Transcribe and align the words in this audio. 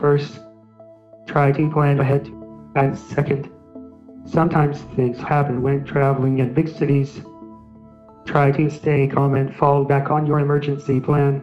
First, 0.00 0.40
try 1.26 1.52
to 1.52 1.70
plan 1.70 1.98
ahead. 1.98 2.26
And 2.76 2.96
second, 2.96 3.50
sometimes 4.24 4.80
things 4.94 5.18
happen 5.18 5.62
when 5.62 5.84
traveling 5.84 6.38
in 6.38 6.54
big 6.54 6.68
cities. 6.68 7.20
Try 8.24 8.52
to 8.52 8.70
stay 8.70 9.08
calm 9.08 9.34
and 9.34 9.54
fall 9.56 9.84
back 9.84 10.10
on 10.10 10.26
your 10.26 10.38
emergency 10.38 11.00
plan. 11.00 11.42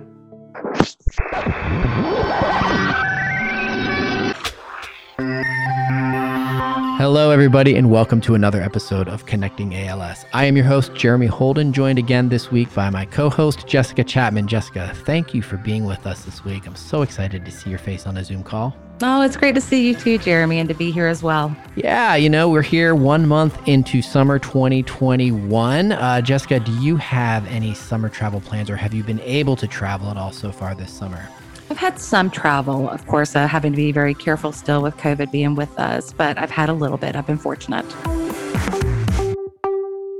Hello, 7.15 7.31
everybody, 7.31 7.77
and 7.77 7.89
welcome 7.89 8.19
to 8.19 8.35
another 8.35 8.61
episode 8.61 9.07
of 9.07 9.25
Connecting 9.25 9.73
ALS. 9.73 10.25
I 10.33 10.43
am 10.43 10.57
your 10.57 10.65
host, 10.65 10.93
Jeremy 10.95 11.27
Holden, 11.27 11.71
joined 11.71 11.97
again 11.97 12.27
this 12.27 12.51
week 12.51 12.73
by 12.73 12.89
my 12.89 13.05
co 13.05 13.29
host, 13.29 13.65
Jessica 13.65 14.03
Chapman. 14.03 14.49
Jessica, 14.49 14.91
thank 15.05 15.33
you 15.33 15.41
for 15.41 15.55
being 15.55 15.85
with 15.85 16.05
us 16.05 16.25
this 16.25 16.43
week. 16.43 16.67
I'm 16.67 16.75
so 16.75 17.03
excited 17.03 17.45
to 17.45 17.51
see 17.51 17.69
your 17.69 17.79
face 17.79 18.05
on 18.05 18.17
a 18.17 18.23
Zoom 18.25 18.43
call. 18.43 18.75
Oh, 19.01 19.21
it's 19.21 19.37
great 19.37 19.55
to 19.55 19.61
see 19.61 19.87
you 19.87 19.95
too, 19.95 20.17
Jeremy, 20.17 20.59
and 20.59 20.67
to 20.67 20.75
be 20.75 20.91
here 20.91 21.07
as 21.07 21.23
well. 21.23 21.55
Yeah, 21.77 22.15
you 22.15 22.29
know, 22.29 22.49
we're 22.49 22.61
here 22.61 22.95
one 22.95 23.25
month 23.25 23.65
into 23.65 24.01
summer 24.01 24.37
2021. 24.37 25.93
Uh, 25.93 26.19
Jessica, 26.19 26.59
do 26.59 26.73
you 26.81 26.97
have 26.97 27.47
any 27.47 27.73
summer 27.73 28.09
travel 28.09 28.41
plans 28.41 28.69
or 28.69 28.75
have 28.75 28.93
you 28.93 29.05
been 29.05 29.21
able 29.21 29.55
to 29.55 29.67
travel 29.67 30.09
at 30.09 30.17
all 30.17 30.33
so 30.33 30.51
far 30.51 30.75
this 30.75 30.91
summer? 30.91 31.29
I've 31.69 31.77
had 31.77 31.99
some 31.99 32.29
travel, 32.29 32.89
of 32.89 33.07
course, 33.07 33.35
uh, 33.35 33.47
having 33.47 33.71
to 33.71 33.75
be 33.75 33.91
very 33.91 34.13
careful 34.13 34.51
still 34.51 34.83
with 34.83 34.95
COVID 34.97 35.31
being 35.31 35.55
with 35.55 35.77
us, 35.79 36.13
but 36.13 36.37
I've 36.37 36.51
had 36.51 36.69
a 36.69 36.73
little 36.73 36.97
bit. 36.97 37.15
I've 37.15 37.25
been 37.25 37.37
fortunate. 37.37 37.85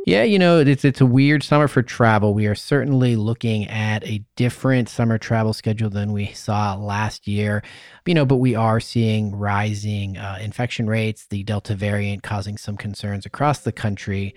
Yeah, 0.08 0.22
you 0.22 0.38
know, 0.38 0.60
it's 0.60 0.86
it's 0.86 1.02
a 1.02 1.06
weird 1.06 1.42
summer 1.42 1.68
for 1.68 1.82
travel. 1.82 2.36
We 2.36 2.46
are 2.46 2.54
certainly 2.54 3.16
looking 3.16 3.68
at 3.68 4.06
a 4.08 4.24
different 4.36 4.88
summer 4.88 5.18
travel 5.18 5.52
schedule 5.52 5.90
than 5.90 6.12
we 6.12 6.28
saw 6.34 6.76
last 6.76 7.28
year. 7.28 7.64
You 8.06 8.14
know, 8.14 8.26
but 8.26 8.38
we 8.38 8.54
are 8.54 8.80
seeing 8.80 9.36
rising 9.36 10.18
uh, 10.18 10.38
infection 10.42 10.86
rates, 10.88 11.26
the 11.28 11.44
Delta 11.44 11.74
variant 11.74 12.22
causing 12.22 12.56
some 12.58 12.78
concerns 12.78 13.26
across 13.26 13.60
the 13.60 13.72
country. 13.72 14.36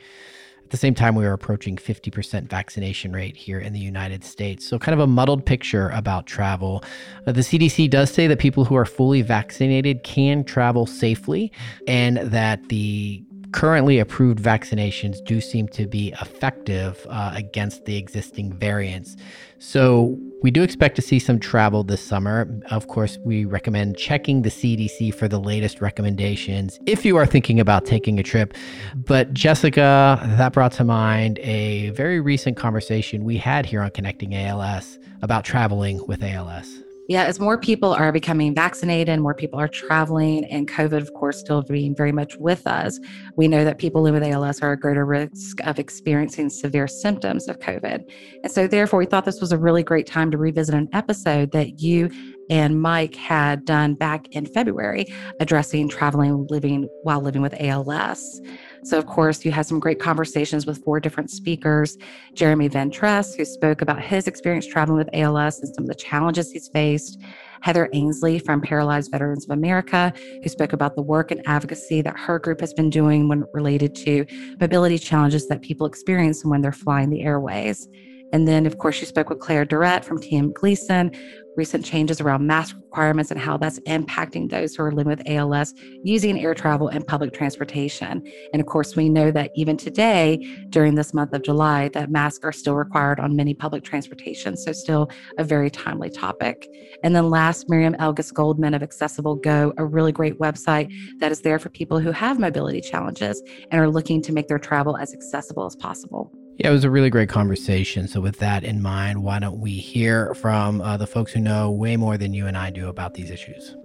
At 0.69 0.73
the 0.73 0.77
same 0.77 0.95
time, 0.95 1.15
we 1.15 1.25
are 1.25 1.33
approaching 1.33 1.79
50% 1.79 2.51
vaccination 2.51 3.11
rate 3.11 3.35
here 3.35 3.59
in 3.59 3.73
the 3.73 3.81
United 3.81 4.23
States. 4.23 4.67
So, 4.67 4.79
kind 4.79 4.93
of 4.93 5.01
a 5.01 5.07
muddled 5.07 5.47
picture 5.47 5.89
about 5.95 6.27
travel. 6.27 6.85
Uh, 7.27 7.33
the 7.33 7.41
CDC 7.41 7.89
does 7.89 8.11
say 8.11 8.27
that 8.27 8.39
people 8.39 8.67
who 8.67 8.77
are 8.77 8.85
fully 8.85 9.23
vaccinated 9.23 10.03
can 10.03 10.45
travel 10.45 10.85
safely 10.85 11.51
and 11.87 12.19
that 12.19 12.69
the 12.69 13.25
currently 13.53 13.99
approved 13.99 14.39
vaccinations 14.39 15.23
do 15.25 15.41
seem 15.41 15.69
to 15.69 15.87
be 15.87 16.15
effective 16.21 17.07
uh, 17.09 17.33
against 17.35 17.85
the 17.85 17.97
existing 17.97 18.53
variants. 18.53 19.17
So, 19.59 20.19
we 20.41 20.53
do 20.53 20.63
expect 20.63 20.95
to 20.97 21.03
see 21.03 21.19
some 21.19 21.41
travel 21.41 21.83
this 21.83 22.01
summer. 22.01 22.49
Of 22.71 22.87
course, 22.87 23.19
we 23.25 23.45
recommend 23.45 23.97
checking 23.97 24.43
the 24.43 24.51
CDC 24.51 25.13
for 25.13 25.27
the 25.27 25.41
latest 25.41 25.81
recommendations 25.81 26.79
if 26.87 27.05
you 27.05 27.17
are 27.17 27.27
thinking 27.27 27.59
about 27.59 27.85
taking 27.85 28.21
a 28.21 28.23
trip. 28.23 28.55
But, 28.95 29.35
Jessica, 29.35 30.21
that 30.37 30.53
brought 30.53 30.73
to 30.73 30.85
mind 30.85 31.41
a 31.41 31.91
very 31.91 32.21
recent 32.21 32.57
conversation 32.57 33.25
we 33.25 33.37
had 33.37 33.67
here 33.67 33.83
on 33.83 33.91
Connecting 33.91 34.35
ALS 34.35 34.99
about 35.23 35.45
traveling 35.45 36.07
with 36.07 36.23
ALS. 36.23 36.69
Yeah, 37.09 37.25
as 37.25 37.41
more 37.41 37.57
people 37.57 37.95
are 37.95 38.13
becoming 38.13 38.55
vaccinated, 38.55 39.19
more 39.19 39.33
people 39.33 39.59
are 39.59 39.67
traveling, 39.67 40.45
and 40.45 40.69
COVID, 40.69 41.01
of 41.01 41.15
course, 41.15 41.39
still 41.39 41.63
being 41.63 41.97
very 41.97 42.13
much 42.13 42.37
with 42.37 42.67
us, 42.67 43.01
we 43.35 43.49
know 43.49 43.65
that 43.65 43.79
people 43.79 44.03
living 44.03 44.21
with 44.21 44.31
ALS 44.31 44.61
are 44.61 44.75
at 44.75 44.81
greater 44.81 45.07
risk 45.07 45.59
of 45.65 45.79
experiencing 45.79 46.51
severe 46.51 46.87
symptoms 46.87 47.49
of 47.49 47.61
COVID. 47.61 48.05
And 48.43 48.53
so, 48.53 48.67
therefore, 48.67 48.99
we 48.99 49.07
thought 49.07 49.25
this 49.25 49.41
was 49.41 49.53
a 49.53 49.59
really 49.59 49.83
great 49.83 50.07
time 50.07 50.31
to 50.33 50.37
revisit 50.37 50.75
an 50.75 50.91
episode 50.93 51.53
that 51.53 51.81
you 51.81 52.11
and 52.51 52.81
Mike 52.81 53.15
had 53.15 53.65
done 53.65 53.95
back 53.95 54.29
in 54.33 54.45
February 54.45 55.07
addressing 55.41 55.89
traveling 55.89 56.47
living 56.51 56.89
while 57.05 57.23
living 57.23 57.41
with 57.41 57.55
ALS. 57.59 58.41
So, 58.85 58.99
of 58.99 59.07
course, 59.07 59.45
you 59.45 59.51
had 59.51 59.67
some 59.67 59.81
great 59.81 60.01
conversations 60.01 60.67
with 60.67 60.83
four 60.85 61.01
different 61.01 61.31
speakers 61.31 61.97
Jeremy 62.35 62.69
Ventress, 62.69 63.37
who 63.37 63.45
spoke 63.45 63.83
about 63.83 64.01
his 64.01 64.27
experience 64.27 64.67
traveling 64.67 64.99
with 64.99 65.11
ALS 65.13 65.61
and 65.61 65.75
some 65.75 65.85
of 65.85 65.89
the 65.89 65.95
challenges 65.95 66.51
he's 66.53 66.69
faced. 66.69 67.21
Heather 67.61 67.89
Ansley 67.93 68.39
from 68.39 68.61
Paralyzed 68.61 69.11
Veterans 69.11 69.45
of 69.45 69.51
America, 69.51 70.13
who 70.43 70.49
spoke 70.49 70.73
about 70.73 70.95
the 70.95 71.03
work 71.03 71.31
and 71.31 71.43
advocacy 71.47 72.03
that 72.03 72.17
her 72.17 72.39
group 72.39 72.61
has 72.61 72.73
been 72.73 72.91
doing 72.91 73.29
when 73.29 73.45
related 73.53 73.95
to 73.97 74.25
mobility 74.61 74.99
challenges 74.99 75.49
that 75.49 75.63
people 75.63 75.87
experience 75.87 76.45
when 76.45 76.63
they're 76.63 76.73
flying 76.73 77.11
the 77.11 77.23
airways. 77.23 77.89
And 78.33 78.47
then, 78.47 78.67
of 78.67 78.79
course, 78.79 79.01
you 79.01 79.07
spoke 79.07 79.29
with 79.29 79.39
Claire 79.39 79.65
Durrett 79.65 80.05
from 80.05 80.21
Team 80.21 80.53
Gleason, 80.53 81.13
recent 81.59 81.85
changes 81.85 82.21
around 82.21 82.47
mask 82.47 82.77
requirements 82.77 83.33
and 83.33 83.41
how 83.41 83.57
that's 83.57 83.81
impacting 83.81 84.49
those 84.49 84.77
who 84.77 84.85
are 84.85 84.93
living 84.93 85.11
with 85.11 85.29
ALS 85.29 85.75
using 86.05 86.41
air 86.41 86.55
travel 86.55 86.87
and 86.89 87.05
public 87.07 87.35
transportation. 87.35 88.23
And 88.53 88.61
of 88.61 88.67
course, 88.67 88.95
we 88.95 89.09
know 89.09 89.33
that 89.33 89.51
even 89.57 89.77
today, 89.77 90.39
during 90.71 90.95
this 90.95 91.13
month 91.13 91.33
of 91.33 91.43
July, 91.43 91.89
that 91.95 92.11
masks 92.11 92.45
are 92.45 92.53
still 92.53 92.77
required 92.77 93.19
on 93.19 93.35
many 93.35 93.55
public 93.55 93.83
transportation. 93.83 94.57
So, 94.57 94.73
still 94.73 95.11
a 95.39 95.45
very 95.45 95.69
timely 95.69 96.11
topic. 96.11 96.69
And 97.03 97.15
then 97.15 97.29
last, 97.29 97.69
Miriam 97.69 97.95
Elgis 97.95 98.33
Goldman 98.33 98.75
of 98.75 98.83
Accessible 98.83 99.35
Go, 99.35 99.73
a 99.79 99.85
really 99.85 100.13
great 100.13 100.39
website 100.39 100.93
that 101.19 101.33
is 101.33 101.41
there 101.41 101.59
for 101.59 101.71
people 101.71 101.99
who 101.99 102.13
have 102.13 102.39
mobility 102.39 102.81
challenges 102.81 103.43
and 103.71 103.81
are 103.81 103.91
looking 103.91 104.23
to 104.23 104.33
make 104.33 104.47
their 104.47 104.59
travel 104.61 104.97
as 104.97 105.13
accessible 105.13 105.67
as 105.67 105.75
possible. 105.75 106.38
Yeah, 106.59 106.71
it 106.71 106.73
was 106.73 106.83
a 106.83 106.91
really 106.91 107.09
great 107.09 107.29
conversation. 107.29 108.09
So, 108.09 108.21
with 108.21 108.41
that 108.41 108.65
in 108.65 108.83
mind, 108.83 109.23
why 109.23 109.39
don't 109.39 109.61
we 109.61 109.75
hear 109.75 110.35
from 110.35 110.81
uh, 110.81 110.97
the 110.97 111.07
folks 111.07 111.33
who 111.33 111.41
know 111.41 111.71
way 111.71 111.97
more 111.97 112.19
than 112.19 112.35
you 112.35 112.49
and 112.49 112.59
I 112.59 112.71
do 112.71 112.89
about 112.89 113.15
these 113.15 113.31
issues? 113.31 113.77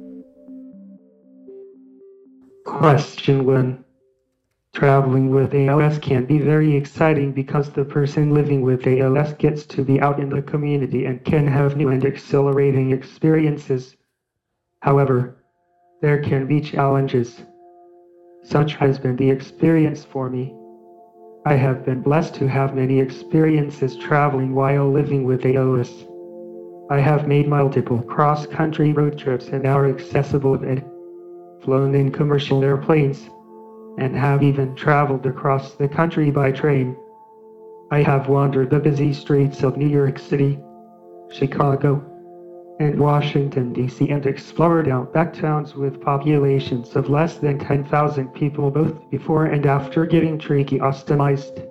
Question 2.65 3.45
one 3.45 3.85
Traveling 4.73 5.29
with 5.29 5.53
ALS 5.53 5.99
can 5.99 6.25
be 6.25 6.39
very 6.39 6.75
exciting 6.75 7.31
because 7.31 7.69
the 7.69 7.85
person 7.85 8.33
living 8.33 8.63
with 8.63 8.87
ALS 8.87 9.33
gets 9.33 9.67
to 9.67 9.83
be 9.83 10.01
out 10.01 10.19
in 10.19 10.29
the 10.29 10.41
community 10.41 11.05
and 11.05 11.23
can 11.23 11.45
have 11.45 11.77
new 11.77 11.89
and 11.89 12.03
exhilarating 12.03 12.91
experiences. 12.91 13.95
However, 14.79 15.37
there 16.01 16.23
can 16.23 16.47
be 16.47 16.59
challenges. 16.59 17.43
Such 18.43 18.73
has 18.77 18.97
been 18.97 19.15
the 19.15 19.29
experience 19.29 20.03
for 20.03 20.27
me. 20.27 20.55
I 21.45 21.55
have 21.55 21.83
been 21.83 22.01
blessed 22.01 22.35
to 22.35 22.47
have 22.47 22.73
many 22.73 23.01
experiences 23.01 23.97
traveling 23.97 24.55
while 24.55 24.89
living 24.89 25.25
with 25.25 25.45
ALS. 25.45 26.05
I 26.89 26.99
have 26.99 27.27
made 27.27 27.49
multiple 27.49 28.01
cross 28.01 28.45
country 28.45 28.93
road 28.93 29.17
trips 29.17 29.49
in 29.49 29.65
our 29.65 29.89
accessible 29.89 30.53
and 30.53 30.81
flown 31.61 31.95
in 31.95 32.13
commercial 32.13 32.63
airplanes, 32.63 33.29
and 33.97 34.15
have 34.15 34.41
even 34.41 34.73
traveled 34.75 35.25
across 35.25 35.75
the 35.75 35.89
country 35.89 36.31
by 36.31 36.53
train. 36.53 36.95
I 37.91 38.03
have 38.03 38.29
wandered 38.29 38.69
the 38.69 38.79
busy 38.79 39.11
streets 39.11 39.63
of 39.63 39.75
New 39.75 39.89
York 39.89 40.19
City, 40.19 40.57
Chicago, 41.29 42.01
and 42.83 42.99
Washington, 42.99 43.73
D.C., 43.73 44.09
and 44.09 44.25
explored 44.25 44.89
outback 44.89 45.33
towns 45.33 45.75
with 45.75 46.01
populations 46.01 46.95
of 46.95 47.09
less 47.09 47.37
than 47.37 47.57
10,000 47.57 48.27
people 48.33 48.69
both 48.69 49.09
before 49.09 49.45
and 49.45 49.65
after 49.65 50.05
getting 50.05 50.37
tracheostomized. 50.37 51.67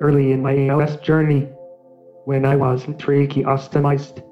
Early 0.00 0.32
in 0.32 0.42
my 0.42 0.68
ALS 0.68 0.96
journey, 0.96 1.48
when 2.26 2.44
I 2.44 2.56
wasn't 2.56 2.98
tracheostomized, 2.98 4.22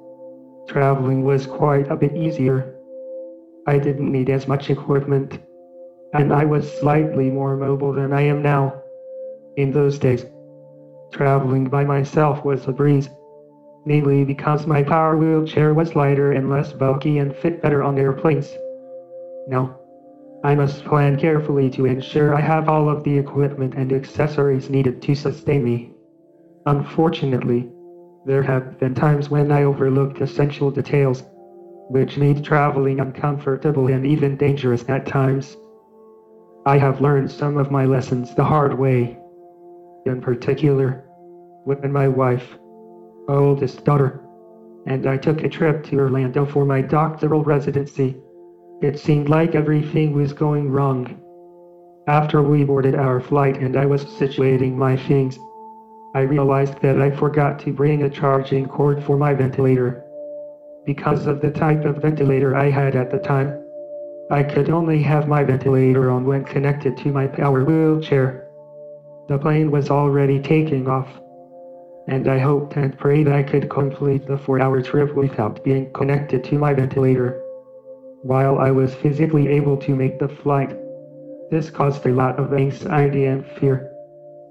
traveling 0.67 1.23
was 1.23 1.47
quite 1.47 1.89
a 1.89 1.95
bit 1.95 2.15
easier. 2.15 2.75
I 3.67 3.79
didn't 3.79 4.11
need 4.11 4.29
as 4.29 4.47
much 4.47 4.69
equipment, 4.69 5.39
and 6.13 6.31
I 6.31 6.45
was 6.45 6.71
slightly 6.79 7.31
more 7.31 7.57
mobile 7.57 7.93
than 7.93 8.13
I 8.13 8.21
am 8.21 8.43
now. 8.43 8.81
In 9.57 9.71
those 9.71 9.97
days, 9.97 10.25
traveling 11.11 11.65
by 11.65 11.83
myself 11.83 12.45
was 12.45 12.67
a 12.67 12.71
breeze 12.71 13.09
mainly 13.85 14.23
because 14.23 14.65
my 14.65 14.81
power 14.81 15.15
wheelchair 15.15 15.73
was 15.73 15.95
lighter 15.95 16.31
and 16.31 16.49
less 16.49 16.73
bulky 16.73 17.19
and 17.19 17.35
fit 17.35 17.61
better 17.61 17.83
on 17.83 17.97
airplanes. 17.97 18.51
Now, 19.47 19.79
I 20.43 20.55
must 20.55 20.85
plan 20.85 21.17
carefully 21.17 21.69
to 21.71 21.85
ensure 21.85 22.35
I 22.35 22.41
have 22.41 22.69
all 22.69 22.89
of 22.89 23.03
the 23.03 23.17
equipment 23.17 23.75
and 23.75 23.91
accessories 23.93 24.69
needed 24.69 25.01
to 25.03 25.15
sustain 25.15 25.63
me. 25.63 25.91
Unfortunately, 26.65 27.69
there 28.25 28.43
have 28.43 28.79
been 28.79 28.95
times 28.95 29.29
when 29.29 29.51
I 29.51 29.63
overlooked 29.63 30.21
essential 30.21 30.71
details, 30.71 31.23
which 31.89 32.17
made 32.17 32.43
traveling 32.43 32.99
uncomfortable 32.99 33.87
and 33.87 34.05
even 34.05 34.35
dangerous 34.35 34.83
at 34.87 35.05
times. 35.05 35.55
I 36.65 36.79
have 36.79 37.01
learned 37.01 37.29
some 37.29 37.57
of 37.57 37.69
my 37.69 37.85
lessons 37.85 38.33
the 38.33 38.43
hard 38.43 38.77
way. 38.77 39.17
In 40.07 40.21
particular, 40.21 41.03
when 41.63 41.91
my 41.91 42.07
wife, 42.07 42.57
oldest 43.33 43.83
daughter, 43.85 44.21
and 44.85 45.07
I 45.07 45.17
took 45.17 45.43
a 45.43 45.49
trip 45.49 45.83
to 45.85 45.99
Orlando 45.99 46.45
for 46.45 46.65
my 46.65 46.81
doctoral 46.81 47.43
residency. 47.43 48.17
It 48.81 48.99
seemed 48.99 49.29
like 49.29 49.55
everything 49.55 50.13
was 50.13 50.33
going 50.33 50.69
wrong. 50.71 51.19
After 52.07 52.41
we 52.43 52.63
boarded 52.63 52.95
our 52.95 53.19
flight 53.19 53.57
and 53.57 53.77
I 53.77 53.85
was 53.85 54.05
situating 54.05 54.75
my 54.75 54.97
things, 54.97 55.39
I 56.15 56.21
realized 56.21 56.81
that 56.81 57.01
I 57.01 57.11
forgot 57.11 57.59
to 57.59 57.73
bring 57.73 58.03
a 58.03 58.09
charging 58.09 58.67
cord 58.67 59.03
for 59.03 59.17
my 59.17 59.33
ventilator. 59.33 60.03
because 60.85 61.27
of 61.27 61.41
the 61.41 61.51
type 61.51 61.85
of 61.85 62.01
ventilator 62.01 62.55
I 62.55 62.69
had 62.69 62.95
at 62.95 63.11
the 63.11 63.17
time. 63.19 63.61
I 64.31 64.43
could 64.43 64.69
only 64.69 65.01
have 65.03 65.27
my 65.27 65.43
ventilator 65.43 66.11
on 66.11 66.25
when 66.25 66.43
connected 66.45 66.97
to 66.97 67.11
my 67.11 67.27
power 67.27 67.63
wheelchair. 67.63 68.47
The 69.27 69.37
plane 69.37 69.71
was 69.71 69.89
already 69.89 70.39
taking 70.39 70.87
off, 70.87 71.07
and 72.07 72.27
I 72.27 72.37
hoped 72.39 72.75
and 72.75 72.97
prayed 72.97 73.27
I 73.27 73.43
could 73.43 73.69
complete 73.69 74.27
the 74.27 74.37
four 74.37 74.59
hour 74.59 74.81
trip 74.81 75.15
without 75.15 75.63
being 75.63 75.91
connected 75.93 76.43
to 76.45 76.57
my 76.57 76.73
ventilator. 76.73 77.41
While 78.21 78.59
I 78.59 78.71
was 78.71 78.95
physically 78.95 79.47
able 79.49 79.77
to 79.77 79.95
make 79.95 80.19
the 80.19 80.27
flight, 80.27 80.77
this 81.51 81.69
caused 81.69 82.05
a 82.05 82.13
lot 82.13 82.39
of 82.39 82.53
anxiety 82.53 83.25
and 83.25 83.45
fear, 83.45 83.91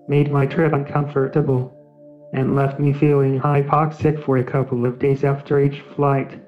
made 0.09 0.31
my 0.31 0.47
trip 0.47 0.73
uncomfortable, 0.73 1.73
and 2.33 2.57
left 2.57 2.81
me 2.81 2.93
feeling 2.93 3.41
hypoxic 3.41 4.25
for 4.25 4.39
a 4.39 4.45
couple 4.45 4.87
of 4.87 4.99
days 4.99 5.25
after 5.25 5.61
each 5.61 5.81
flight. 5.97 6.41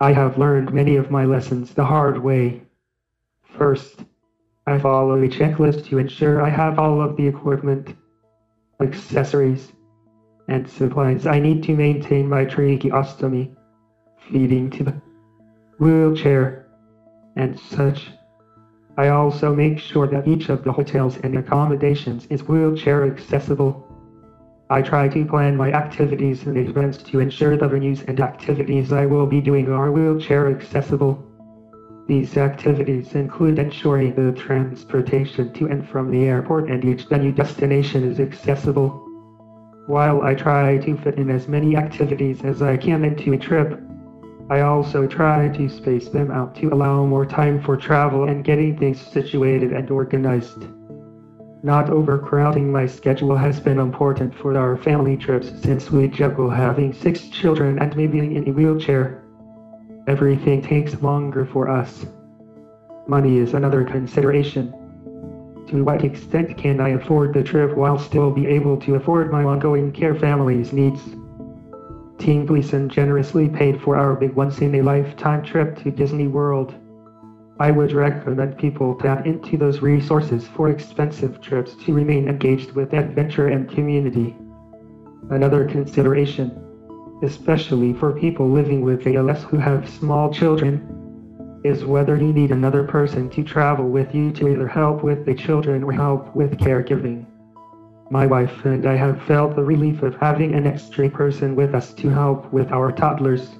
I 0.00 0.12
have 0.12 0.36
learned 0.38 0.74
many 0.74 0.96
of 0.96 1.10
my 1.10 1.24
lessons 1.24 1.72
the 1.72 1.84
hard 1.84 2.18
way. 2.18 2.62
First, 3.42 4.04
I 4.66 4.78
follow 4.78 5.14
a 5.14 5.28
checklist 5.28 5.86
to 5.86 5.98
ensure 5.98 6.42
I 6.42 6.50
have 6.50 6.78
all 6.78 7.00
of 7.00 7.16
the 7.16 7.26
equipment, 7.26 7.94
accessories, 8.80 9.72
and 10.48 10.68
supplies 10.68 11.26
I 11.26 11.38
need 11.38 11.62
to 11.64 11.74
maintain 11.74 12.28
my 12.28 12.44
tracheostomy, 12.44 13.54
feeding 14.30 14.70
to 14.70 14.84
the 14.84 15.02
wheelchair, 15.78 16.68
and 17.36 17.58
such. 17.58 18.10
I 18.96 19.08
also 19.08 19.54
make 19.54 19.78
sure 19.78 20.06
that 20.06 20.26
each 20.26 20.48
of 20.48 20.64
the 20.64 20.72
hotels 20.72 21.18
and 21.18 21.36
accommodations 21.36 22.26
is 22.26 22.48
wheelchair 22.48 23.04
accessible. 23.04 23.82
I 24.70 24.82
try 24.82 25.08
to 25.08 25.24
plan 25.24 25.56
my 25.56 25.72
activities 25.72 26.46
in 26.46 26.56
advance 26.56 26.98
to 26.98 27.20
ensure 27.20 27.56
the 27.56 27.68
venues 27.68 28.06
and 28.08 28.20
activities 28.20 28.92
I 28.92 29.06
will 29.06 29.26
be 29.26 29.40
doing 29.40 29.70
are 29.70 29.92
wheelchair 29.92 30.48
accessible. 30.48 31.25
These 32.06 32.36
activities 32.36 33.16
include 33.16 33.58
ensuring 33.58 34.14
the 34.14 34.30
transportation 34.30 35.52
to 35.54 35.66
and 35.66 35.88
from 35.88 36.10
the 36.10 36.24
airport 36.24 36.70
and 36.70 36.84
each 36.84 37.06
venue 37.06 37.32
destination 37.32 38.04
is 38.04 38.20
accessible. 38.20 39.02
While 39.86 40.22
I 40.22 40.34
try 40.34 40.78
to 40.78 40.96
fit 40.98 41.16
in 41.16 41.30
as 41.30 41.48
many 41.48 41.76
activities 41.76 42.44
as 42.44 42.62
I 42.62 42.76
can 42.76 43.04
into 43.04 43.32
a 43.32 43.38
trip, 43.38 43.80
I 44.48 44.60
also 44.60 45.08
try 45.08 45.48
to 45.48 45.68
space 45.68 46.08
them 46.08 46.30
out 46.30 46.54
to 46.56 46.68
allow 46.68 47.04
more 47.04 47.26
time 47.26 47.60
for 47.60 47.76
travel 47.76 48.28
and 48.28 48.44
getting 48.44 48.78
things 48.78 49.00
situated 49.00 49.72
and 49.72 49.90
organized. 49.90 50.64
Not 51.64 51.90
overcrowding 51.90 52.70
my 52.70 52.86
schedule 52.86 53.34
has 53.34 53.58
been 53.58 53.80
important 53.80 54.32
for 54.32 54.56
our 54.56 54.76
family 54.76 55.16
trips 55.16 55.50
since 55.60 55.90
we 55.90 56.06
juggle 56.06 56.50
having 56.50 56.92
six 56.92 57.26
children 57.26 57.80
and 57.80 57.96
me 57.96 58.06
being 58.06 58.36
in 58.36 58.48
a 58.48 58.52
wheelchair. 58.52 59.25
Everything 60.06 60.62
takes 60.62 61.02
longer 61.02 61.44
for 61.44 61.68
us. 61.68 62.06
Money 63.08 63.38
is 63.38 63.54
another 63.54 63.84
consideration. 63.84 64.72
To 65.68 65.82
what 65.82 66.04
extent 66.04 66.56
can 66.56 66.80
I 66.80 66.90
afford 66.90 67.34
the 67.34 67.42
trip 67.42 67.76
while 67.76 67.98
still 67.98 68.30
be 68.30 68.46
able 68.46 68.76
to 68.82 68.94
afford 68.94 69.32
my 69.32 69.42
ongoing 69.42 69.90
care 69.90 70.14
family's 70.14 70.72
needs? 70.72 71.02
Team 72.18 72.46
Gleason 72.46 72.88
generously 72.88 73.48
paid 73.48 73.80
for 73.82 73.96
our 73.96 74.14
big 74.14 74.32
once 74.34 74.60
in 74.60 74.76
a 74.76 74.82
lifetime 74.82 75.42
trip 75.42 75.76
to 75.78 75.90
Disney 75.90 76.28
World. 76.28 76.74
I 77.58 77.72
would 77.72 77.92
recommend 77.92 78.58
people 78.58 78.94
tap 78.94 79.26
into 79.26 79.56
those 79.56 79.82
resources 79.82 80.46
for 80.46 80.70
expensive 80.70 81.40
trips 81.40 81.74
to 81.84 81.94
remain 81.94 82.28
engaged 82.28 82.72
with 82.72 82.92
adventure 82.92 83.48
and 83.48 83.68
community. 83.68 84.36
Another 85.30 85.64
consideration, 85.64 86.65
especially 87.22 87.92
for 87.94 88.12
people 88.12 88.48
living 88.48 88.82
with 88.82 89.06
ALS 89.06 89.42
who 89.44 89.56
have 89.56 89.88
small 89.88 90.32
children, 90.32 91.60
is 91.64 91.84
whether 91.84 92.16
you 92.16 92.32
need 92.32 92.52
another 92.52 92.84
person 92.84 93.28
to 93.30 93.42
travel 93.42 93.88
with 93.88 94.14
you 94.14 94.30
to 94.32 94.48
either 94.48 94.68
help 94.68 95.02
with 95.02 95.24
the 95.24 95.34
children 95.34 95.82
or 95.82 95.92
help 95.92 96.34
with 96.36 96.58
caregiving. 96.58 97.26
My 98.08 98.24
wife 98.24 98.64
and 98.64 98.86
I 98.86 98.94
have 98.94 99.20
felt 99.22 99.56
the 99.56 99.64
relief 99.64 100.02
of 100.02 100.14
having 100.16 100.54
an 100.54 100.66
extra 100.66 101.10
person 101.10 101.56
with 101.56 101.74
us 101.74 101.92
to 101.94 102.08
help 102.08 102.52
with 102.52 102.70
our 102.70 102.92
toddlers. 102.92 103.56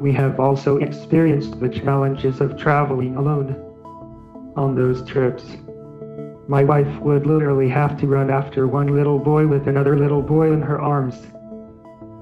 We 0.00 0.12
have 0.12 0.40
also 0.40 0.78
experienced 0.78 1.60
the 1.60 1.68
challenges 1.68 2.40
of 2.40 2.56
traveling 2.56 3.16
alone. 3.16 3.56
On 4.56 4.74
those 4.74 5.04
trips, 5.04 5.58
my 6.48 6.64
wife 6.64 6.98
would 7.00 7.26
literally 7.26 7.68
have 7.68 8.00
to 8.00 8.06
run 8.06 8.30
after 8.30 8.66
one 8.66 8.94
little 8.94 9.18
boy 9.18 9.46
with 9.46 9.68
another 9.68 9.98
little 9.98 10.22
boy 10.22 10.50
in 10.52 10.62
her 10.62 10.80
arms. 10.80 11.26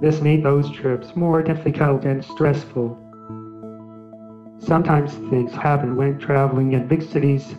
This 0.00 0.20
made 0.20 0.42
those 0.42 0.70
trips 0.70 1.16
more 1.16 1.42
difficult 1.42 2.04
and 2.04 2.24
stressful. 2.24 2.98
Sometimes 4.58 5.14
things 5.30 5.52
happen 5.52 5.96
when 5.96 6.18
traveling 6.18 6.72
in 6.72 6.86
big 6.86 7.02
cities. 7.02 7.54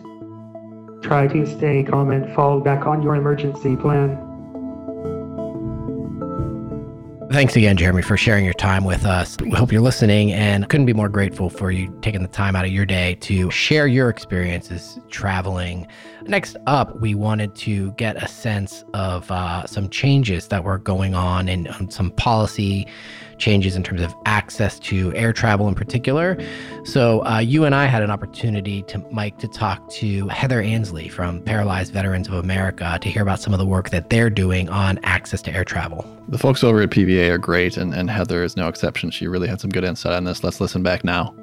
Try 1.02 1.26
to 1.28 1.46
stay 1.46 1.82
calm 1.82 2.10
and 2.10 2.32
fall 2.34 2.60
back 2.60 2.86
on 2.86 3.02
your 3.02 3.16
emergency 3.16 3.76
plan. 3.76 4.27
Thanks 7.30 7.56
again, 7.56 7.76
Jeremy, 7.76 8.00
for 8.00 8.16
sharing 8.16 8.46
your 8.46 8.54
time 8.54 8.84
with 8.84 9.04
us. 9.04 9.36
We 9.38 9.50
hope 9.50 9.70
you're 9.70 9.82
listening 9.82 10.32
and 10.32 10.66
couldn't 10.70 10.86
be 10.86 10.94
more 10.94 11.10
grateful 11.10 11.50
for 11.50 11.70
you 11.70 11.94
taking 12.00 12.22
the 12.22 12.28
time 12.28 12.56
out 12.56 12.64
of 12.64 12.72
your 12.72 12.86
day 12.86 13.16
to 13.16 13.50
share 13.50 13.86
your 13.86 14.08
experiences 14.08 14.98
traveling. 15.10 15.86
Next 16.22 16.56
up, 16.66 16.98
we 17.00 17.14
wanted 17.14 17.54
to 17.56 17.92
get 17.92 18.16
a 18.16 18.26
sense 18.26 18.82
of 18.94 19.30
uh, 19.30 19.66
some 19.66 19.90
changes 19.90 20.48
that 20.48 20.64
were 20.64 20.78
going 20.78 21.14
on 21.14 21.50
and 21.50 21.68
um, 21.68 21.90
some 21.90 22.12
policy 22.12 22.86
changes 23.38 23.76
in 23.76 23.82
terms 23.82 24.02
of 24.02 24.14
access 24.26 24.78
to 24.80 25.14
air 25.14 25.32
travel 25.32 25.68
in 25.68 25.74
particular. 25.74 26.38
So, 26.84 27.24
uh, 27.24 27.38
you 27.38 27.64
and 27.64 27.74
I 27.74 27.86
had 27.86 28.02
an 28.02 28.10
opportunity 28.10 28.82
to, 28.82 28.98
Mike, 29.10 29.38
to 29.38 29.48
talk 29.48 29.88
to 29.90 30.28
Heather 30.28 30.60
Ansley 30.60 31.08
from 31.08 31.40
Paralyzed 31.42 31.92
Veterans 31.92 32.28
of 32.28 32.34
America 32.34 32.98
to 33.00 33.08
hear 33.08 33.22
about 33.22 33.40
some 33.40 33.52
of 33.52 33.58
the 33.58 33.66
work 33.66 33.90
that 33.90 34.10
they're 34.10 34.30
doing 34.30 34.68
on 34.68 34.98
access 35.02 35.42
to 35.42 35.54
air 35.54 35.64
travel. 35.64 36.04
The 36.28 36.38
folks 36.38 36.62
over 36.62 36.82
at 36.82 36.90
PVA 36.90 37.30
are 37.30 37.38
great, 37.38 37.76
and, 37.76 37.94
and 37.94 38.10
Heather 38.10 38.42
is 38.42 38.56
no 38.56 38.68
exception. 38.68 39.10
She 39.10 39.26
really 39.26 39.48
had 39.48 39.60
some 39.60 39.70
good 39.70 39.84
insight 39.84 40.12
on 40.12 40.24
this. 40.24 40.44
Let's 40.44 40.60
listen 40.60 40.82
back 40.82 41.04
now. 41.04 41.34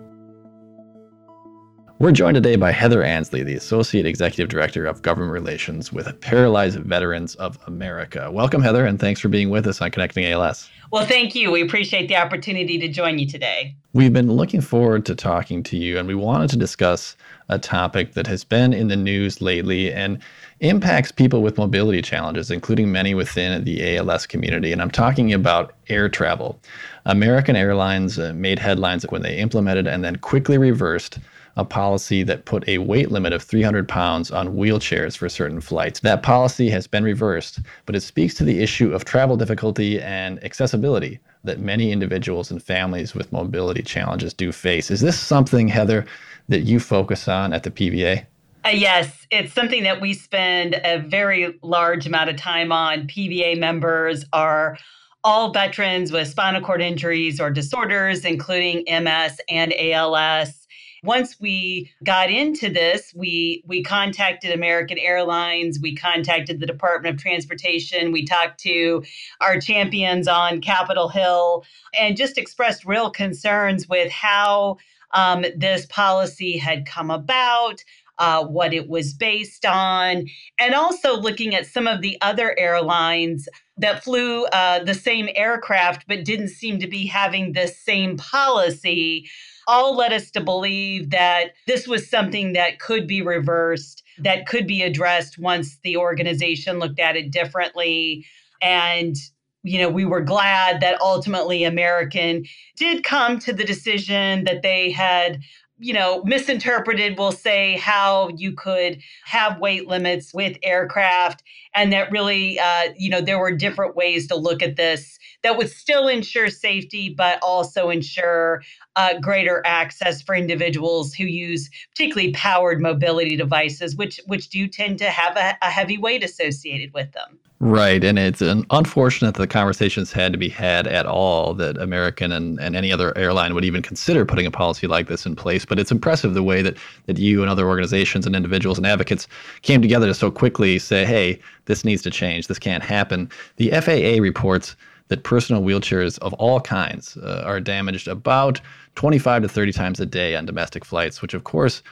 We're 1.98 2.12
joined 2.12 2.36
today 2.36 2.58
by 2.58 2.72
Heather 2.72 3.04
Ansley, 3.04 3.42
the 3.42 3.56
Associate 3.56 4.06
Executive 4.06 4.50
Director 4.50 4.86
of 4.86 5.02
Government 5.02 5.32
Relations 5.32 5.94
with 5.94 6.20
Paralyzed 6.20 6.78
Veterans 6.80 7.36
of 7.36 7.58
America. 7.68 8.30
Welcome, 8.30 8.62
Heather, 8.62 8.86
and 8.86 9.00
thanks 9.00 9.22
for 9.22 9.30
being 9.30 9.50
with 9.50 9.66
us 9.66 9.82
on 9.82 9.92
Connecting 9.92 10.26
ALS. 10.26 10.70
Well, 10.96 11.06
thank 11.06 11.36
you. 11.36 11.52
We 11.52 11.62
appreciate 11.62 12.08
the 12.08 12.16
opportunity 12.16 12.78
to 12.78 12.88
join 12.88 13.20
you 13.20 13.28
today. 13.28 13.76
We've 13.92 14.14
been 14.14 14.32
looking 14.32 14.62
forward 14.62 15.06
to 15.08 15.14
talking 15.14 15.62
to 15.64 15.76
you, 15.76 16.00
and 16.00 16.08
we 16.08 16.16
wanted 16.16 16.50
to 16.52 16.56
discuss 16.58 17.18
a 17.50 17.60
topic 17.60 18.14
that 18.14 18.28
has 18.28 18.46
been 18.46 18.72
in 18.72 18.88
the 18.88 18.96
news 18.96 19.42
lately 19.42 19.92
and 19.92 20.20
impacts 20.62 21.12
people 21.12 21.42
with 21.42 21.58
mobility 21.58 22.02
challenges, 22.02 22.50
including 22.50 22.94
many 22.94 23.14
within 23.14 23.66
the 23.66 23.98
ALS 23.98 24.26
community. 24.26 24.72
And 24.72 24.82
I'm 24.82 24.90
talking 24.90 25.34
about 25.34 25.74
air 25.90 26.08
travel. 26.08 26.62
American 27.06 27.58
Airlines 27.58 28.18
uh, 28.18 28.32
made 28.34 28.58
headlines 28.58 29.06
when 29.10 29.22
they 29.22 29.38
implemented 29.38 29.88
and 29.88 30.02
then 30.02 30.16
quickly 30.16 30.58
reversed 30.58 31.20
a 31.58 31.66
policy 31.66 32.24
that 32.24 32.46
put 32.46 32.68
a 32.68 32.80
weight 32.80 33.12
limit 33.12 33.34
of 33.34 33.42
300 33.42 33.88
pounds 33.88 34.32
on 34.32 34.56
wheelchairs 34.56 35.16
for 35.16 35.30
certain 35.30 35.62
flights. 35.62 36.02
That 36.02 36.22
policy 36.22 36.70
has 36.70 36.88
been 36.88 37.04
reversed, 37.04 37.60
but 37.86 37.96
it 37.96 38.02
speaks 38.02 38.34
to 38.36 38.44
the 38.44 38.62
issue 38.62 38.94
of 38.94 39.06
travel 39.06 39.38
difficulty 39.38 40.02
and 40.02 40.44
accessibility 40.44 41.20
that 41.44 41.60
many 41.60 41.92
individuals 41.92 42.52
and 42.52 42.62
families 42.62 43.14
with 43.14 43.32
mobility 43.32 43.84
challenges 43.84 44.34
do 44.34 44.52
face. 44.52 44.92
Is 44.92 45.02
this 45.02 45.18
something, 45.20 45.68
Heather, 45.68 46.06
that 46.50 46.62
you 46.62 46.80
focus 46.80 47.28
on 47.28 47.54
at 47.54 47.64
the 47.64 47.72
PVA? 47.72 48.26
Uh, 48.66 48.70
yes, 48.70 49.28
it's 49.30 49.54
something 49.54 49.84
that 49.84 50.02
we 50.02 50.14
spend 50.14 50.82
a 50.84 50.98
very 50.98 51.58
large 51.62 52.08
amount 52.08 52.32
of 52.32 52.36
time 52.36 52.72
on. 52.72 53.08
PVA 53.08 53.58
members 53.60 54.26
are 54.34 54.78
all 55.24 55.52
veterans 55.52 56.12
with 56.12 56.28
spinal 56.28 56.62
cord 56.62 56.82
injuries 56.82 57.40
or 57.40 57.50
disorders, 57.50 58.26
including 58.26 58.84
MS 58.88 59.40
and 59.50 59.74
ALS 59.74 60.65
once 61.06 61.40
we 61.40 61.92
got 62.04 62.30
into 62.30 62.70
this, 62.70 63.14
we 63.16 63.64
we 63.66 63.84
contacted 63.84 64.52
American 64.52 64.98
Airlines, 64.98 65.80
we 65.82 65.96
contacted 65.96 66.60
the 66.60 66.66
Department 66.66 67.16
of 67.16 67.22
Transportation, 67.22 68.12
we 68.12 68.26
talked 68.26 68.60
to 68.62 69.04
our 69.42 69.60
champions 69.60 70.28
on 70.28 70.62
Capitol 70.62 71.10
Hill, 71.10 71.64
and 71.98 72.18
just 72.18 72.38
expressed 72.38 72.86
real 72.86 73.10
concerns 73.10 73.88
with 73.88 74.12
how 74.12 74.78
um, 75.14 75.46
this 75.56 75.86
policy 75.86 76.58
had 76.58 76.86
come 76.86 77.12
about. 77.12 77.84
Uh, 78.18 78.46
what 78.46 78.74
it 78.74 78.88
was 78.88 79.14
based 79.14 79.66
on, 79.66 80.26
and 80.58 80.74
also 80.74 81.18
looking 81.18 81.54
at 81.54 81.66
some 81.66 81.86
of 81.86 82.00
the 82.00 82.18
other 82.22 82.58
airlines 82.58 83.50
that 83.76 84.06
flew 84.06 84.46
uh, 84.46 84.82
the 84.82 84.94
same 84.94 85.28
aircraft 85.36 86.06
but 86.08 86.24
didn't 86.24 86.48
seem 86.48 86.80
to 86.80 86.88
be 86.88 87.06
having 87.06 87.52
this 87.52 87.78
same 87.78 88.16
policy 88.16 89.30
all 89.68 89.96
led 89.96 90.14
us 90.14 90.32
to 90.32 90.42
believe 90.42 91.10
that 91.12 91.54
this 91.68 91.88
was 91.88 92.10
something 92.10 92.54
that 92.54 92.80
could 92.80 93.08
be 93.08 93.22
reversed, 93.22 94.04
that 94.20 94.46
could 94.46 94.68
be 94.68 94.82
addressed 94.82 95.38
once 95.38 95.78
the 95.84 95.98
organization 95.98 96.80
looked 96.80 97.00
at 97.00 97.16
it 97.16 97.32
differently. 97.32 98.26
And 98.62 99.16
you 99.64 99.80
know, 99.80 99.90
we 99.90 100.06
were 100.06 100.22
glad 100.22 100.80
that 100.82 101.02
ultimately 101.02 101.64
American 101.64 102.46
did 102.78 103.04
come 103.04 103.40
to 103.40 103.52
the 103.52 103.64
decision 103.64 104.44
that 104.44 104.62
they 104.62 104.92
had 104.92 105.42
you 105.78 105.94
know, 105.94 106.24
misinterpreted, 106.24 107.18
we'll 107.18 107.34
say, 107.34 107.78
how 107.78 108.30
you 108.38 108.54
could 108.54 109.02
have 109.26 109.60
weight 109.60 109.88
limits 109.88 110.34
with 110.34 110.58
aircraft, 110.64 111.44
and 111.74 111.92
that 111.92 112.12
really, 112.12 112.58
uh, 112.60 112.94
you 112.98 113.10
know, 113.10 113.20
there 113.20 113.40
were 113.40 113.52
different 113.52 113.96
ways 113.96 114.28
to 114.28 114.36
look 114.36 114.64
at 114.64 114.78
this 114.78 115.20
that 115.44 115.58
would 115.58 115.70
still 115.70 116.08
ensure 116.08 116.50
safety, 116.50 117.14
but 117.16 117.40
also 117.44 117.90
ensure 117.90 118.62
uh, 118.96 119.20
greater 119.20 119.62
access 119.66 120.22
for 120.22 120.36
individuals 120.36 121.14
who 121.14 121.26
use 121.26 121.70
particularly 121.92 122.32
powered 122.32 122.82
mobility 122.82 123.36
devices, 123.36 123.96
which 123.96 124.20
which 124.28 124.50
do 124.50 124.68
tend 124.68 124.98
to 125.00 125.10
have 125.10 125.36
a, 125.38 125.58
a 125.62 125.70
heavy 125.70 125.98
weight 125.98 126.24
associated 126.24 126.94
with 126.94 127.12
them. 127.12 127.40
Right. 127.60 128.04
And 128.04 128.20
it's 128.20 128.42
unfortunate 128.42 129.36
that 129.36 129.42
the 129.42 129.48
conversations 129.48 130.12
had 130.12 130.34
to 130.34 130.38
be 130.38 130.50
had 130.50 130.88
at 130.88 131.06
all 131.06 131.54
that 131.54 131.78
American 131.78 132.34
and, 132.34 132.60
and 132.60 132.76
any 132.76 132.92
other 132.92 133.18
airline 133.18 133.56
would 133.56 133.64
even 133.64 133.82
consider 133.82 134.26
putting 134.26 134.46
a 134.46 134.52
policy 134.52 134.88
like 134.88 135.08
this 135.08 135.26
in 135.26 135.38
place. 135.38 135.64
But 135.64 135.80
it's 135.80 135.92
impressive 135.92 136.34
the 136.34 136.44
way 136.44 136.62
that, 136.62 136.76
that 137.06 137.18
you 137.18 137.42
and 137.42 137.50
other 137.50 137.66
organizations 137.66 138.26
and 138.26 138.36
individuals 138.36 138.78
and 138.78 138.86
advocates 138.86 139.26
came 139.62 139.82
together 139.82 140.08
to 140.08 140.14
so 140.14 140.30
quickly 140.30 140.78
say, 140.80 141.06
hey, 141.06 141.40
this 141.64 141.86
needs 141.86 142.02
to 142.02 142.12
change. 142.12 142.48
This 142.48 142.60
can't 142.60 142.84
happen. 142.84 143.32
The 143.56 143.72
FAA 143.72 144.22
reports 144.22 144.76
that 145.08 145.24
personal 145.24 145.62
wheelchairs 145.62 146.18
of 146.20 146.34
all 146.34 146.60
kinds 146.60 147.18
uh, 147.18 147.44
are 147.46 147.60
damaged 147.60 148.08
about 148.08 148.60
25 148.96 149.44
to 149.44 149.48
30 149.48 149.72
times 149.72 150.00
a 150.00 150.06
day 150.06 150.36
on 150.36 150.46
domestic 150.46 150.84
flights, 150.84 151.22
which 151.22 151.34
of 151.34 151.44
course 151.44 151.84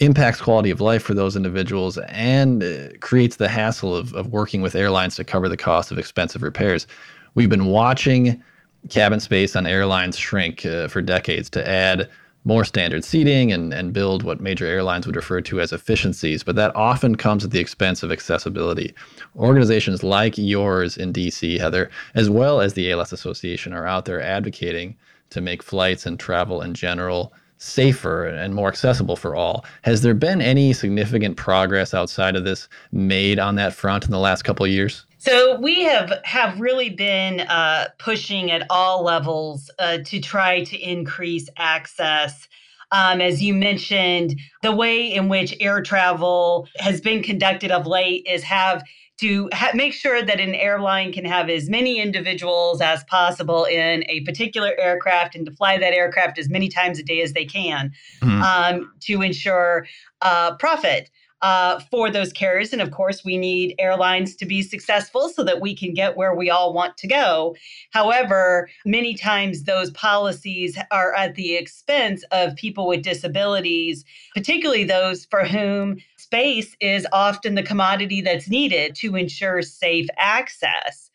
impacts 0.00 0.40
quality 0.40 0.70
of 0.70 0.80
life 0.80 1.02
for 1.02 1.14
those 1.14 1.36
individuals 1.36 1.98
and 2.08 2.62
uh, 2.62 2.88
creates 3.00 3.36
the 3.36 3.48
hassle 3.48 3.94
of, 3.94 4.14
of 4.14 4.28
working 4.28 4.62
with 4.62 4.74
airlines 4.74 5.16
to 5.16 5.24
cover 5.24 5.48
the 5.48 5.56
cost 5.56 5.90
of 5.90 5.98
expensive 5.98 6.42
repairs. 6.42 6.86
We've 7.34 7.50
been 7.50 7.66
watching 7.66 8.42
cabin 8.90 9.20
space 9.20 9.56
on 9.56 9.66
airlines 9.66 10.16
shrink 10.16 10.64
uh, 10.64 10.88
for 10.88 11.02
decades 11.02 11.50
to 11.50 11.68
add 11.68 12.08
more 12.44 12.64
standard 12.64 13.04
seating 13.04 13.52
and, 13.52 13.74
and 13.74 13.92
build 13.92 14.22
what 14.22 14.40
major 14.40 14.66
airlines 14.66 15.06
would 15.06 15.16
refer 15.16 15.40
to 15.40 15.60
as 15.60 15.72
efficiencies, 15.72 16.42
but 16.42 16.56
that 16.56 16.74
often 16.74 17.14
comes 17.14 17.44
at 17.44 17.50
the 17.50 17.58
expense 17.58 18.02
of 18.02 18.12
accessibility. 18.12 18.94
Organizations 19.36 20.02
like 20.02 20.38
yours 20.38 20.96
in 20.96 21.12
DC, 21.12 21.58
Heather, 21.58 21.90
as 22.14 22.30
well 22.30 22.60
as 22.60 22.74
the 22.74 22.90
ALS 22.90 23.12
Association, 23.12 23.72
are 23.72 23.86
out 23.86 24.04
there 24.04 24.22
advocating 24.22 24.96
to 25.30 25.40
make 25.40 25.62
flights 25.62 26.06
and 26.06 26.18
travel 26.18 26.62
in 26.62 26.74
general 26.74 27.32
safer 27.58 28.24
and 28.24 28.54
more 28.54 28.68
accessible 28.68 29.16
for 29.16 29.34
all. 29.34 29.64
Has 29.82 30.02
there 30.02 30.14
been 30.14 30.40
any 30.40 30.72
significant 30.72 31.36
progress 31.36 31.92
outside 31.92 32.36
of 32.36 32.44
this 32.44 32.68
made 32.92 33.38
on 33.38 33.56
that 33.56 33.74
front 33.74 34.04
in 34.04 34.12
the 34.12 34.18
last 34.18 34.42
couple 34.42 34.64
of 34.64 34.70
years? 34.72 35.04
So 35.28 35.60
we 35.60 35.82
have 35.82 36.10
have 36.24 36.58
really 36.58 36.88
been 36.88 37.40
uh, 37.40 37.88
pushing 37.98 38.50
at 38.50 38.66
all 38.70 39.04
levels 39.04 39.70
uh, 39.78 39.98
to 40.06 40.20
try 40.20 40.64
to 40.64 40.78
increase 40.78 41.50
access. 41.58 42.48
Um, 42.92 43.20
as 43.20 43.42
you 43.42 43.52
mentioned, 43.52 44.40
the 44.62 44.72
way 44.74 45.12
in 45.12 45.28
which 45.28 45.54
air 45.60 45.82
travel 45.82 46.66
has 46.78 47.02
been 47.02 47.22
conducted 47.22 47.70
of 47.70 47.86
late 47.86 48.26
is 48.26 48.42
have 48.44 48.82
to 49.18 49.50
ha- 49.52 49.72
make 49.74 49.92
sure 49.92 50.22
that 50.22 50.40
an 50.40 50.54
airline 50.54 51.12
can 51.12 51.26
have 51.26 51.50
as 51.50 51.68
many 51.68 52.00
individuals 52.00 52.80
as 52.80 53.04
possible 53.04 53.66
in 53.66 54.04
a 54.08 54.20
particular 54.20 54.72
aircraft 54.78 55.34
and 55.34 55.44
to 55.44 55.52
fly 55.52 55.76
that 55.76 55.92
aircraft 55.92 56.38
as 56.38 56.48
many 56.48 56.70
times 56.70 56.98
a 56.98 57.02
day 57.02 57.20
as 57.20 57.34
they 57.34 57.44
can 57.44 57.92
mm-hmm. 58.22 58.42
um, 58.42 58.90
to 59.00 59.20
ensure 59.20 59.86
uh, 60.22 60.56
profit 60.56 61.10
uh, 61.42 61.78
for 61.90 62.10
those 62.10 62.32
carriers. 62.32 62.72
And 62.72 62.82
of 62.82 62.90
course, 62.90 63.24
we 63.24 63.36
need 63.36 63.74
airlines 63.78 64.34
to 64.36 64.46
be 64.46 64.62
successful 64.62 65.28
so 65.28 65.44
that 65.44 65.60
we 65.60 65.74
can 65.74 65.94
get 65.94 66.16
where 66.16 66.34
we 66.34 66.50
all 66.50 66.72
want 66.72 66.96
to 66.98 67.06
go. 67.06 67.56
However, 67.90 68.68
many 68.84 69.14
times 69.14 69.64
those 69.64 69.90
policies 69.92 70.78
are 70.90 71.14
at 71.14 71.34
the 71.34 71.56
expense 71.56 72.24
of 72.32 72.56
people 72.56 72.86
with 72.86 73.02
disabilities, 73.02 74.04
particularly 74.34 74.84
those 74.84 75.24
for 75.26 75.44
whom 75.44 75.98
space 76.16 76.76
is 76.80 77.06
often 77.12 77.54
the 77.54 77.62
commodity 77.62 78.20
that's 78.20 78.48
needed 78.48 78.94
to 78.96 79.16
ensure 79.16 79.62
safe 79.62 80.06
access. 80.16 81.07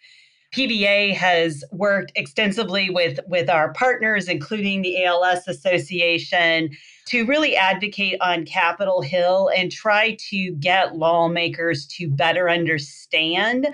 PVA 0.54 1.16
has 1.16 1.64
worked 1.72 2.12
extensively 2.16 2.90
with, 2.90 3.20
with 3.28 3.50
our 3.50 3.74
partners, 3.74 4.28
including 4.28 4.82
the 4.82 5.04
ALS 5.04 5.48
Association, 5.48 6.70
to 7.08 7.26
really 7.26 7.56
advocate 7.56 8.20
on 8.22 8.46
Capitol 8.46 9.02
Hill 9.02 9.50
and 9.56 9.72
try 9.72 10.16
to 10.30 10.52
get 10.54 10.96
lawmakers 10.96 11.88
to 11.88 12.08
better 12.08 12.50
understand 12.50 13.68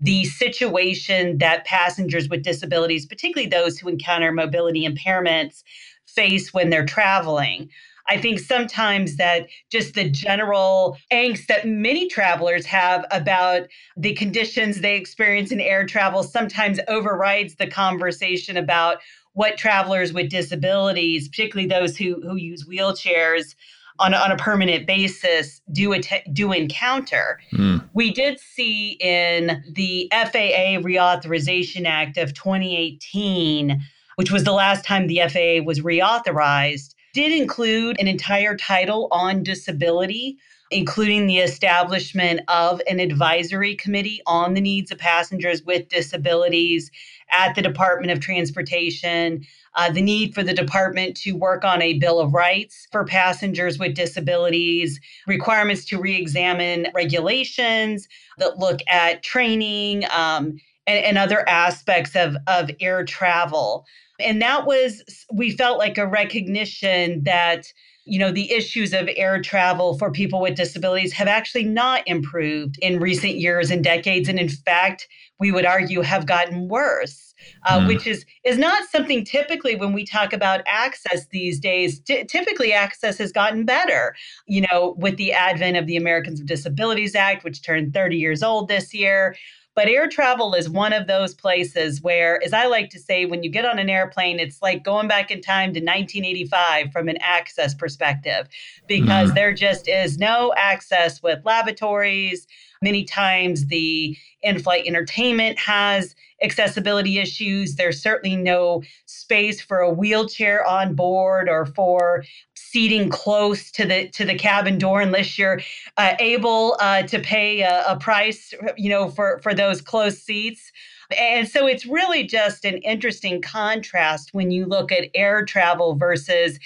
the 0.00 0.24
situation 0.24 1.38
that 1.38 1.66
passengers 1.66 2.28
with 2.28 2.42
disabilities, 2.42 3.04
particularly 3.04 3.48
those 3.48 3.78
who 3.78 3.88
encounter 3.88 4.32
mobility 4.32 4.88
impairments, 4.88 5.62
face 6.06 6.54
when 6.54 6.70
they're 6.70 6.86
traveling. 6.86 7.68
I 8.10 8.18
think 8.18 8.40
sometimes 8.40 9.16
that 9.16 9.46
just 9.70 9.94
the 9.94 10.10
general 10.10 10.98
angst 11.12 11.46
that 11.46 11.66
many 11.66 12.08
travelers 12.08 12.66
have 12.66 13.06
about 13.12 13.68
the 13.96 14.14
conditions 14.14 14.80
they 14.80 14.96
experience 14.96 15.52
in 15.52 15.60
air 15.60 15.86
travel 15.86 16.24
sometimes 16.24 16.80
overrides 16.88 17.54
the 17.54 17.68
conversation 17.68 18.56
about 18.56 18.98
what 19.34 19.56
travelers 19.56 20.12
with 20.12 20.28
disabilities, 20.28 21.28
particularly 21.28 21.68
those 21.68 21.96
who, 21.96 22.20
who 22.20 22.34
use 22.34 22.66
wheelchairs, 22.66 23.54
on 24.00 24.14
a, 24.14 24.16
on 24.16 24.32
a 24.32 24.36
permanent 24.36 24.86
basis 24.86 25.60
do 25.70 25.94
do 26.32 26.52
encounter. 26.52 27.38
Mm. 27.52 27.88
We 27.92 28.10
did 28.10 28.40
see 28.40 28.92
in 29.00 29.62
the 29.72 30.08
FAA 30.10 30.80
Reauthorization 30.80 31.86
Act 31.86 32.16
of 32.16 32.34
2018, 32.34 33.80
which 34.16 34.32
was 34.32 34.44
the 34.44 34.52
last 34.52 34.84
time 34.84 35.06
the 35.06 35.20
FAA 35.28 35.64
was 35.64 35.80
reauthorized, 35.80 36.94
did 37.12 37.32
include 37.32 37.98
an 38.00 38.08
entire 38.08 38.56
title 38.56 39.08
on 39.10 39.42
disability, 39.42 40.38
including 40.70 41.26
the 41.26 41.38
establishment 41.38 42.40
of 42.48 42.80
an 42.88 43.00
advisory 43.00 43.74
committee 43.74 44.20
on 44.26 44.54
the 44.54 44.60
needs 44.60 44.90
of 44.90 44.98
passengers 44.98 45.62
with 45.64 45.88
disabilities 45.88 46.90
at 47.32 47.54
the 47.54 47.62
Department 47.62 48.12
of 48.12 48.20
Transportation, 48.20 49.44
uh, 49.74 49.90
the 49.90 50.02
need 50.02 50.34
for 50.34 50.42
the 50.42 50.54
department 50.54 51.16
to 51.16 51.32
work 51.32 51.64
on 51.64 51.80
a 51.82 51.98
Bill 51.98 52.20
of 52.20 52.34
Rights 52.34 52.86
for 52.90 53.04
passengers 53.04 53.78
with 53.78 53.94
disabilities, 53.94 55.00
requirements 55.26 55.84
to 55.86 56.00
re 56.00 56.16
examine 56.16 56.88
regulations 56.94 58.08
that 58.38 58.58
look 58.58 58.80
at 58.88 59.22
training 59.22 60.04
um, 60.10 60.58
and, 60.86 61.04
and 61.04 61.18
other 61.18 61.48
aspects 61.48 62.14
of, 62.16 62.36
of 62.46 62.70
air 62.80 63.04
travel. 63.04 63.84
And 64.18 64.42
that 64.42 64.66
was, 64.66 65.02
we 65.32 65.50
felt 65.50 65.78
like 65.78 65.98
a 65.98 66.06
recognition 66.06 67.22
that 67.24 67.66
you 68.04 68.18
know 68.18 68.32
the 68.32 68.50
issues 68.52 68.92
of 68.92 69.08
air 69.16 69.40
travel 69.40 69.96
for 69.96 70.10
people 70.10 70.40
with 70.40 70.56
disabilities 70.56 71.12
have 71.12 71.28
actually 71.28 71.64
not 71.64 72.02
improved 72.06 72.76
in 72.80 72.98
recent 72.98 73.36
years 73.36 73.70
and 73.70 73.84
decades 73.84 74.28
and 74.28 74.38
in 74.38 74.48
fact 74.48 75.06
we 75.38 75.52
would 75.52 75.66
argue 75.66 76.00
have 76.00 76.26
gotten 76.26 76.68
worse 76.68 77.34
uh, 77.66 77.78
mm. 77.78 77.86
which 77.86 78.06
is 78.06 78.24
is 78.44 78.58
not 78.58 78.88
something 78.88 79.24
typically 79.24 79.76
when 79.76 79.92
we 79.92 80.04
talk 80.04 80.32
about 80.32 80.62
access 80.66 81.26
these 81.28 81.60
days 81.60 82.00
t- 82.00 82.24
typically 82.24 82.72
access 82.72 83.18
has 83.18 83.32
gotten 83.32 83.64
better 83.64 84.14
you 84.46 84.62
know 84.62 84.96
with 84.98 85.16
the 85.16 85.32
advent 85.32 85.76
of 85.76 85.86
the 85.86 85.96
americans 85.96 86.40
with 86.40 86.48
disabilities 86.48 87.14
act 87.14 87.44
which 87.44 87.62
turned 87.62 87.92
30 87.92 88.16
years 88.16 88.42
old 88.42 88.68
this 88.68 88.94
year 88.94 89.36
but 89.76 89.88
air 89.88 90.08
travel 90.08 90.54
is 90.54 90.68
one 90.68 90.92
of 90.92 91.06
those 91.06 91.34
places 91.34 92.02
where, 92.02 92.42
as 92.44 92.52
I 92.52 92.66
like 92.66 92.90
to 92.90 92.98
say, 92.98 93.24
when 93.24 93.42
you 93.42 93.50
get 93.50 93.64
on 93.64 93.78
an 93.78 93.88
airplane, 93.88 94.40
it's 94.40 94.60
like 94.60 94.82
going 94.82 95.08
back 95.08 95.30
in 95.30 95.40
time 95.40 95.72
to 95.74 95.80
1985 95.80 96.92
from 96.92 97.08
an 97.08 97.18
access 97.20 97.74
perspective, 97.74 98.48
because 98.88 99.30
mm. 99.30 99.34
there 99.34 99.54
just 99.54 99.88
is 99.88 100.18
no 100.18 100.52
access 100.56 101.22
with 101.22 101.44
lavatories. 101.44 102.46
Many 102.82 103.04
times 103.04 103.66
the 103.66 104.16
in 104.42 104.58
flight 104.58 104.86
entertainment 104.86 105.58
has 105.58 106.14
accessibility 106.42 107.18
issues. 107.18 107.76
There's 107.76 108.02
certainly 108.02 108.36
no 108.36 108.82
space 109.06 109.60
for 109.60 109.78
a 109.78 109.90
wheelchair 109.90 110.66
on 110.66 110.94
board 110.94 111.48
or 111.48 111.66
for 111.66 112.24
seating 112.70 113.08
close 113.08 113.70
to 113.72 113.84
the 113.84 114.08
to 114.10 114.24
the 114.24 114.34
cabin 114.34 114.78
door 114.78 115.00
unless 115.00 115.38
you're 115.38 115.60
uh, 115.96 116.14
able 116.18 116.76
uh, 116.80 117.02
to 117.02 117.18
pay 117.18 117.62
a, 117.62 117.84
a 117.86 117.96
price, 117.98 118.54
you 118.76 118.88
know, 118.88 119.08
for 119.08 119.40
for 119.42 119.54
those 119.54 119.80
close 119.80 120.18
seats. 120.18 120.72
And 121.18 121.48
so 121.48 121.66
it's 121.66 121.86
really 121.86 122.24
just 122.24 122.64
an 122.64 122.78
interesting 122.78 123.42
contrast 123.42 124.32
when 124.32 124.52
you 124.52 124.64
look 124.66 124.92
at 124.92 125.08
air 125.14 125.44
travel 125.44 125.96
versus 125.96 126.60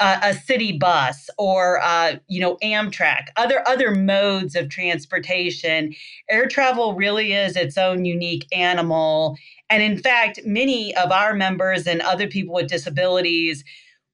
uh, 0.00 0.20
a 0.22 0.32
city 0.32 0.78
bus 0.78 1.28
or 1.38 1.80
uh, 1.82 2.16
you 2.28 2.40
know 2.40 2.56
Amtrak, 2.62 3.28
other 3.36 3.66
other 3.66 3.94
modes 3.94 4.54
of 4.54 4.68
transportation. 4.68 5.92
Air 6.30 6.46
travel 6.46 6.94
really 6.94 7.32
is 7.32 7.56
its 7.56 7.76
own 7.76 8.04
unique 8.04 8.46
animal, 8.52 9.36
and 9.68 9.82
in 9.82 9.98
fact, 9.98 10.40
many 10.44 10.94
of 10.94 11.10
our 11.10 11.34
members 11.34 11.86
and 11.86 12.00
other 12.02 12.28
people 12.28 12.54
with 12.54 12.68
disabilities 12.68 13.64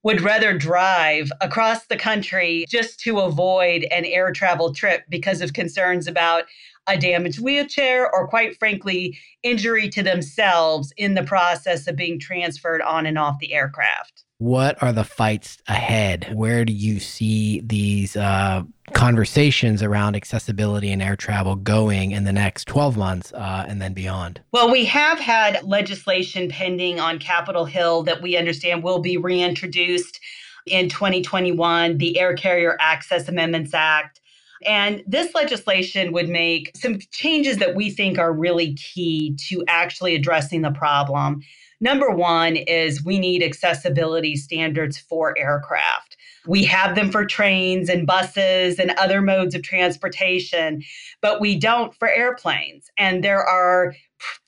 would 0.05 0.21
rather 0.21 0.57
drive 0.57 1.33
across 1.41 1.87
the 1.87 1.97
country 1.97 2.67
just 2.69 3.01
to 3.01 3.21
avoid 3.21 3.85
an 3.85 4.05
air 4.05 4.31
travel 4.33 4.73
trip 4.73 5.03
because 5.09 5.41
of 5.41 5.55
concerns 5.55 6.07
about 6.07 6.45
a 6.87 6.99
damaged 6.99 7.41
wheelchair 7.41 8.15
or, 8.15 8.29
quite 8.29 8.59
frankly, 8.59 9.19
injury 9.43 9.89
to 9.89 10.03
themselves 10.03 10.93
in 10.99 11.15
the 11.15 11.23
process 11.23 11.89
of 11.89 11.97
being 11.97 12.21
transferred 12.21 12.83
on 12.83 13.07
and 13.07 13.19
off 13.19 13.39
the 13.41 13.55
aircraft. 13.55 14.24
What 14.39 14.83
are 14.83 14.93
the 14.93 15.05
fights 15.05 15.59
ahead? 15.69 16.33
Where 16.35 16.65
do 16.65 16.73
you 16.73 16.99
see 16.99 17.61
these 17.61 18.17
uh, 18.17 18.65
conversations 18.93 19.83
around 19.83 20.17
accessibility 20.17 20.91
and 20.91 21.01
air 21.01 21.15
travel 21.15 21.55
going 21.55 22.11
in 22.11 22.25
the 22.25 22.33
next 22.33 22.67
12 22.67 22.97
months 22.97 23.33
uh, 23.33 23.65
and 23.69 23.81
then 23.81 23.95
beyond? 23.95 24.41
Well, 24.53 24.71
we 24.71 24.85
have 24.87 25.21
had 25.21 25.63
legislation 25.63 26.49
pending 26.49 26.99
on 26.99 27.21
Capitol 27.21 27.65
Hill 27.65 28.03
that 28.05 28.23
we 28.23 28.37
understand 28.37 28.83
will 28.83 28.99
be 28.99 29.17
reintroduced 29.17 30.19
in 30.67 30.89
2021, 30.89 31.99
the 31.99 32.19
Air 32.19 32.35
Carrier 32.35 32.77
Access 32.81 33.29
Amendments 33.29 33.73
Act. 33.73 34.21
And 34.67 35.05
this 35.07 35.35
legislation 35.35 36.13
would 36.13 36.29
make 36.29 36.73
some 36.75 36.99
changes 37.13 37.59
that 37.59 37.75
we 37.75 37.91
think 37.91 38.19
are 38.19 38.33
really 38.33 38.75
key 38.75 39.37
to 39.49 39.63
actually 39.69 40.15
addressing 40.15 40.63
the 40.63 40.71
problem. 40.71 41.43
Number 41.85 42.11
one 42.11 42.57
is 42.57 43.05
we 43.05 43.19
need 43.19 43.43
accessibility 43.43 44.37
standards 44.37 44.97
for 44.97 45.39
aircraft. 45.39 46.17
We 46.47 46.65
have 46.65 46.95
them 46.95 47.13
for 47.13 47.27
trains 47.27 47.91
and 47.91 48.07
buses 48.07 48.79
and 48.79 48.93
other 48.93 49.21
modes 49.21 49.55
of 49.55 49.63
transportation, 49.63 50.83
but 51.21 51.43
we 51.43 51.59
don't 51.59 51.95
for 51.95 52.09
airplanes. 52.09 52.91
And 52.97 53.23
there 53.23 53.45
are 53.45 53.95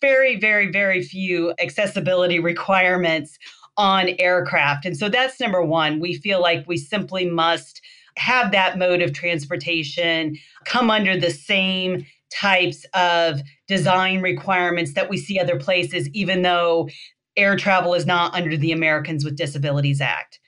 very, 0.00 0.40
very, 0.40 0.70
very 0.70 1.02
few 1.02 1.52
accessibility 1.60 2.40
requirements 2.40 3.38
on 3.76 4.14
aircraft. 4.18 4.86
And 4.86 4.96
so 4.96 5.10
that's 5.10 5.38
number 5.38 5.62
one. 5.62 6.00
We 6.00 6.14
feel 6.14 6.40
like 6.40 6.66
we 6.66 6.78
simply 6.78 7.28
must 7.28 7.82
have 8.16 8.50
that 8.52 8.78
mode 8.78 9.02
of 9.02 9.12
transportation 9.12 10.38
come 10.64 10.90
under 10.90 11.20
the 11.20 11.30
same 11.30 12.06
types 12.30 12.86
of 12.94 13.40
design 13.68 14.20
requirements 14.20 14.94
that 14.94 15.10
we 15.10 15.18
see 15.18 15.38
other 15.38 15.58
places, 15.58 16.08
even 16.10 16.42
though 16.42 16.88
air 17.36 17.56
travel 17.56 17.94
is 17.94 18.06
not 18.06 18.34
under 18.34 18.56
the 18.56 18.72
Americans 18.72 19.24
with 19.24 19.36
Disabilities 19.36 20.00
Act. 20.00 20.40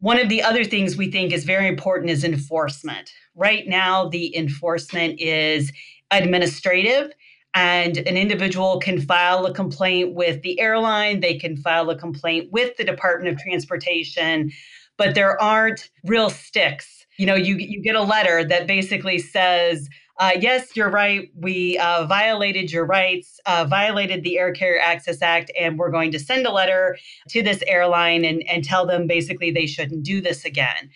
One 0.00 0.18
of 0.18 0.28
the 0.28 0.42
other 0.42 0.64
things 0.64 0.96
we 0.96 1.10
think 1.10 1.32
is 1.32 1.44
very 1.44 1.66
important 1.66 2.10
is 2.10 2.24
enforcement. 2.24 3.10
Right 3.34 3.66
now, 3.66 4.08
the 4.08 4.36
enforcement 4.36 5.20
is 5.20 5.72
administrative, 6.10 7.10
and 7.54 7.96
an 7.98 8.16
individual 8.16 8.80
can 8.80 9.00
file 9.00 9.46
a 9.46 9.54
complaint 9.54 10.14
with 10.14 10.42
the 10.42 10.60
airline, 10.60 11.20
they 11.20 11.38
can 11.38 11.56
file 11.56 11.88
a 11.88 11.96
complaint 11.96 12.50
with 12.52 12.76
the 12.76 12.84
Department 12.84 13.34
of 13.34 13.40
Transportation, 13.40 14.50
but 14.98 15.14
there 15.14 15.40
aren't 15.40 15.88
real 16.04 16.30
sticks. 16.30 17.06
You 17.16 17.26
know, 17.26 17.36
you, 17.36 17.56
you 17.56 17.80
get 17.80 17.94
a 17.94 18.02
letter 18.02 18.44
that 18.44 18.66
basically 18.66 19.18
says, 19.18 19.88
uh, 20.18 20.32
yes, 20.40 20.76
you're 20.76 20.90
right. 20.90 21.30
We 21.34 21.76
uh, 21.78 22.06
violated 22.06 22.70
your 22.70 22.86
rights, 22.86 23.40
uh, 23.46 23.66
violated 23.68 24.22
the 24.22 24.38
Air 24.38 24.52
Carrier 24.52 24.80
Access 24.80 25.22
Act, 25.22 25.50
and 25.58 25.78
we're 25.78 25.90
going 25.90 26.12
to 26.12 26.18
send 26.20 26.46
a 26.46 26.52
letter 26.52 26.96
to 27.30 27.42
this 27.42 27.62
airline 27.66 28.24
and, 28.24 28.42
and 28.48 28.62
tell 28.62 28.86
them 28.86 29.06
basically 29.06 29.50
they 29.50 29.66
shouldn't 29.66 30.04
do 30.04 30.20
this 30.20 30.44
again. 30.44 30.90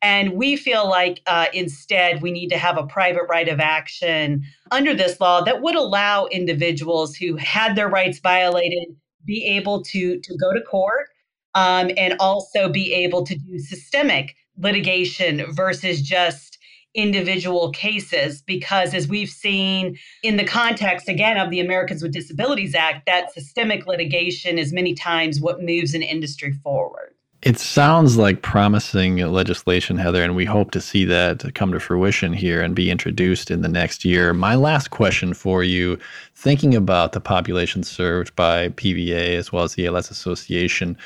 And 0.00 0.32
we 0.32 0.56
feel 0.56 0.88
like 0.88 1.20
uh, 1.26 1.46
instead 1.52 2.22
we 2.22 2.32
need 2.32 2.48
to 2.48 2.58
have 2.58 2.76
a 2.76 2.86
private 2.86 3.24
right 3.28 3.48
of 3.48 3.60
action 3.60 4.42
under 4.70 4.94
this 4.94 5.20
law 5.20 5.42
that 5.42 5.62
would 5.62 5.76
allow 5.76 6.26
individuals 6.26 7.14
who 7.14 7.36
had 7.36 7.76
their 7.76 7.88
rights 7.88 8.18
violated 8.18 8.96
be 9.24 9.44
able 9.44 9.84
to, 9.84 10.18
to 10.18 10.36
go 10.36 10.52
to 10.52 10.60
court 10.62 11.06
um, 11.54 11.90
and 11.96 12.16
also 12.18 12.68
be 12.68 12.92
able 12.92 13.24
to 13.24 13.36
do 13.36 13.58
systemic 13.58 14.34
litigation 14.58 15.44
versus 15.52 16.02
just 16.02 16.51
individual 16.94 17.70
cases 17.70 18.42
because 18.42 18.94
as 18.94 19.08
we've 19.08 19.30
seen 19.30 19.98
in 20.22 20.36
the 20.36 20.44
context 20.44 21.08
again 21.08 21.38
of 21.38 21.50
the 21.50 21.60
Americans 21.60 22.02
with 22.02 22.12
Disabilities 22.12 22.74
Act 22.74 23.06
that 23.06 23.32
systemic 23.32 23.86
litigation 23.86 24.58
is 24.58 24.72
many 24.72 24.94
times 24.94 25.40
what 25.40 25.62
moves 25.62 25.94
an 25.94 26.02
industry 26.02 26.52
forward. 26.52 27.14
It 27.42 27.58
sounds 27.58 28.16
like 28.16 28.42
promising 28.42 29.16
legislation, 29.16 29.96
Heather, 29.96 30.22
and 30.22 30.36
we 30.36 30.44
hope 30.44 30.70
to 30.72 30.80
see 30.80 31.04
that 31.06 31.54
come 31.56 31.72
to 31.72 31.80
fruition 31.80 32.32
here 32.32 32.62
and 32.62 32.72
be 32.72 32.88
introduced 32.88 33.50
in 33.50 33.62
the 33.62 33.68
next 33.68 34.04
year. 34.04 34.32
My 34.32 34.54
last 34.54 34.90
question 34.90 35.34
for 35.34 35.64
you 35.64 35.98
thinking 36.36 36.72
about 36.72 37.12
the 37.12 37.20
population 37.20 37.82
served 37.82 38.36
by 38.36 38.68
PVA 38.68 39.34
as 39.34 39.50
well 39.50 39.64
as 39.64 39.74
the 39.74 39.86
ALS 39.86 40.08
Association, 40.08 40.96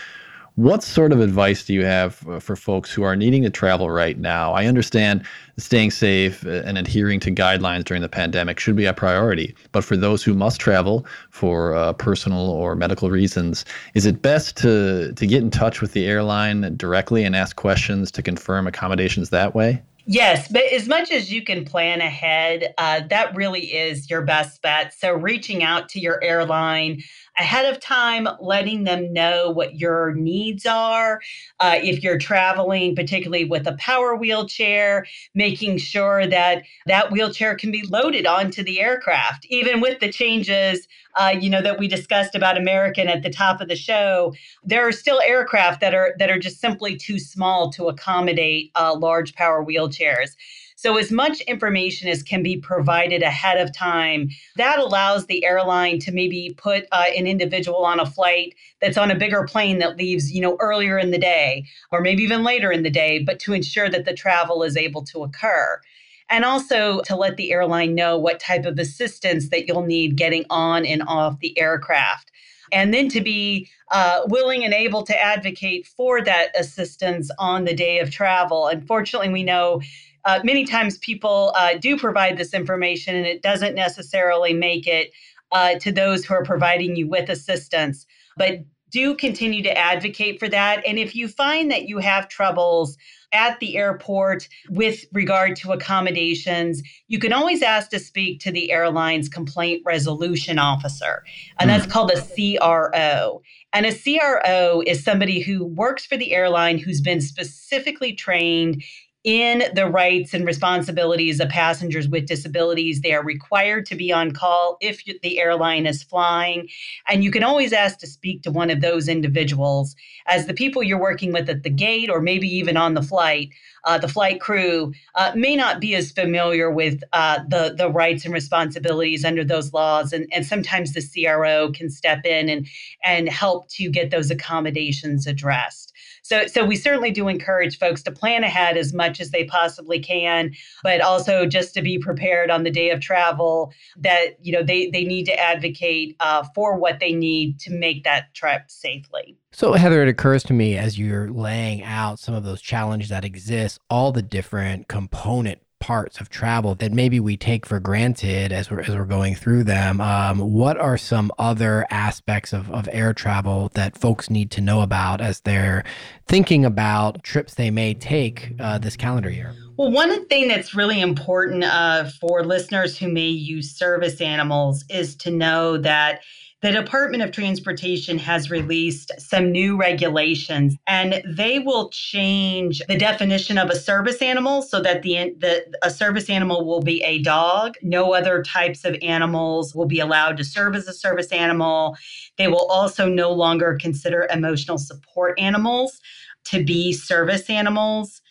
what 0.57 0.83
sort 0.83 1.13
of 1.13 1.21
advice 1.21 1.65
do 1.65 1.75
you 1.75 1.85
have 1.85 2.27
uh, 2.27 2.41
for 2.41 2.57
folks 2.57 2.91
who 2.91 3.03
are 3.03 3.15
needing 3.15 3.43
to 3.43 3.51
travel 3.51 3.91
right 3.91 4.19
now? 4.19 4.55
I 4.55 4.65
understand 4.65 5.23
staying 5.59 5.91
safe 5.91 6.47
uh, 6.47 6.63
and 6.65 6.79
adhering 6.79 7.21
to 7.21 7.31
guidelines 7.31 7.85
during 7.85 8.03
the 8.03 8.09
pandemic 8.09 8.59
should 8.59 8.75
be 8.75 8.87
a 8.87 8.95
priority. 8.95 9.55
But 9.73 9.85
for 9.85 9.99
those 9.99 10.25
who 10.25 10.33
must 10.33 10.59
travel 10.59 11.05
for 11.29 11.75
uh, 11.75 11.93
personal 11.93 12.49
or 12.51 12.75
medical 12.75 13.11
reasons, 13.11 13.67
is 13.93 14.07
it 14.07 14.23
best 14.23 14.57
to, 14.59 15.13
to 15.13 15.27
get 15.27 15.43
in 15.43 15.51
touch 15.51 15.83
with 15.83 15.93
the 15.93 16.07
airline 16.07 16.75
directly 16.77 17.25
and 17.25 17.37
ask 17.37 17.57
questions 17.57 18.11
to 18.13 18.23
confirm 18.23 18.67
accommodations 18.67 19.29
that 19.31 19.55
way? 19.55 19.83
Yes, 20.09 20.47
but 20.47 20.63
as 20.73 20.87
much 20.87 21.11
as 21.11 21.33
you 21.33 21.43
can 21.43 21.65
plan 21.65 22.01
ahead, 22.01 22.73
uh, 22.79 23.01
that 23.11 23.35
really 23.35 23.75
is 23.75 24.09
your 24.09 24.23
best 24.23 24.63
bet. 24.63 24.95
So, 24.95 25.13
reaching 25.13 25.65
out 25.65 25.89
to 25.91 26.01
your 26.01 26.23
airline 26.23 27.03
ahead 27.39 27.73
of 27.73 27.81
time, 27.81 28.29
letting 28.41 28.85
them 28.85 29.13
know 29.13 29.51
what 29.51 29.77
your 29.77 30.15
needs 30.15 30.67
are. 30.67 31.21
Uh, 31.61 31.77
if 31.83 32.03
you're 32.03 32.19
traveling, 32.19 32.95
particularly 32.95 33.45
with 33.45 33.67
a 33.67 33.77
power 33.77 34.17
wheelchair, 34.17 35.07
making 35.35 35.79
sure 35.79 36.27
that 36.27 36.63
that 36.87 37.11
wheelchair 37.11 37.55
can 37.55 37.71
be 37.71 37.83
loaded 37.83 38.27
onto 38.27 38.63
the 38.63 38.81
aircraft, 38.81 39.47
even 39.51 39.81
with 39.81 40.01
the 40.01 40.11
changes 40.11 40.87
uh, 41.17 41.35
you 41.41 41.49
know, 41.49 41.63
that 41.63 41.79
we 41.79 41.89
discussed 41.89 42.35
about 42.35 42.59
American 42.59 43.09
at 43.09 43.23
the 43.23 43.31
top 43.31 43.61
of 43.61 43.69
the 43.69 43.77
show, 43.77 44.35
there 44.63 44.87
are 44.87 44.93
still 44.93 45.21
aircraft 45.25 45.81
that 45.81 45.95
are 45.95 46.15
that 46.19 46.31
are 46.31 46.39
just 46.39 46.61
simply 46.61 46.95
too 46.95 47.19
small 47.19 47.71
to 47.73 47.89
accommodate 47.89 48.71
uh, 48.75 48.95
large 48.95 49.35
power 49.35 49.65
wheelchairs. 49.65 50.37
So, 50.79 50.99
as 50.99 51.11
much 51.11 51.41
information 51.43 52.09
as 52.09 52.23
can 52.23 52.43
be 52.43 52.59
provided 52.59 53.23
ahead 53.23 53.59
of 53.59 53.75
time, 53.75 54.29
that 54.57 54.79
allows 54.79 55.27
the 55.27 55.45
airline 55.45 55.99
to 56.01 56.13
maybe 56.13 56.55
put 56.57 56.87
uh, 56.93 57.07
an 57.17 57.27
individual 57.27 57.85
on 57.85 57.99
a 57.99 58.07
flight 58.07 58.55
that's 58.81 58.99
on 58.99 59.11
a 59.11 59.17
bigger 59.17 59.45
plane 59.45 59.79
that 59.79 59.97
leaves, 59.97 60.31
you 60.31 60.41
know, 60.43 60.57
earlier 60.61 60.99
in 60.99 61.11
the 61.11 61.19
day 61.19 61.65
or 61.91 62.03
maybe 62.03 62.23
even 62.23 62.45
later 62.45 62.71
in 62.71 62.83
the 62.83 62.91
day, 62.91 63.23
but 63.25 63.41
to 63.41 63.55
ensure 63.55 63.89
that 63.89 64.05
the 64.05 64.13
travel 64.13 64.63
is 64.63 64.77
able 64.77 65.03
to 65.05 65.25
occur 65.25 65.81
and 66.29 66.45
also 66.45 67.01
to 67.03 67.17
let 67.17 67.37
the 67.37 67.53
airline 67.53 67.95
know 67.95 68.19
what 68.19 68.41
type 68.41 68.65
of 68.65 68.79
assistance 68.79 69.49
that 69.51 69.67
you'll 69.67 69.87
need 69.87 70.17
getting 70.17 70.45
on 70.51 70.85
and 70.85 71.03
off 71.07 71.39
the 71.41 71.59
aircraft. 71.59 72.31
And 72.73 72.93
then 72.93 73.09
to 73.11 73.21
be 73.21 73.69
uh, 73.93 74.23
willing 74.27 74.65
and 74.65 74.75
able 74.75 75.05
to 75.05 75.23
advocate 75.23 75.87
for 75.87 76.21
that 76.23 76.49
assistance 76.59 77.31
on 77.39 77.65
the 77.65 77.75
day 77.75 78.01
of 78.01 78.11
travel. 78.11 78.67
Unfortunately, 78.67 79.29
we 79.29 79.45
know 79.45 79.81
uh, 80.27 80.41
many 80.45 80.65
times 80.65 80.99
people 80.99 81.53
uh, 81.57 81.79
do 81.79 81.97
provide 81.97 82.37
this 82.37 82.53
information 82.53 83.15
and 83.15 83.27
it 83.27 83.43
doesn't 83.43 83.75
necessarily 83.75 84.53
make 84.53 84.87
it 84.87 85.11
uh, 85.53 85.77
to 85.79 85.93
those 85.93 86.25
who 86.25 86.35
are 86.35 86.45
providing 86.45 86.97
you 86.97 87.09
with 87.09 87.31
assistance. 87.31 88.05
But 88.37 88.65
do 88.91 89.15
continue 89.15 89.63
to 89.63 89.77
advocate 89.77 90.39
for 90.39 90.49
that. 90.49 90.85
And 90.87 90.99
if 90.99 91.15
you 91.15 91.29
find 91.29 91.71
that 91.71 91.89
you 91.89 91.99
have 91.99 92.29
troubles 92.29 92.97
at 93.33 93.59
the 93.61 93.77
airport 93.77 94.49
with 94.71 95.05
regard 95.13 95.57
to 95.57 95.73
accommodations, 95.73 96.83
you 97.09 97.19
can 97.19 97.33
always 97.33 97.63
ask 97.63 97.91
to 97.91 97.99
speak 97.99 98.41
to 98.41 98.53
the 98.53 98.71
airline's 98.71 99.29
complaint 99.29 99.83
resolution 99.85 100.59
officer, 100.59 101.25
and 101.59 101.69
that's 101.69 101.87
mm. 101.87 101.91
called 101.91 102.13
a 102.13 102.23
CRO. 102.23 103.43
And 103.73 103.85
a 103.85 103.93
CRO 103.93 104.83
is 104.87 105.05
somebody 105.05 105.41
who 105.41 105.65
works 105.65 106.07
for 106.07 106.17
the 106.17 106.33
airline 106.33 106.79
who's 106.79 107.01
been 107.01 107.21
specifically 107.21 108.15
trained 108.15 108.83
in 109.27 109.65
the 109.75 109.89
rights 109.89 110.33
and 110.35 110.47
responsibilities 110.47 111.41
of 111.41 111.49
passengers 111.49 112.09
with 112.09 112.29
disabilities. 112.29 113.01
They 113.01 113.13
are 113.13 113.25
required 113.25 113.85
to 113.87 113.97
be 113.97 114.13
on 114.13 114.31
call 114.31 114.79
if 114.81 115.03
the 115.05 115.41
airline 115.41 115.85
is 115.85 116.05
flying. 116.05 116.69
And 117.09 117.25
you 117.25 117.33
can 117.33 117.43
always 117.43 117.73
ask 117.73 117.99
to 117.99 118.07
speak 118.07 118.43
to 118.43 118.53
one 118.53 118.71
of 118.71 118.81
those 118.81 119.09
individuals, 119.09 119.97
as 120.27 120.47
the 120.47 120.55
people 120.55 120.81
you're 120.81 121.01
working 121.01 121.33
with 121.33 121.51
at 121.51 121.65
the 121.65 121.71
gate 121.71 122.09
or 122.09 122.21
maybe 122.21 122.49
even 122.49 122.77
on 122.77 122.95
the 122.95 123.03
flight. 123.03 123.49
Uh, 123.83 123.99
the 123.99 124.09
flight 124.09 124.41
crew 124.41 124.93
uh, 125.17 125.33
may 125.35 125.57
not 125.57 125.81
be 125.81 125.97
as 125.97 126.13
familiar 126.13 126.71
with 126.71 127.03
uh, 127.13 127.41
the 127.49 127.75
the 127.77 127.91
rights 127.91 128.25
and 128.25 128.35
responsibilities 128.35 129.25
under 129.25 129.45
those 129.45 129.73
laws, 129.73 130.13
and, 130.13 130.27
and 130.33 130.45
sometimes 130.45 130.93
the 130.93 131.03
CRO 131.03 131.71
can 131.71 131.89
step 131.89 132.25
in 132.25 132.49
and 132.49 132.67
and 133.05 133.29
help 133.29 133.69
to 133.69 133.89
get 133.89 134.11
those 134.11 134.31
accommodations 134.31 135.27
addressed. 135.27 135.86
So, 136.27 136.49
so 136.49 136.65
we 136.65 136.75
certainly 136.75 137.13
do 137.13 137.29
encourage 137.29 137.79
folks 137.79 138.03
to 138.03 138.11
plan 138.11 138.43
ahead 138.43 138.77
as 138.77 138.93
much 138.93 139.21
as 139.21 139.31
they 139.31 139.45
possibly 139.45 140.01
can, 140.01 140.51
but 140.83 141.01
also 141.01 141.47
just 141.47 141.73
to 141.75 141.83
be 141.83 142.01
prepared 142.01 142.51
on 142.51 142.65
the 142.65 142.71
day 142.71 142.91
of 142.91 143.01
travel 143.01 143.73
that, 143.99 144.31
you 144.43 144.53
know, 144.53 144.65
they, 144.65 144.91
they 144.91 145.05
need 145.05 145.27
to 145.27 145.39
advocate 145.39 146.17
uh, 146.19 146.45
for 146.53 146.77
what 146.77 146.99
they 146.99 147.13
need 147.13 147.61
to 147.61 147.73
make 147.73 148.03
that 148.03 148.35
trip 148.35 148.63
safely. 148.67 149.37
So, 149.53 149.75
Heather, 149.75 150.03
it 150.03 150.09
occurs 150.09 150.43
to 150.45 150.53
me 150.53 150.77
as 150.77 150.99
you're 150.99 151.31
laying 151.31 151.85
out 151.85 152.19
some 152.19 152.35
of 152.35 152.43
those 152.43 152.61
challenges 152.61 153.11
that 153.11 153.25
exist, 153.25 153.79
all 153.89 154.11
the 154.11 154.21
different 154.21 154.89
component 154.89 155.61
parts 155.79 156.21
of 156.21 156.29
travel 156.29 156.75
that 156.77 156.93
maybe 156.93 157.21
we 157.21 157.37
take 157.37 157.67
for 157.67 157.81
granted 157.81 158.53
as 158.53 158.71
we're, 158.71 158.81
as 158.81 158.91
we're 158.91 159.05
going 159.05 159.35
through 159.35 159.65
them. 159.65 160.01
Um, 160.01 160.39
what 160.39 160.79
are 160.79 160.97
some 160.97 161.31
other 161.39 161.87
aspects 161.91 162.53
of, 162.53 162.71
of 162.71 162.89
air 162.93 163.13
travel 163.13 163.71
that 163.75 163.99
folks 163.99 164.31
need 164.31 164.51
to 164.53 164.61
know 164.61 164.81
about 164.81 165.21
as 165.21 165.41
they're 165.41 165.85
thinking 166.27 166.65
about 166.65 167.23
trips 167.23 167.55
they 167.55 167.71
may 167.71 167.95
take 167.95 168.53
uh, 168.59 168.79
this 168.79 168.97
calendar 168.97 169.31
year? 169.31 169.55
Well, 169.77 169.91
one 169.91 170.27
thing 170.29 170.49
that's 170.49 170.75
really 170.75 171.01
important 171.01 171.65
uh, 171.65 172.05
for 172.21 172.45
listeners 172.45 172.97
who 172.97 173.09
may 173.09 173.29
use 173.29 173.77
service 173.77 174.23
animals 174.23 174.85
is 174.89 175.17
to 175.17 175.31
know 175.31 175.77
that 175.79 176.23
the 176.63 176.73
Department 176.73 177.23
of 177.23 177.31
Transportation 177.31 178.17
has 178.19 178.51
released 178.51 179.13
some 179.19 179.53
new 179.53 179.77
regulations 179.77 180.77
and 180.87 181.23
they 181.29 181.59
will 181.59 181.91
change 181.91 182.81
the 182.89 182.97
definition 182.97 183.59
of 183.59 183.69
a 183.69 183.77
service 183.77 184.23
animal 184.23 184.63
so 184.63 184.81
that 184.81 185.03
the, 185.03 185.35
the 185.39 185.67
a 185.83 185.91
service 185.91 186.31
animal 186.31 186.65
will 186.65 186.81
be 186.81 187.03
a 187.03 187.21
dog. 187.21 187.75
No 187.83 188.15
other 188.15 188.43
types 188.43 188.87
of 188.87 188.97
animals 189.03 189.75
will 189.75 189.87
be 189.87 190.01
allowed 190.01 190.39
to 190.39 190.45
serve 190.45 190.75
as 190.75 190.89
a 190.89 190.95
service 190.95 191.31
animal. 191.33 191.97
They 192.39 192.49
will 192.49 192.67
also 192.67 193.09
no 193.09 193.31
longer 193.31 193.77
consider 193.79 194.27
emotional 194.33 194.79
support 194.79 195.39
animals 195.39 196.01
to 196.45 196.65
be 196.65 196.95
service 196.95 197.51
animals. 197.51 198.23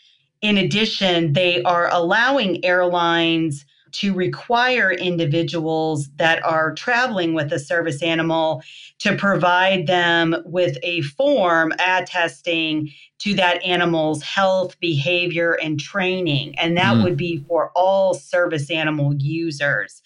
In 0.45 0.59
addition, 0.59 1.33
they 1.33 1.63
are 1.63 1.89
allowing 1.91 2.63
airlines 2.63 3.65
to 3.93 4.13
require 4.13 4.91
individuals 4.91 6.07
that 6.17 6.45
are 6.45 6.75
traveling 6.75 7.33
with 7.33 7.51
a 7.51 7.57
service 7.57 8.03
animal 8.03 8.61
to 8.99 9.15
provide 9.15 9.87
them 9.87 10.35
with 10.45 10.77
a 10.83 11.01
form 11.01 11.73
attesting 11.79 12.91
to 13.17 13.33
that 13.33 13.63
animal's 13.63 14.21
health, 14.21 14.79
behavior, 14.79 15.53
and 15.53 15.79
training. 15.79 16.53
And 16.59 16.77
that 16.77 16.97
mm. 16.97 17.03
would 17.05 17.17
be 17.17 17.43
for 17.47 17.71
all 17.75 18.13
service 18.13 18.69
animal 18.69 19.15
users. 19.15 20.03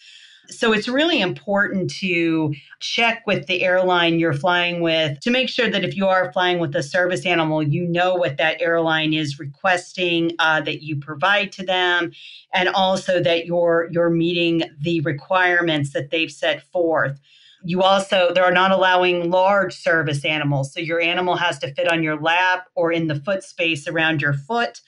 So 0.49 0.73
it's 0.73 0.87
really 0.87 1.21
important 1.21 1.91
to 1.99 2.53
check 2.79 3.25
with 3.27 3.45
the 3.45 3.63
airline 3.63 4.19
you're 4.19 4.33
flying 4.33 4.81
with 4.81 5.19
to 5.21 5.29
make 5.29 5.47
sure 5.47 5.69
that 5.69 5.83
if 5.83 5.95
you 5.95 6.07
are 6.07 6.31
flying 6.33 6.59
with 6.59 6.75
a 6.75 6.81
service 6.81 7.25
animal, 7.25 7.61
you 7.61 7.87
know 7.87 8.15
what 8.15 8.37
that 8.37 8.61
airline 8.61 9.13
is 9.13 9.39
requesting 9.39 10.31
uh, 10.39 10.61
that 10.61 10.81
you 10.81 10.99
provide 10.99 11.51
to 11.53 11.63
them, 11.63 12.11
and 12.53 12.69
also 12.69 13.21
that 13.21 13.45
you're 13.45 13.87
you're 13.91 14.09
meeting 14.09 14.63
the 14.81 15.01
requirements 15.01 15.93
that 15.93 16.09
they've 16.09 16.31
set 16.31 16.63
forth. 16.71 17.19
You 17.63 17.83
also, 17.83 18.31
they're 18.33 18.51
not 18.51 18.71
allowing 18.71 19.29
large 19.29 19.75
service 19.75 20.23
animals. 20.23 20.73
So 20.73 20.79
your 20.79 21.01
animal 21.01 21.35
has 21.35 21.59
to 21.59 21.73
fit 21.73 21.91
on 21.91 22.03
your 22.03 22.19
lap 22.19 22.67
or 22.73 22.91
in 22.91 23.07
the 23.07 23.19
foot 23.19 23.43
space 23.43 23.87
around 23.87 24.21
your 24.21 24.33
foot. 24.33 24.79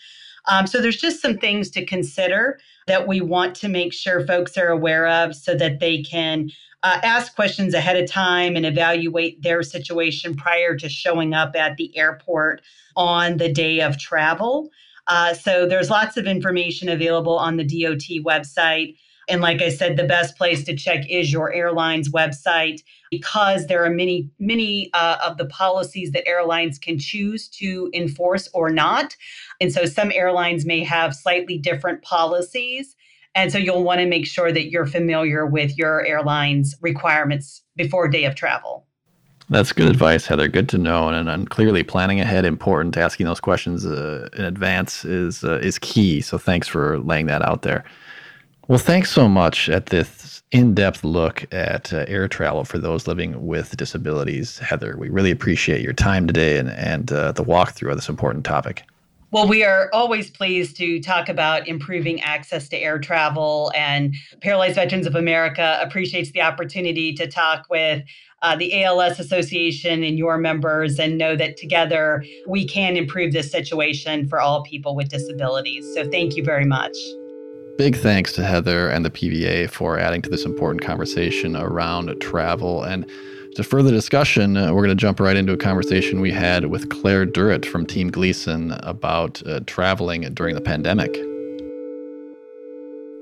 Um, 0.48 0.66
so 0.66 0.82
there's 0.82 0.98
just 0.98 1.22
some 1.22 1.38
things 1.38 1.70
to 1.72 1.86
consider 1.86 2.60
that 2.88 3.08
we 3.08 3.22
want 3.22 3.56
to 3.56 3.68
make 3.68 3.94
sure 3.94 4.26
folks 4.26 4.58
are 4.58 4.70
aware 4.70 5.08
of 5.08 5.36
so 5.36 5.56
that 5.56 5.80
they 5.80 6.02
can 6.02 6.50
uh, 6.84 7.00
ask 7.04 7.36
questions 7.36 7.74
ahead 7.74 7.96
of 7.98 8.10
time 8.10 8.56
and 8.56 8.66
evaluate 8.66 9.42
their 9.44 9.62
situation 9.62 10.36
prior 10.36 10.76
to 10.76 10.90
showing 10.90 11.34
up 11.34 11.56
at 11.56 11.78
the 11.78 11.96
airport 11.98 12.62
on 12.96 13.38
the 13.38 13.52
day 13.52 13.82
of 13.82 13.98
travel. 13.98 14.70
Uh, 15.08 15.34
so 15.34 15.68
there's 15.68 15.90
lots 15.90 16.18
of 16.18 16.26
information 16.26 16.90
available 16.90 17.38
on 17.38 17.58
the 17.58 17.64
DOT 17.64 18.24
website. 18.26 18.96
And 19.32 19.42
like 19.42 19.62
I 19.62 19.70
said, 19.70 19.96
the 19.96 20.04
best 20.04 20.38
place 20.38 20.66
to 20.66 20.76
check 20.76 21.10
is 21.10 21.32
your 21.32 21.54
airline's 21.54 22.12
website 22.12 22.84
because 23.10 23.68
there 23.68 23.86
are 23.86 23.90
many, 23.90 24.30
many 24.40 24.90
uh, 24.94 25.20
of 25.26 25.38
the 25.38 25.46
policies 25.46 26.12
that 26.12 26.28
airlines 26.28 26.78
can 26.78 27.00
choose 27.00 27.48
to 27.48 27.90
enforce 27.94 28.50
or 28.54 28.70
not. 28.70 29.16
And 29.62 29.72
so 29.72 29.86
some 29.86 30.12
airlines 30.14 30.66
may 30.66 30.84
have 30.84 31.16
slightly 31.16 31.58
different 31.58 32.02
policies. 32.02 32.94
And 33.34 33.54
so 33.54 33.58
you'll 33.58 33.86
want 33.86 34.02
to 34.02 34.06
make 34.06 34.28
sure 34.28 34.52
that 34.52 34.70
you're 34.70 34.86
familiar 34.86 35.46
with 35.46 35.78
your 35.78 36.06
airline's 36.06 36.76
requirements 36.82 37.64
before 37.78 38.10
day 38.10 38.26
of 38.26 38.36
travel. 38.36 38.86
That's 39.50 39.72
good 39.72 39.90
advice, 39.90 40.26
Heather. 40.26 40.50
Good 40.50 40.70
to 40.70 40.78
know. 40.78 41.10
And, 41.10 41.30
and 41.30 41.50
clearly, 41.50 41.84
planning 41.84 42.20
ahead 42.22 42.46
important. 42.46 42.96
Asking 42.98 43.26
those 43.26 43.42
questions 43.42 43.86
uh, 43.86 44.30
in 44.38 44.46
advance 44.46 45.04
is 45.04 45.44
uh, 45.44 45.60
is 45.60 45.78
key. 45.78 46.22
So 46.22 46.38
thanks 46.38 46.70
for 46.70 47.00
laying 47.00 47.26
that 47.26 47.42
out 47.42 47.62
there. 47.62 47.84
Well, 48.72 48.80
thanks 48.80 49.12
so 49.12 49.28
much 49.28 49.68
at 49.68 49.88
this 49.88 50.44
in 50.54 50.74
depth 50.74 51.04
look 51.04 51.46
at 51.54 51.92
uh, 51.92 52.06
air 52.08 52.30
travel 52.30 52.64
for 52.64 52.78
those 52.78 53.06
living 53.06 53.46
with 53.46 53.76
disabilities, 53.76 54.60
Heather. 54.60 54.96
We 54.98 55.10
really 55.10 55.30
appreciate 55.30 55.82
your 55.82 55.92
time 55.92 56.26
today 56.26 56.58
and, 56.58 56.70
and 56.70 57.12
uh, 57.12 57.34
the 57.34 57.44
walkthrough 57.44 57.90
of 57.90 57.98
this 57.98 58.08
important 58.08 58.46
topic. 58.46 58.84
Well, 59.32 59.46
we 59.46 59.66
are 59.66 59.90
always 59.92 60.30
pleased 60.30 60.78
to 60.78 61.02
talk 61.02 61.28
about 61.28 61.68
improving 61.68 62.22
access 62.22 62.70
to 62.70 62.78
air 62.78 62.98
travel, 62.98 63.74
and 63.76 64.16
Paralyzed 64.40 64.76
Veterans 64.76 65.06
of 65.06 65.16
America 65.16 65.78
appreciates 65.82 66.32
the 66.32 66.42
opportunity 66.42 67.12
to 67.16 67.28
talk 67.28 67.66
with 67.70 68.06
uh, 68.42 68.56
the 68.56 68.86
ALS 68.86 69.20
Association 69.20 70.02
and 70.02 70.18
your 70.18 70.38
members 70.38 70.98
and 70.98 71.18
know 71.18 71.36
that 71.36 71.58
together 71.58 72.24
we 72.48 72.66
can 72.66 72.96
improve 72.96 73.34
this 73.34 73.52
situation 73.52 74.30
for 74.30 74.40
all 74.40 74.64
people 74.64 74.96
with 74.96 75.10
disabilities. 75.10 75.86
So, 75.94 76.10
thank 76.10 76.38
you 76.38 76.44
very 76.46 76.66
much. 76.66 76.96
Big 77.82 77.96
thanks 77.96 78.32
to 78.34 78.44
Heather 78.44 78.90
and 78.90 79.04
the 79.04 79.10
PVA 79.10 79.68
for 79.68 79.98
adding 79.98 80.22
to 80.22 80.30
this 80.30 80.46
important 80.46 80.84
conversation 80.84 81.56
around 81.56 82.16
travel. 82.22 82.84
And 82.84 83.10
to 83.56 83.64
further 83.64 83.90
discussion, 83.90 84.56
uh, 84.56 84.72
we're 84.72 84.84
going 84.84 84.96
to 84.96 85.02
jump 85.02 85.20
right 85.20 85.36
into 85.36 85.52
a 85.54 85.58
conversation 85.58 86.22
we 86.22 86.32
had 86.32 86.66
with 86.66 86.92
Claire 86.92 87.26
Durrett 87.26 87.66
from 87.66 87.88
Team 87.88 88.12
Gleason 88.12 88.74
about 88.84 89.42
uh, 89.48 89.62
traveling 89.66 90.32
during 90.36 90.54
the 90.54 90.62
pandemic. 90.62 91.12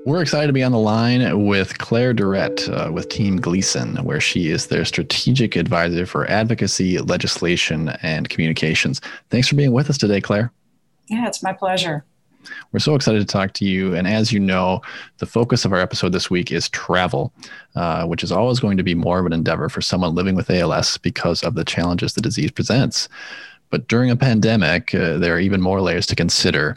We're 0.04 0.20
excited 0.20 0.48
to 0.48 0.52
be 0.52 0.62
on 0.62 0.72
the 0.72 0.78
line 0.78 1.46
with 1.46 1.78
Claire 1.78 2.12
Durrett 2.12 2.68
uh, 2.68 2.90
with 2.92 3.08
Team 3.08 3.40
Gleason, 3.40 3.96
where 4.04 4.20
she 4.20 4.50
is 4.50 4.66
their 4.66 4.84
strategic 4.84 5.56
advisor 5.56 6.04
for 6.04 6.30
advocacy, 6.30 6.98
legislation, 6.98 7.96
and 8.02 8.28
communications. 8.28 9.00
Thanks 9.30 9.48
for 9.48 9.54
being 9.54 9.72
with 9.72 9.88
us 9.88 9.96
today, 9.96 10.20
Claire. 10.20 10.52
Yeah, 11.08 11.28
it's 11.28 11.42
my 11.42 11.54
pleasure. 11.54 12.04
We're 12.72 12.80
so 12.80 12.94
excited 12.94 13.20
to 13.20 13.26
talk 13.26 13.52
to 13.54 13.64
you. 13.64 13.94
And 13.94 14.06
as 14.06 14.32
you 14.32 14.40
know, 14.40 14.80
the 15.18 15.26
focus 15.26 15.64
of 15.64 15.72
our 15.72 15.80
episode 15.80 16.12
this 16.12 16.30
week 16.30 16.52
is 16.52 16.68
travel, 16.68 17.32
uh, 17.74 18.06
which 18.06 18.22
is 18.22 18.32
always 18.32 18.60
going 18.60 18.76
to 18.76 18.82
be 18.82 18.94
more 18.94 19.18
of 19.18 19.26
an 19.26 19.32
endeavor 19.32 19.68
for 19.68 19.80
someone 19.80 20.14
living 20.14 20.34
with 20.34 20.50
ALS 20.50 20.98
because 20.98 21.42
of 21.42 21.54
the 21.54 21.64
challenges 21.64 22.14
the 22.14 22.20
disease 22.20 22.50
presents. 22.50 23.08
But 23.70 23.88
during 23.88 24.10
a 24.10 24.16
pandemic, 24.16 24.94
uh, 24.94 25.18
there 25.18 25.34
are 25.34 25.40
even 25.40 25.60
more 25.60 25.80
layers 25.80 26.06
to 26.06 26.16
consider. 26.16 26.76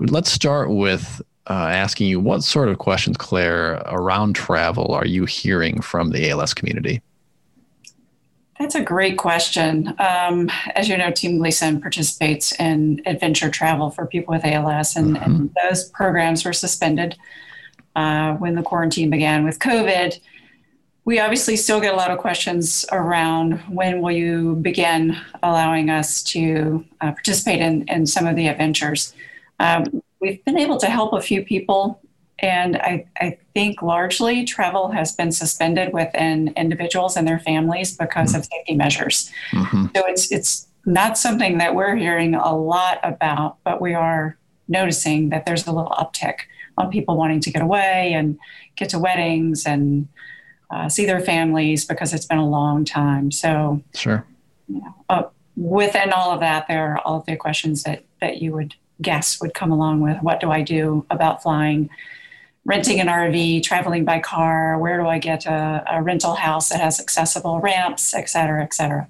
Let's 0.00 0.32
start 0.32 0.70
with 0.70 1.20
uh, 1.48 1.68
asking 1.70 2.08
you 2.08 2.20
what 2.20 2.42
sort 2.42 2.68
of 2.68 2.78
questions, 2.78 3.16
Claire, 3.16 3.82
around 3.86 4.34
travel 4.34 4.92
are 4.94 5.06
you 5.06 5.24
hearing 5.24 5.80
from 5.82 6.10
the 6.10 6.30
ALS 6.30 6.54
community? 6.54 7.02
That's 8.62 8.76
a 8.76 8.80
great 8.80 9.18
question. 9.18 9.92
Um, 9.98 10.48
as 10.76 10.88
you 10.88 10.96
know, 10.96 11.10
Team 11.10 11.38
Gleason 11.38 11.80
participates 11.80 12.52
in 12.60 13.02
adventure 13.06 13.50
travel 13.50 13.90
for 13.90 14.06
people 14.06 14.32
with 14.32 14.44
ALS, 14.44 14.94
and, 14.94 15.16
mm-hmm. 15.16 15.24
and 15.24 15.56
those 15.64 15.88
programs 15.88 16.44
were 16.44 16.52
suspended 16.52 17.16
uh, 17.96 18.34
when 18.34 18.54
the 18.54 18.62
quarantine 18.62 19.10
began 19.10 19.44
with 19.44 19.58
COVID. 19.58 20.20
We 21.04 21.18
obviously 21.18 21.56
still 21.56 21.80
get 21.80 21.92
a 21.92 21.96
lot 21.96 22.12
of 22.12 22.20
questions 22.20 22.84
around 22.92 23.58
when 23.62 24.00
will 24.00 24.12
you 24.12 24.54
begin 24.54 25.16
allowing 25.42 25.90
us 25.90 26.22
to 26.22 26.84
uh, 27.00 27.10
participate 27.10 27.60
in, 27.60 27.82
in 27.88 28.06
some 28.06 28.28
of 28.28 28.36
the 28.36 28.46
adventures. 28.46 29.12
Um, 29.58 30.04
we've 30.20 30.44
been 30.44 30.56
able 30.56 30.76
to 30.78 30.86
help 30.86 31.14
a 31.14 31.20
few 31.20 31.44
people 31.44 32.00
and 32.42 32.76
I, 32.76 33.06
I 33.20 33.38
think 33.54 33.82
largely 33.82 34.44
travel 34.44 34.90
has 34.90 35.14
been 35.14 35.30
suspended 35.30 35.92
within 35.92 36.52
individuals 36.56 37.16
and 37.16 37.26
their 37.26 37.38
families 37.38 37.96
because 37.96 38.30
mm-hmm. 38.30 38.40
of 38.40 38.44
safety 38.46 38.74
measures. 38.74 39.30
Mm-hmm. 39.52 39.86
So 39.94 40.02
it's 40.06 40.32
it's 40.32 40.66
not 40.84 41.16
something 41.16 41.58
that 41.58 41.76
we're 41.76 41.94
hearing 41.94 42.34
a 42.34 42.56
lot 42.56 42.98
about, 43.04 43.58
but 43.62 43.80
we 43.80 43.94
are 43.94 44.36
noticing 44.66 45.28
that 45.28 45.46
there's 45.46 45.66
a 45.66 45.72
little 45.72 45.92
uptick 45.92 46.40
on 46.76 46.90
people 46.90 47.16
wanting 47.16 47.40
to 47.40 47.52
get 47.52 47.62
away 47.62 48.12
and 48.12 48.38
get 48.74 48.88
to 48.88 48.98
weddings 48.98 49.64
and 49.64 50.08
uh, 50.70 50.88
see 50.88 51.06
their 51.06 51.20
families 51.20 51.84
because 51.84 52.12
it's 52.12 52.24
been 52.24 52.38
a 52.38 52.48
long 52.48 52.84
time. 52.84 53.30
So 53.30 53.82
sure. 53.94 54.26
You 54.66 54.80
know, 54.80 54.94
uh, 55.08 55.22
within 55.54 56.12
all 56.12 56.32
of 56.32 56.40
that, 56.40 56.66
there 56.66 56.92
are 56.92 56.98
all 57.00 57.20
of 57.20 57.26
the 57.26 57.36
questions 57.36 57.84
that 57.84 58.04
that 58.20 58.42
you 58.42 58.52
would 58.52 58.74
guess 59.00 59.40
would 59.40 59.54
come 59.54 59.70
along 59.70 60.00
with 60.00 60.20
what 60.22 60.40
do 60.40 60.50
I 60.50 60.62
do 60.62 61.06
about 61.10 61.42
flying 61.42 61.88
renting 62.64 63.00
an 63.00 63.08
RV, 63.08 63.62
traveling 63.62 64.04
by 64.04 64.20
car, 64.20 64.78
where 64.78 64.98
do 64.98 65.06
I 65.06 65.18
get 65.18 65.46
a, 65.46 65.84
a 65.90 66.02
rental 66.02 66.34
house 66.34 66.68
that 66.68 66.80
has 66.80 67.00
accessible 67.00 67.60
ramps, 67.60 68.14
et 68.14 68.28
cetera, 68.28 68.62
et 68.62 68.72
cetera. 68.72 69.08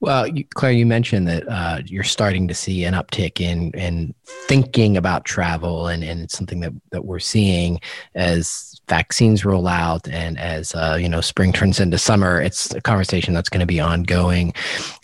Well, 0.00 0.28
Claire, 0.54 0.72
you 0.72 0.86
mentioned 0.86 1.28
that 1.28 1.46
uh, 1.46 1.80
you're 1.84 2.04
starting 2.04 2.48
to 2.48 2.54
see 2.54 2.84
an 2.84 2.94
uptick 2.94 3.38
in 3.38 3.70
in 3.72 4.14
thinking 4.24 4.96
about 4.96 5.26
travel, 5.26 5.88
and, 5.88 6.02
and 6.02 6.22
it's 6.22 6.36
something 6.36 6.60
that, 6.60 6.72
that 6.90 7.04
we're 7.04 7.18
seeing 7.18 7.80
as 8.14 8.69
vaccines 8.90 9.44
roll 9.44 9.68
out 9.68 10.08
and 10.08 10.38
as 10.38 10.74
uh, 10.74 10.98
you 11.00 11.08
know 11.08 11.20
spring 11.20 11.52
turns 11.52 11.80
into 11.80 11.96
summer, 11.96 12.40
it's 12.42 12.74
a 12.74 12.80
conversation 12.80 13.32
that's 13.32 13.48
going 13.48 13.60
to 13.60 13.66
be 13.66 13.80
ongoing. 13.80 14.52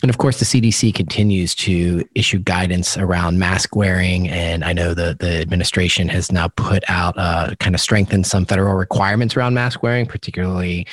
And 0.03 0.09
of 0.09 0.17
course, 0.17 0.39
the 0.39 0.45
CDC 0.45 0.93
continues 0.93 1.55
to 1.55 2.03
issue 2.13 2.37
guidance 2.39 2.97
around 2.97 3.39
mask 3.39 3.75
wearing, 3.75 4.27
and 4.29 4.63
I 4.63 4.73
know 4.73 4.93
the 4.93 5.15
the 5.17 5.39
administration 5.39 6.09
has 6.09 6.31
now 6.31 6.49
put 6.49 6.83
out 6.89 7.17
uh, 7.17 7.55
kind 7.59 7.73
of 7.73 7.81
strengthened 7.81 8.27
some 8.27 8.45
federal 8.45 8.75
requirements 8.75 9.37
around 9.37 9.53
mask 9.53 9.81
wearing, 9.81 10.05
particularly 10.05 10.85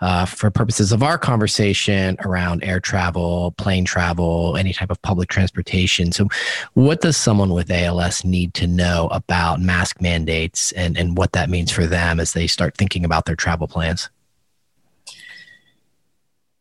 uh, 0.00 0.26
for 0.26 0.50
purposes 0.50 0.90
of 0.92 1.02
our 1.02 1.16
conversation 1.16 2.16
around 2.24 2.64
air 2.64 2.80
travel, 2.80 3.52
plane 3.52 3.84
travel, 3.84 4.56
any 4.56 4.72
type 4.72 4.90
of 4.90 5.00
public 5.02 5.28
transportation. 5.28 6.10
So, 6.10 6.26
what 6.74 7.00
does 7.00 7.16
someone 7.16 7.50
with 7.50 7.70
ALS 7.70 8.24
need 8.24 8.54
to 8.54 8.66
know 8.66 9.08
about 9.12 9.60
mask 9.60 10.00
mandates 10.00 10.72
and, 10.72 10.98
and 10.98 11.16
what 11.16 11.32
that 11.32 11.48
means 11.48 11.70
for 11.70 11.86
them 11.86 12.18
as 12.18 12.32
they 12.32 12.39
start 12.46 12.76
thinking 12.76 13.04
about 13.04 13.26
their 13.26 13.36
travel 13.36 13.68
plans? 13.68 14.08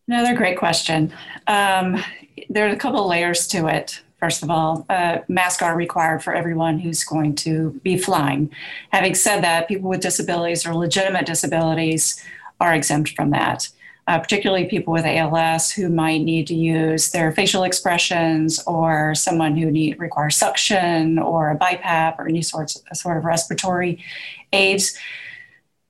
Another 0.07 0.35
great 0.35 0.57
question. 0.57 1.13
Um, 1.47 2.03
there 2.49 2.67
are 2.67 2.73
a 2.73 2.77
couple 2.77 3.07
layers 3.07 3.47
to 3.49 3.67
it. 3.67 4.01
First 4.19 4.43
of 4.43 4.49
all, 4.49 4.85
uh, 4.89 5.19
masks 5.27 5.61
are 5.61 5.75
required 5.75 6.23
for 6.23 6.33
everyone 6.33 6.79
who's 6.79 7.03
going 7.03 7.35
to 7.35 7.79
be 7.83 7.97
flying. 7.97 8.51
Having 8.91 9.15
said 9.15 9.41
that, 9.41 9.67
people 9.67 9.89
with 9.89 10.01
disabilities 10.01 10.65
or 10.65 10.73
legitimate 10.73 11.25
disabilities 11.25 12.21
are 12.59 12.73
exempt 12.73 13.11
from 13.15 13.29
that 13.29 13.69
uh, 14.09 14.17
particularly 14.17 14.65
people 14.65 14.91
with 14.91 15.05
ALS 15.05 15.71
who 15.71 15.87
might 15.87 16.23
need 16.23 16.47
to 16.47 16.55
use 16.55 17.11
their 17.11 17.31
facial 17.31 17.63
expressions, 17.63 18.59
or 18.65 19.13
someone 19.13 19.55
who 19.55 19.69
need 19.69 19.99
requires 19.99 20.35
suction, 20.35 21.19
or 21.19 21.51
a 21.51 21.55
BiPAP, 21.55 22.17
or 22.17 22.27
any 22.27 22.41
sorts 22.41 22.81
sort 22.91 23.17
of 23.17 23.23
respiratory 23.23 24.03
aids. 24.51 24.97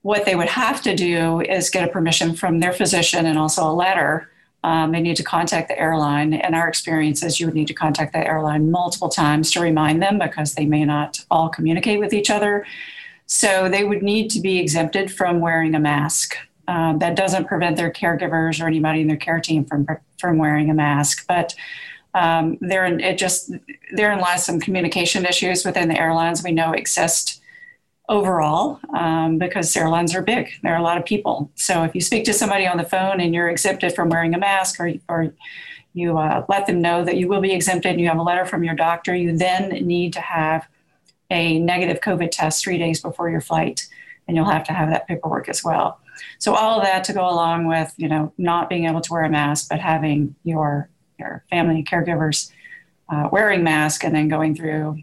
What 0.01 0.25
they 0.25 0.35
would 0.35 0.47
have 0.47 0.81
to 0.83 0.95
do 0.95 1.41
is 1.41 1.69
get 1.69 1.87
a 1.87 1.91
permission 1.91 2.35
from 2.35 2.59
their 2.59 2.71
physician 2.71 3.25
and 3.25 3.37
also 3.37 3.69
a 3.69 3.73
letter. 3.73 4.29
Um, 4.63 4.91
they 4.91 5.01
need 5.01 5.17
to 5.17 5.23
contact 5.23 5.67
the 5.67 5.79
airline. 5.79 6.33
And 6.33 6.55
our 6.55 6.67
experience 6.67 7.23
is 7.23 7.39
you 7.39 7.45
would 7.47 7.55
need 7.55 7.67
to 7.67 7.73
contact 7.73 8.13
the 8.13 8.25
airline 8.25 8.71
multiple 8.71 9.09
times 9.09 9.51
to 9.51 9.61
remind 9.61 10.01
them 10.01 10.19
because 10.19 10.55
they 10.55 10.65
may 10.65 10.85
not 10.85 11.23
all 11.29 11.49
communicate 11.49 11.99
with 11.99 12.13
each 12.13 12.29
other. 12.29 12.65
So 13.25 13.69
they 13.69 13.83
would 13.83 14.01
need 14.01 14.29
to 14.31 14.39
be 14.39 14.59
exempted 14.59 15.11
from 15.11 15.39
wearing 15.39 15.75
a 15.75 15.79
mask. 15.79 16.35
Um, 16.67 16.99
that 16.99 17.15
doesn't 17.15 17.47
prevent 17.47 17.77
their 17.77 17.91
caregivers 17.91 18.63
or 18.63 18.67
anybody 18.67 19.01
in 19.01 19.07
their 19.07 19.17
care 19.17 19.39
team 19.39 19.65
from 19.65 19.87
from 20.19 20.37
wearing 20.37 20.69
a 20.69 20.73
mask, 20.75 21.25
but 21.27 21.55
um, 22.13 22.57
there 22.61 22.85
it 22.85 23.17
just 23.17 23.51
therein 23.91 24.19
lies 24.19 24.45
some 24.45 24.59
communication 24.59 25.25
issues 25.25 25.65
within 25.65 25.87
the 25.87 25.99
airlines 25.99 26.43
we 26.43 26.51
know 26.51 26.73
exist 26.73 27.38
overall 28.09 28.79
um, 28.97 29.37
because 29.37 29.75
airlines 29.77 30.15
are 30.15 30.21
big. 30.21 30.49
There 30.63 30.73
are 30.73 30.79
a 30.79 30.83
lot 30.83 30.97
of 30.97 31.05
people. 31.05 31.51
So 31.55 31.83
if 31.83 31.95
you 31.95 32.01
speak 32.01 32.25
to 32.25 32.33
somebody 32.33 32.67
on 32.67 32.77
the 32.77 32.83
phone 32.83 33.21
and 33.21 33.33
you're 33.33 33.49
exempted 33.49 33.93
from 33.93 34.09
wearing 34.09 34.33
a 34.33 34.39
mask, 34.39 34.79
or 34.79 34.91
or 35.07 35.31
you 35.93 36.17
uh, 36.17 36.45
let 36.49 36.65
them 36.67 36.81
know 36.81 37.03
that 37.05 37.17
you 37.17 37.27
will 37.27 37.41
be 37.41 37.53
exempted, 37.53 37.91
and 37.91 38.01
you 38.01 38.07
have 38.07 38.17
a 38.17 38.23
letter 38.23 38.45
from 38.45 38.63
your 38.63 38.75
doctor, 38.75 39.15
you 39.15 39.37
then 39.37 39.69
need 39.85 40.13
to 40.13 40.21
have 40.21 40.67
a 41.29 41.59
negative 41.59 42.01
COVID 42.01 42.31
test 42.31 42.63
three 42.63 42.77
days 42.77 42.99
before 43.01 43.29
your 43.29 43.41
flight, 43.41 43.87
and 44.27 44.35
you'll 44.35 44.49
have 44.49 44.63
to 44.65 44.73
have 44.73 44.89
that 44.89 45.07
paperwork 45.07 45.47
as 45.47 45.63
well. 45.63 45.99
So 46.39 46.53
all 46.53 46.79
of 46.79 46.85
that 46.85 47.03
to 47.05 47.13
go 47.13 47.29
along 47.29 47.67
with, 47.67 47.93
you 47.97 48.09
know, 48.09 48.33
not 48.37 48.69
being 48.69 48.85
able 48.85 49.01
to 49.01 49.13
wear 49.13 49.23
a 49.23 49.29
mask, 49.29 49.69
but 49.69 49.79
having 49.79 50.35
your 50.43 50.89
your 51.19 51.43
family 51.49 51.83
caregivers 51.83 52.51
uh, 53.09 53.27
wearing 53.31 53.63
mask 53.63 54.03
and 54.03 54.15
then 54.15 54.27
going 54.29 54.55
through 54.55 54.97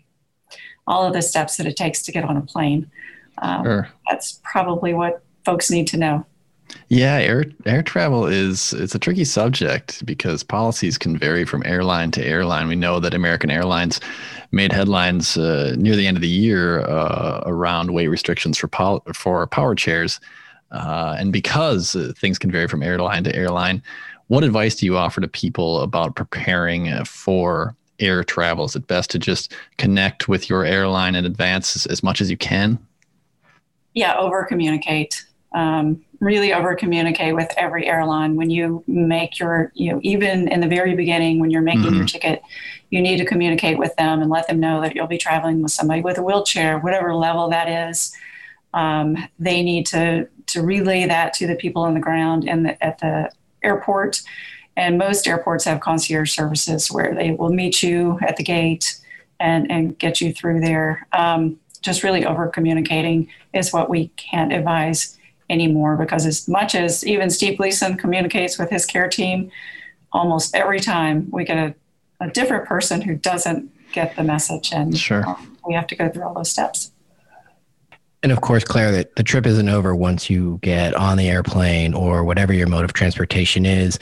all 0.86 1.06
of 1.06 1.12
the 1.12 1.22
steps 1.22 1.56
that 1.56 1.66
it 1.66 1.76
takes 1.76 2.02
to 2.02 2.12
get 2.12 2.24
on 2.24 2.36
a 2.36 2.42
plane. 2.42 2.90
Um, 3.38 3.64
sure. 3.64 3.88
That's 4.08 4.40
probably 4.44 4.94
what 4.94 5.22
folks 5.44 5.70
need 5.70 5.86
to 5.88 5.96
know. 5.96 6.24
Yeah, 6.88 7.16
air 7.18 7.44
air 7.64 7.82
travel 7.82 8.26
is 8.26 8.72
it's 8.72 8.94
a 8.94 8.98
tricky 8.98 9.24
subject 9.24 10.04
because 10.04 10.42
policies 10.42 10.98
can 10.98 11.16
vary 11.16 11.44
from 11.44 11.62
airline 11.64 12.10
to 12.12 12.24
airline. 12.24 12.68
We 12.68 12.76
know 12.76 13.00
that 13.00 13.14
American 13.14 13.50
Airlines 13.50 14.00
made 14.50 14.72
headlines 14.72 15.36
uh, 15.36 15.74
near 15.78 15.96
the 15.96 16.06
end 16.06 16.16
of 16.16 16.22
the 16.22 16.28
year 16.28 16.80
uh, 16.80 17.42
around 17.46 17.92
weight 17.92 18.08
restrictions 18.08 18.58
for 18.58 18.68
pol- 18.68 19.02
for 19.14 19.46
power 19.46 19.74
chairs. 19.74 20.20
Uh, 20.72 21.16
and 21.18 21.32
because 21.32 21.94
uh, 21.94 22.12
things 22.16 22.38
can 22.38 22.50
vary 22.50 22.66
from 22.66 22.82
airline 22.82 23.22
to 23.24 23.34
airline, 23.34 23.82
what 24.26 24.42
advice 24.42 24.74
do 24.74 24.86
you 24.86 24.96
offer 24.96 25.20
to 25.20 25.28
people 25.28 25.80
about 25.80 26.16
preparing 26.16 26.88
uh, 26.88 27.04
for 27.04 27.76
air 27.98 28.24
travel? 28.24 28.64
Is 28.64 28.76
it 28.76 28.86
best 28.86 29.10
to 29.10 29.18
just 29.18 29.52
connect 29.78 30.28
with 30.28 30.48
your 30.48 30.64
airline 30.64 31.14
in 31.14 31.24
advance 31.24 31.76
as, 31.76 31.86
as 31.86 32.02
much 32.02 32.20
as 32.20 32.30
you 32.30 32.36
can? 32.36 32.78
Yeah, 33.94 34.16
over 34.16 34.44
communicate. 34.44 35.24
Um, 35.54 36.04
really 36.20 36.52
over 36.52 36.74
communicate 36.74 37.34
with 37.34 37.52
every 37.56 37.86
airline 37.86 38.36
when 38.36 38.50
you 38.50 38.82
make 38.86 39.38
your, 39.38 39.72
you 39.74 39.92
know, 39.92 40.00
even 40.02 40.48
in 40.48 40.60
the 40.60 40.66
very 40.66 40.94
beginning 40.94 41.38
when 41.38 41.50
you're 41.50 41.62
making 41.62 41.82
mm-hmm. 41.82 41.96
your 41.96 42.06
ticket, 42.06 42.42
you 42.90 43.00
need 43.00 43.18
to 43.18 43.24
communicate 43.24 43.78
with 43.78 43.94
them 43.96 44.20
and 44.20 44.30
let 44.30 44.46
them 44.48 44.60
know 44.60 44.80
that 44.80 44.94
you'll 44.94 45.06
be 45.06 45.18
traveling 45.18 45.62
with 45.62 45.72
somebody 45.72 46.02
with 46.02 46.18
a 46.18 46.22
wheelchair, 46.22 46.78
whatever 46.78 47.14
level 47.14 47.48
that 47.50 47.88
is. 47.88 48.14
Um, 48.74 49.16
they 49.38 49.62
need 49.62 49.86
to 49.86 50.28
to 50.48 50.62
relay 50.62 51.06
that 51.06 51.32
to 51.34 51.46
the 51.46 51.56
people 51.56 51.82
on 51.82 51.94
the 51.94 52.00
ground 52.00 52.48
and 52.48 52.76
at 52.80 52.98
the 52.98 53.30
airport. 53.62 54.22
And 54.76 54.98
most 54.98 55.26
airports 55.26 55.64
have 55.64 55.80
concierge 55.80 56.32
services 56.32 56.88
where 56.88 57.14
they 57.14 57.32
will 57.32 57.52
meet 57.52 57.82
you 57.82 58.18
at 58.20 58.36
the 58.36 58.42
gate 58.42 58.98
and, 59.40 59.70
and 59.70 59.98
get 59.98 60.20
you 60.20 60.32
through 60.32 60.60
there. 60.60 61.06
Um, 61.12 61.58
just 61.80 62.02
really 62.02 62.26
over 62.26 62.48
communicating 62.48 63.28
is 63.52 63.72
what 63.72 63.88
we 63.88 64.08
can't 64.16 64.52
advise 64.52 65.16
anymore 65.48 65.96
because 65.96 66.26
as 66.26 66.48
much 66.48 66.74
as 66.74 67.06
even 67.06 67.30
Steve 67.30 67.58
Gleason 67.58 67.96
communicates 67.96 68.58
with 68.58 68.70
his 68.70 68.84
care 68.84 69.08
team, 69.08 69.50
almost 70.12 70.54
every 70.54 70.80
time 70.80 71.28
we 71.30 71.44
get 71.44 71.56
a, 71.56 71.74
a 72.24 72.30
different 72.30 72.66
person 72.66 73.00
who 73.00 73.14
doesn't 73.14 73.70
get 73.92 74.16
the 74.16 74.24
message 74.24 74.72
and 74.72 74.96
sure. 74.96 75.26
um, 75.26 75.56
we 75.66 75.74
have 75.74 75.86
to 75.86 75.94
go 75.94 76.08
through 76.08 76.24
all 76.24 76.34
those 76.34 76.50
steps. 76.50 76.90
And 78.22 78.32
of 78.32 78.40
course, 78.40 78.64
Claire, 78.64 78.90
that 78.92 79.14
the 79.14 79.22
trip 79.22 79.46
isn't 79.46 79.68
over 79.68 79.94
once 79.94 80.28
you 80.28 80.58
get 80.62 80.94
on 80.94 81.16
the 81.16 81.28
airplane 81.28 81.94
or 81.94 82.24
whatever 82.24 82.52
your 82.52 82.66
mode 82.66 82.84
of 82.84 82.92
transportation 82.92 83.64
is. 83.64 83.98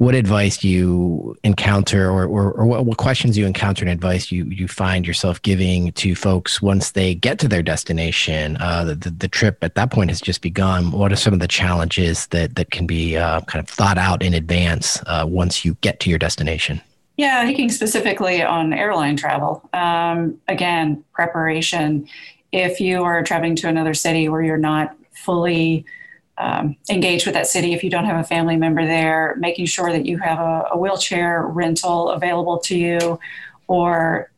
What 0.00 0.14
advice 0.14 0.64
you 0.64 1.36
encounter, 1.44 2.08
or, 2.08 2.24
or, 2.24 2.52
or 2.52 2.64
what, 2.64 2.86
what, 2.86 2.96
questions 2.96 3.36
you 3.36 3.44
encounter 3.44 3.84
and 3.84 3.92
advice 3.92 4.32
you, 4.32 4.46
you 4.46 4.66
find 4.66 5.06
yourself 5.06 5.42
giving 5.42 5.92
to 5.92 6.14
folks 6.14 6.62
once 6.62 6.92
they 6.92 7.14
get 7.14 7.38
to 7.40 7.48
their 7.48 7.62
destination? 7.62 8.56
Uh, 8.60 8.84
the, 8.84 8.94
the, 8.94 9.10
the, 9.10 9.28
trip 9.28 9.58
at 9.60 9.74
that 9.74 9.90
point 9.90 10.08
has 10.08 10.18
just 10.18 10.40
begun. 10.40 10.90
What 10.90 11.12
are 11.12 11.16
some 11.16 11.34
of 11.34 11.40
the 11.40 11.46
challenges 11.46 12.28
that, 12.28 12.54
that 12.54 12.70
can 12.70 12.86
be 12.86 13.18
uh, 13.18 13.42
kind 13.42 13.62
of 13.62 13.68
thought 13.68 13.98
out 13.98 14.22
in 14.22 14.32
advance 14.32 15.02
uh, 15.06 15.26
once 15.28 15.66
you 15.66 15.76
get 15.82 16.00
to 16.00 16.08
your 16.08 16.18
destination? 16.18 16.80
Yeah, 17.18 17.44
thinking 17.44 17.68
specifically 17.68 18.42
on 18.42 18.72
airline 18.72 19.18
travel. 19.18 19.68
Um, 19.74 20.40
again, 20.48 21.04
preparation 21.12 22.08
if 22.52 22.80
you 22.80 23.04
are 23.04 23.22
traveling 23.22 23.54
to 23.56 23.68
another 23.68 23.92
city 23.92 24.30
where 24.30 24.40
you're 24.40 24.56
not 24.56 24.96
fully 25.12 25.84
um, 26.40 26.76
engaged 26.88 27.26
with 27.26 27.34
that 27.34 27.46
city, 27.46 27.74
if 27.74 27.84
you 27.84 27.90
don't 27.90 28.06
have 28.06 28.18
a 28.18 28.24
family 28.24 28.56
member 28.56 28.86
there, 28.86 29.36
making 29.38 29.66
sure 29.66 29.92
that 29.92 30.06
you 30.06 30.16
have 30.18 30.38
a, 30.38 30.68
a 30.72 30.78
wheelchair 30.78 31.42
rental 31.42 32.10
available 32.10 32.58
to 32.60 32.76
you, 32.76 33.20
or 33.68 34.30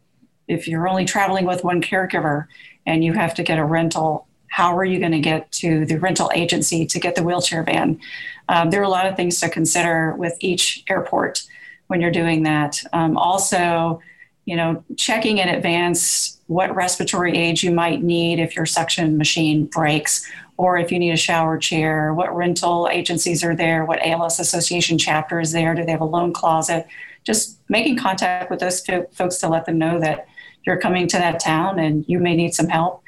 if 0.49 0.67
you're 0.67 0.88
only 0.88 1.05
traveling 1.05 1.47
with 1.47 1.62
one 1.62 1.81
caregiver 1.81 2.47
and 2.87 3.05
you 3.05 3.12
have 3.12 3.35
to 3.35 3.45
get 3.45 3.59
a 3.59 3.65
rental, 3.65 4.27
how 4.49 4.77
are 4.77 4.85
you 4.85 4.99
going 4.99 5.12
to 5.12 5.21
get 5.21 5.51
to 5.53 5.87
the 5.87 5.97
rental 5.97 6.31
agency 6.35 6.85
to 6.87 6.99
get 6.99 7.15
the 7.15 7.23
wheelchair 7.23 7.62
van? 7.62 8.01
Um, 8.49 8.71
there 8.71 8.81
are 8.81 8.85
a 8.85 8.88
lot 8.91 9.07
of 9.07 9.15
things 9.15 9.38
to 9.41 9.49
consider 9.49 10.15
with 10.17 10.37
each 10.41 10.83
airport 10.88 11.45
when 11.87 12.01
you're 12.01 12.11
doing 12.11 12.43
that. 12.43 12.83
Um, 12.93 13.17
also, 13.17 14.01
you 14.45 14.57
know, 14.57 14.83
checking 14.97 15.38
in 15.38 15.49
advance 15.49 16.41
what 16.49 16.75
respiratory 16.75 17.38
aids 17.38 17.62
you 17.62 17.71
might 17.71 18.03
need 18.03 18.41
if 18.41 18.57
your 18.57 18.67
suction 18.67 19.17
machine 19.17 19.67
breaks, 19.67 20.29
or 20.62 20.77
if 20.77 20.92
you 20.92 20.98
need 21.01 21.11
a 21.11 21.16
shower 21.16 21.59
chair, 21.59 22.14
what 22.14 22.33
rental 22.37 22.88
agencies 22.88 23.42
are 23.42 23.57
there, 23.57 23.85
what 23.85 23.98
ALS 24.07 24.38
Association 24.38 24.96
chapter 24.96 25.40
is 25.40 25.51
there, 25.51 25.75
do 25.75 25.85
they 25.85 25.90
have 25.90 26.01
a 26.01 26.05
loan 26.05 26.33
closet? 26.33 26.87
Just 27.25 27.59
making 27.68 27.98
contact 27.98 28.48
with 28.48 28.61
those 28.61 28.81
folks 29.12 29.38
to 29.38 29.48
let 29.48 29.66
them 29.66 29.77
know 29.77 29.98
that 29.98 30.29
you're 30.64 30.79
coming 30.79 31.09
to 31.09 31.18
that 31.18 31.40
town 31.40 31.81
and 31.81 32.05
you 32.07 32.20
may 32.20 32.37
need 32.37 32.55
some 32.55 32.68
help. 32.68 33.03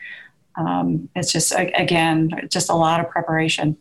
Um, 0.57 1.09
it's 1.15 1.31
just, 1.31 1.53
again, 1.57 2.49
just 2.51 2.71
a 2.71 2.75
lot 2.75 2.99
of 2.99 3.09
preparation 3.09 3.77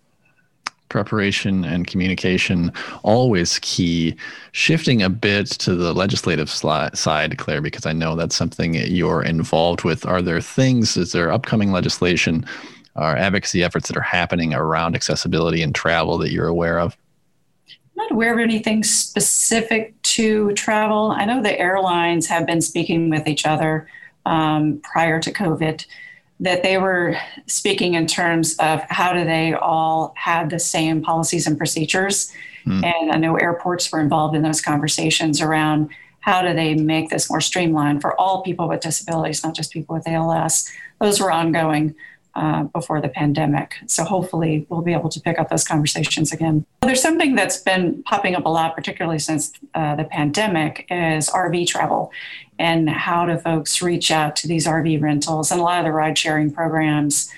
preparation 0.90 1.66
and 1.66 1.88
communication 1.88 2.72
always 3.02 3.58
key. 3.64 4.16
Shifting 4.52 5.02
a 5.02 5.10
bit 5.10 5.48
to 5.48 5.74
the 5.74 5.92
legislative 5.92 6.52
side, 6.52 7.38
Claire, 7.40 7.62
because 7.62 7.88
I 7.88 7.94
know 7.94 8.16
that's 8.16 8.36
something 8.36 8.76
you're 8.76 9.24
involved 9.24 9.84
with. 9.84 10.06
Are 10.06 10.22
there 10.22 10.40
things, 10.40 10.96
is 10.96 11.12
there 11.12 11.32
upcoming 11.32 11.72
legislation 11.72 12.46
or 12.96 13.16
advocacy 13.16 13.64
efforts 13.64 13.88
that 13.88 13.98
are 13.98 14.02
happening 14.02 14.54
around 14.54 14.96
accessibility 14.96 15.62
and 15.62 15.74
travel 15.74 16.18
that 16.20 16.32
you're 16.32 16.48
aware 16.48 16.80
of? 16.80 16.96
I'm 17.68 17.76
not 17.96 18.12
aware 18.12 18.34
of 18.34 18.40
anything 18.40 18.84
specific 18.84 20.00
to 20.04 20.54
travel. 20.54 21.12
I 21.16 21.26
know 21.26 21.42
the 21.42 21.60
airlines 21.60 22.28
have 22.28 22.46
been 22.46 22.62
speaking 22.62 23.10
with 23.10 23.28
each 23.28 23.46
other 23.46 23.88
um, 24.26 24.82
prior 24.84 25.20
to 25.20 25.32
COVID 25.32 25.86
that 26.40 26.64
they 26.64 26.78
were 26.78 27.16
speaking 27.48 27.94
in 27.94 28.08
terms 28.08 28.56
of 28.58 28.82
how 28.90 29.14
do 29.14 29.24
they 29.24 29.54
all 29.54 30.14
have 30.18 30.50
the 30.50 30.60
same 30.60 31.02
policies 31.02 31.48
and 31.48 31.58
procedures. 31.58 32.32
Mm. 32.66 32.84
And 32.84 33.12
I 33.12 33.18
know 33.18 33.36
airports 33.38 33.92
were 33.92 34.00
involved 34.00 34.36
in 34.36 34.42
those 34.42 34.62
conversations 34.62 35.42
around 35.42 35.90
how 36.20 36.42
do 36.42 36.54
they 36.54 36.74
make 36.74 37.10
this 37.10 37.30
more 37.30 37.42
streamlined 37.42 38.02
for 38.02 38.20
all 38.20 38.44
people 38.44 38.68
with 38.68 38.82
disabilities, 38.82 39.44
not 39.44 39.56
just 39.56 39.72
people 39.72 39.96
with 39.96 40.08
ALS. 40.08 40.70
Those 41.00 41.20
were 41.20 41.32
ongoing 41.32 41.96
uh, 42.36 42.64
before 42.64 43.00
the 43.00 43.10
pandemic. 43.10 43.76
So 43.88 44.04
hopefully 44.04 44.66
we'll 44.70 44.82
be 44.82 44.94
able 44.94 45.10
to 45.10 45.20
pick 45.20 45.40
up 45.40 45.50
those 45.50 45.64
conversations 45.64 46.32
again. 46.32 46.66
There's 46.82 47.02
something 47.02 47.36
that's 47.36 47.58
been 47.58 48.04
popping 48.04 48.36
up 48.36 48.46
a 48.46 48.50
lot, 48.50 48.76
particularly 48.76 49.20
since 49.20 49.54
uh, 49.76 49.96
the 49.96 50.04
pandemic, 50.04 50.88
is 50.90 51.30
RV 51.30 51.68
travel 51.68 52.12
and 52.60 52.90
how 52.90 53.26
do 53.26 53.38
folks 53.38 53.82
reach 53.82 54.12
out 54.12 54.36
to 54.38 54.48
these 54.48 54.66
RV 54.66 55.02
rentals 55.02 55.52
and 55.52 55.60
a 55.60 55.64
lot 55.64 55.80
of 55.80 55.86
the 55.86 55.92
ride 55.92 56.18
sharing 56.18 56.52
programs. 56.52 57.30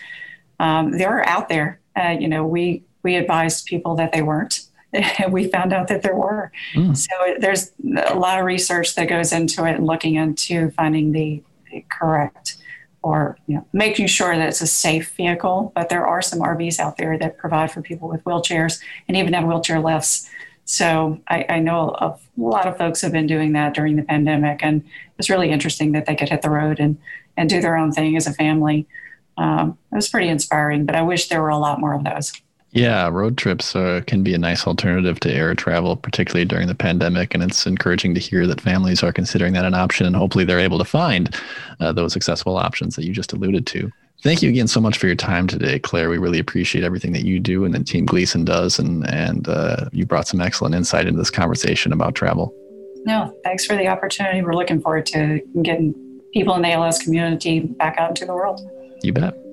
Um, 0.59 0.91
they're 0.91 1.27
out 1.27 1.49
there. 1.49 1.79
Uh, 1.95 2.15
you 2.19 2.27
know, 2.27 2.45
we 2.45 2.83
we 3.03 3.15
advised 3.15 3.65
people 3.65 3.95
that 3.95 4.11
they 4.11 4.21
weren't. 4.21 4.61
we 5.29 5.47
found 5.47 5.73
out 5.73 5.87
that 5.89 6.01
there 6.01 6.15
were. 6.15 6.51
Mm. 6.73 6.95
So 6.97 7.35
there's 7.39 7.71
a 7.83 8.15
lot 8.15 8.39
of 8.39 8.45
research 8.45 8.95
that 8.95 9.09
goes 9.09 9.31
into 9.31 9.65
it 9.65 9.75
and 9.75 9.85
looking 9.85 10.15
into 10.15 10.71
finding 10.71 11.11
the, 11.11 11.43
the 11.71 11.85
correct 11.89 12.57
or 13.05 13.37
you 13.45 13.53
know, 13.53 13.63
making 13.71 14.07
sure 14.07 14.35
that 14.35 14.47
it's 14.47 14.61
a 14.61 14.67
safe 14.67 15.13
vehicle. 15.15 15.71
But 15.75 15.89
there 15.89 16.07
are 16.07 16.23
some 16.23 16.39
RVs 16.39 16.79
out 16.79 16.97
there 16.97 17.19
that 17.19 17.37
provide 17.37 17.71
for 17.71 17.83
people 17.83 18.09
with 18.09 18.23
wheelchairs 18.23 18.81
and 19.07 19.15
even 19.15 19.31
have 19.33 19.45
wheelchair 19.45 19.79
lifts. 19.79 20.27
So 20.63 21.21
I, 21.27 21.45
I 21.47 21.59
know 21.59 21.95
a 21.99 22.17
lot 22.35 22.65
of 22.65 22.79
folks 22.79 23.01
have 23.01 23.11
been 23.11 23.27
doing 23.27 23.53
that 23.53 23.75
during 23.75 23.95
the 23.95 24.01
pandemic, 24.01 24.63
and 24.63 24.83
it's 25.19 25.29
really 25.29 25.51
interesting 25.51 25.91
that 25.91 26.07
they 26.07 26.15
could 26.15 26.29
hit 26.29 26.41
the 26.41 26.49
road 26.49 26.79
and 26.79 26.97
and 27.37 27.47
do 27.47 27.61
their 27.61 27.77
own 27.77 27.91
thing 27.91 28.17
as 28.17 28.25
a 28.25 28.33
family. 28.33 28.87
Um, 29.37 29.77
it 29.91 29.95
was 29.95 30.09
pretty 30.09 30.29
inspiring, 30.29 30.87
but 30.87 30.95
I 30.95 31.03
wish 31.03 31.27
there 31.27 31.43
were 31.43 31.49
a 31.49 31.59
lot 31.59 31.79
more 31.79 31.93
of 31.93 32.03
those. 32.03 32.33
Yeah, 32.75 33.07
road 33.07 33.37
trips 33.37 33.73
uh, 33.73 34.01
can 34.05 34.21
be 34.21 34.33
a 34.33 34.37
nice 34.37 34.67
alternative 34.67 35.21
to 35.21 35.33
air 35.33 35.55
travel, 35.55 35.95
particularly 35.95 36.43
during 36.43 36.67
the 36.67 36.75
pandemic. 36.75 37.33
And 37.33 37.41
it's 37.41 37.65
encouraging 37.65 38.13
to 38.15 38.19
hear 38.19 38.45
that 38.47 38.59
families 38.59 39.01
are 39.01 39.13
considering 39.13 39.53
that 39.53 39.63
an 39.63 39.73
option, 39.73 40.05
and 40.05 40.13
hopefully 40.13 40.43
they're 40.43 40.59
able 40.59 40.77
to 40.79 40.85
find 40.85 41.33
uh, 41.79 41.93
those 41.93 42.17
accessible 42.17 42.57
options 42.57 42.97
that 42.97 43.05
you 43.05 43.13
just 43.13 43.31
alluded 43.31 43.65
to. 43.67 43.89
Thank 44.23 44.41
you 44.41 44.49
again 44.49 44.67
so 44.67 44.81
much 44.81 44.97
for 44.97 45.07
your 45.07 45.15
time 45.15 45.47
today, 45.47 45.79
Claire. 45.79 46.09
We 46.09 46.17
really 46.17 46.39
appreciate 46.39 46.83
everything 46.83 47.13
that 47.13 47.23
you 47.23 47.39
do 47.39 47.63
and 47.63 47.73
that 47.73 47.87
Team 47.87 48.05
Gleason 48.05 48.43
does, 48.43 48.77
and 48.77 49.07
and 49.09 49.47
uh, 49.47 49.87
you 49.93 50.05
brought 50.05 50.27
some 50.27 50.41
excellent 50.41 50.75
insight 50.75 51.07
into 51.07 51.17
this 51.17 51.29
conversation 51.29 51.93
about 51.93 52.13
travel. 52.13 52.53
No, 53.05 53.33
thanks 53.45 53.65
for 53.65 53.77
the 53.77 53.87
opportunity. 53.87 54.41
We're 54.41 54.53
looking 54.53 54.81
forward 54.81 55.05
to 55.07 55.39
getting 55.61 55.93
people 56.33 56.55
in 56.55 56.61
the 56.61 56.73
ALS 56.73 56.99
community 56.99 57.61
back 57.61 57.97
out 57.97 58.09
into 58.09 58.25
the 58.25 58.33
world. 58.33 58.59
You 59.01 59.13
bet. 59.13 59.44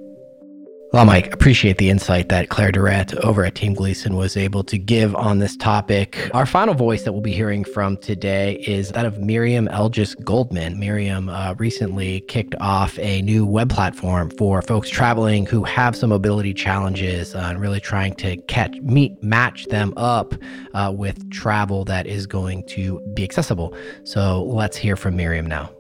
Well, 0.93 1.07
Mike, 1.07 1.33
appreciate 1.33 1.79
the 1.79 1.89
insight 1.89 2.29
that 2.29 2.51
Claire 2.51 2.71
Durrett 2.71 3.15
over 3.25 3.47
at 3.47 3.55
Team 3.55 3.73
Gleason 3.73 4.15
was 4.15 4.37
able 4.37 4.63
to 4.65 4.77
give 4.77 5.17
on 5.17 5.39
this 5.39 5.57
topic. 5.57 6.31
Our 6.35 6.45
final 6.45 6.75
voice 6.75 7.05
that 7.05 7.13
we'll 7.13 7.23
be 7.23 7.33
hearing 7.33 7.65
from 7.65 7.97
today 7.97 8.57
is 8.67 8.91
that 8.91 9.07
of 9.07 9.19
Miriam 9.19 9.69
Elgis 9.69 10.23
Goldman. 10.23 10.79
Miriam 10.79 11.31
uh, 11.31 11.55
recently 11.57 12.21
kicked 12.21 12.55
off 12.61 12.99
a 12.99 13.23
new 13.23 13.47
web 13.47 13.71
platform 13.71 14.29
for 14.37 14.61
folks 14.61 14.91
traveling 14.91 15.47
who 15.47 15.65
have 15.65 15.97
some 15.97 16.11
mobility 16.11 16.53
challenges 16.53 17.35
uh, 17.35 17.39
and 17.39 17.59
really 17.59 17.81
trying 17.81 18.15
to 18.17 18.37
catch, 18.43 18.77
meet, 18.83 19.23
match 19.23 19.65
them 19.69 19.95
up 19.97 20.35
uh, 20.75 20.93
with 20.95 21.31
travel 21.31 21.87
that 21.87 22.07
is 22.07 22.27
going 22.27 22.65
to 22.65 23.01
be 23.15 23.25
accessible. 23.25 23.75
So 24.05 24.43
let's 24.45 24.77
hear 24.77 24.97
from 24.97 25.17
Miriam 25.17 25.47
now. 25.47 25.71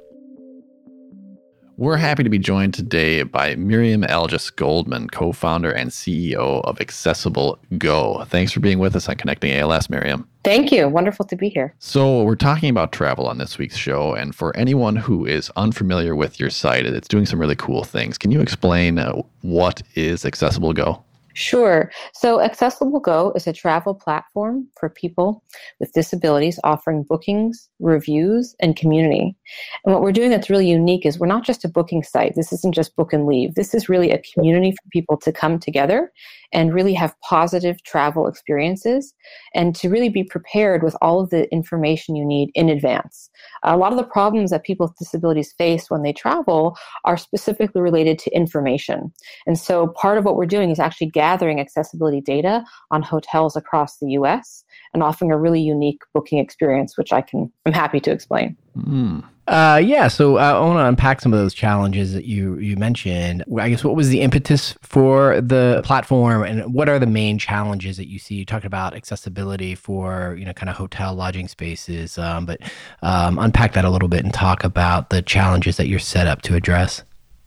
We're 1.82 1.96
happy 1.96 2.22
to 2.22 2.30
be 2.30 2.38
joined 2.38 2.74
today 2.74 3.24
by 3.24 3.56
Miriam 3.56 4.02
Elgis 4.02 4.54
Goldman, 4.54 5.08
co 5.08 5.32
founder 5.32 5.72
and 5.72 5.90
CEO 5.90 6.62
of 6.62 6.80
Accessible 6.80 7.58
Go. 7.76 8.22
Thanks 8.28 8.52
for 8.52 8.60
being 8.60 8.78
with 8.78 8.94
us 8.94 9.08
on 9.08 9.16
Connecting 9.16 9.52
ALS, 9.52 9.90
Miriam. 9.90 10.28
Thank 10.44 10.70
you. 10.70 10.88
Wonderful 10.88 11.26
to 11.26 11.34
be 11.34 11.48
here. 11.48 11.74
So, 11.80 12.22
we're 12.22 12.36
talking 12.36 12.70
about 12.70 12.92
travel 12.92 13.26
on 13.26 13.38
this 13.38 13.58
week's 13.58 13.76
show. 13.76 14.14
And 14.14 14.32
for 14.32 14.56
anyone 14.56 14.94
who 14.94 15.26
is 15.26 15.50
unfamiliar 15.56 16.14
with 16.14 16.38
your 16.38 16.50
site, 16.50 16.86
it's 16.86 17.08
doing 17.08 17.26
some 17.26 17.40
really 17.40 17.56
cool 17.56 17.82
things. 17.82 18.16
Can 18.16 18.30
you 18.30 18.40
explain 18.40 19.00
uh, 19.00 19.20
what 19.40 19.82
is 19.96 20.24
Accessible 20.24 20.72
Go? 20.72 21.02
Sure. 21.34 21.90
So 22.12 22.40
Accessible 22.40 23.00
Go 23.00 23.32
is 23.34 23.46
a 23.46 23.52
travel 23.52 23.94
platform 23.94 24.68
for 24.78 24.88
people 24.88 25.42
with 25.80 25.92
disabilities 25.92 26.60
offering 26.62 27.02
bookings, 27.02 27.68
reviews, 27.80 28.54
and 28.60 28.76
community. 28.76 29.34
And 29.84 29.92
what 29.92 30.02
we're 30.02 30.12
doing 30.12 30.30
that's 30.30 30.50
really 30.50 30.68
unique 30.68 31.06
is 31.06 31.18
we're 31.18 31.26
not 31.26 31.44
just 31.44 31.64
a 31.64 31.68
booking 31.68 32.02
site. 32.02 32.34
This 32.34 32.52
isn't 32.52 32.74
just 32.74 32.96
book 32.96 33.12
and 33.12 33.26
leave. 33.26 33.54
This 33.54 33.74
is 33.74 33.88
really 33.88 34.10
a 34.10 34.22
community 34.34 34.72
for 34.72 34.88
people 34.90 35.16
to 35.18 35.32
come 35.32 35.58
together 35.58 36.12
and 36.52 36.74
really 36.74 36.94
have 36.94 37.18
positive 37.20 37.82
travel 37.82 38.26
experiences 38.26 39.14
and 39.54 39.74
to 39.74 39.88
really 39.88 40.08
be 40.08 40.24
prepared 40.24 40.82
with 40.82 40.94
all 41.00 41.20
of 41.20 41.30
the 41.30 41.50
information 41.52 42.14
you 42.14 42.24
need 42.24 42.50
in 42.54 42.68
advance. 42.68 43.30
A 43.62 43.76
lot 43.76 43.92
of 43.92 43.98
the 43.98 44.04
problems 44.04 44.50
that 44.50 44.64
people 44.64 44.86
with 44.86 44.96
disabilities 44.98 45.52
face 45.56 45.90
when 45.90 46.02
they 46.02 46.12
travel 46.12 46.76
are 47.04 47.16
specifically 47.16 47.80
related 47.80 48.18
to 48.20 48.34
information. 48.34 49.12
And 49.46 49.58
so 49.58 49.88
part 49.88 50.18
of 50.18 50.24
what 50.24 50.36
we're 50.36 50.46
doing 50.46 50.70
is 50.70 50.78
actually 50.78 51.10
gathering 51.10 51.60
accessibility 51.60 52.20
data 52.20 52.64
on 52.90 53.02
hotels 53.02 53.56
across 53.56 53.98
the 53.98 54.10
US 54.12 54.64
and 54.94 55.02
offering 55.02 55.30
a 55.30 55.38
really 55.38 55.60
unique 55.60 56.02
booking 56.12 56.38
experience, 56.38 56.96
which 56.96 57.12
I 57.12 57.20
can, 57.20 57.50
I'm 57.66 57.72
happy 57.72 58.00
to 58.00 58.10
explain. 58.10 58.56
Mm. 58.76 59.24
Uh, 59.48 59.80
yeah, 59.82 60.06
so 60.06 60.38
uh, 60.38 60.40
I 60.40 60.60
want 60.60 60.78
to 60.78 60.86
unpack 60.86 61.20
some 61.20 61.32
of 61.32 61.38
those 61.38 61.52
challenges 61.52 62.12
that 62.12 62.26
you 62.26 62.58
you 62.58 62.76
mentioned. 62.76 63.42
I 63.58 63.70
guess 63.70 63.82
what 63.82 63.96
was 63.96 64.08
the 64.08 64.20
impetus 64.20 64.76
for 64.82 65.40
the 65.40 65.82
platform, 65.84 66.44
and 66.44 66.72
what 66.72 66.88
are 66.88 67.00
the 67.00 67.08
main 67.08 67.38
challenges 67.38 67.96
that 67.96 68.08
you 68.08 68.20
see? 68.20 68.36
You 68.36 68.44
talked 68.44 68.64
about 68.64 68.94
accessibility 68.94 69.74
for 69.74 70.36
you 70.38 70.44
know 70.44 70.52
kind 70.52 70.70
of 70.70 70.76
hotel 70.76 71.12
lodging 71.14 71.48
spaces, 71.48 72.18
um, 72.18 72.46
but 72.46 72.60
um, 73.02 73.36
unpack 73.36 73.72
that 73.72 73.84
a 73.84 73.90
little 73.90 74.08
bit 74.08 74.22
and 74.22 74.32
talk 74.32 74.62
about 74.62 75.10
the 75.10 75.22
challenges 75.22 75.76
that 75.76 75.88
you're 75.88 75.98
set 75.98 76.28
up 76.28 76.42
to 76.42 76.54
address. 76.54 77.02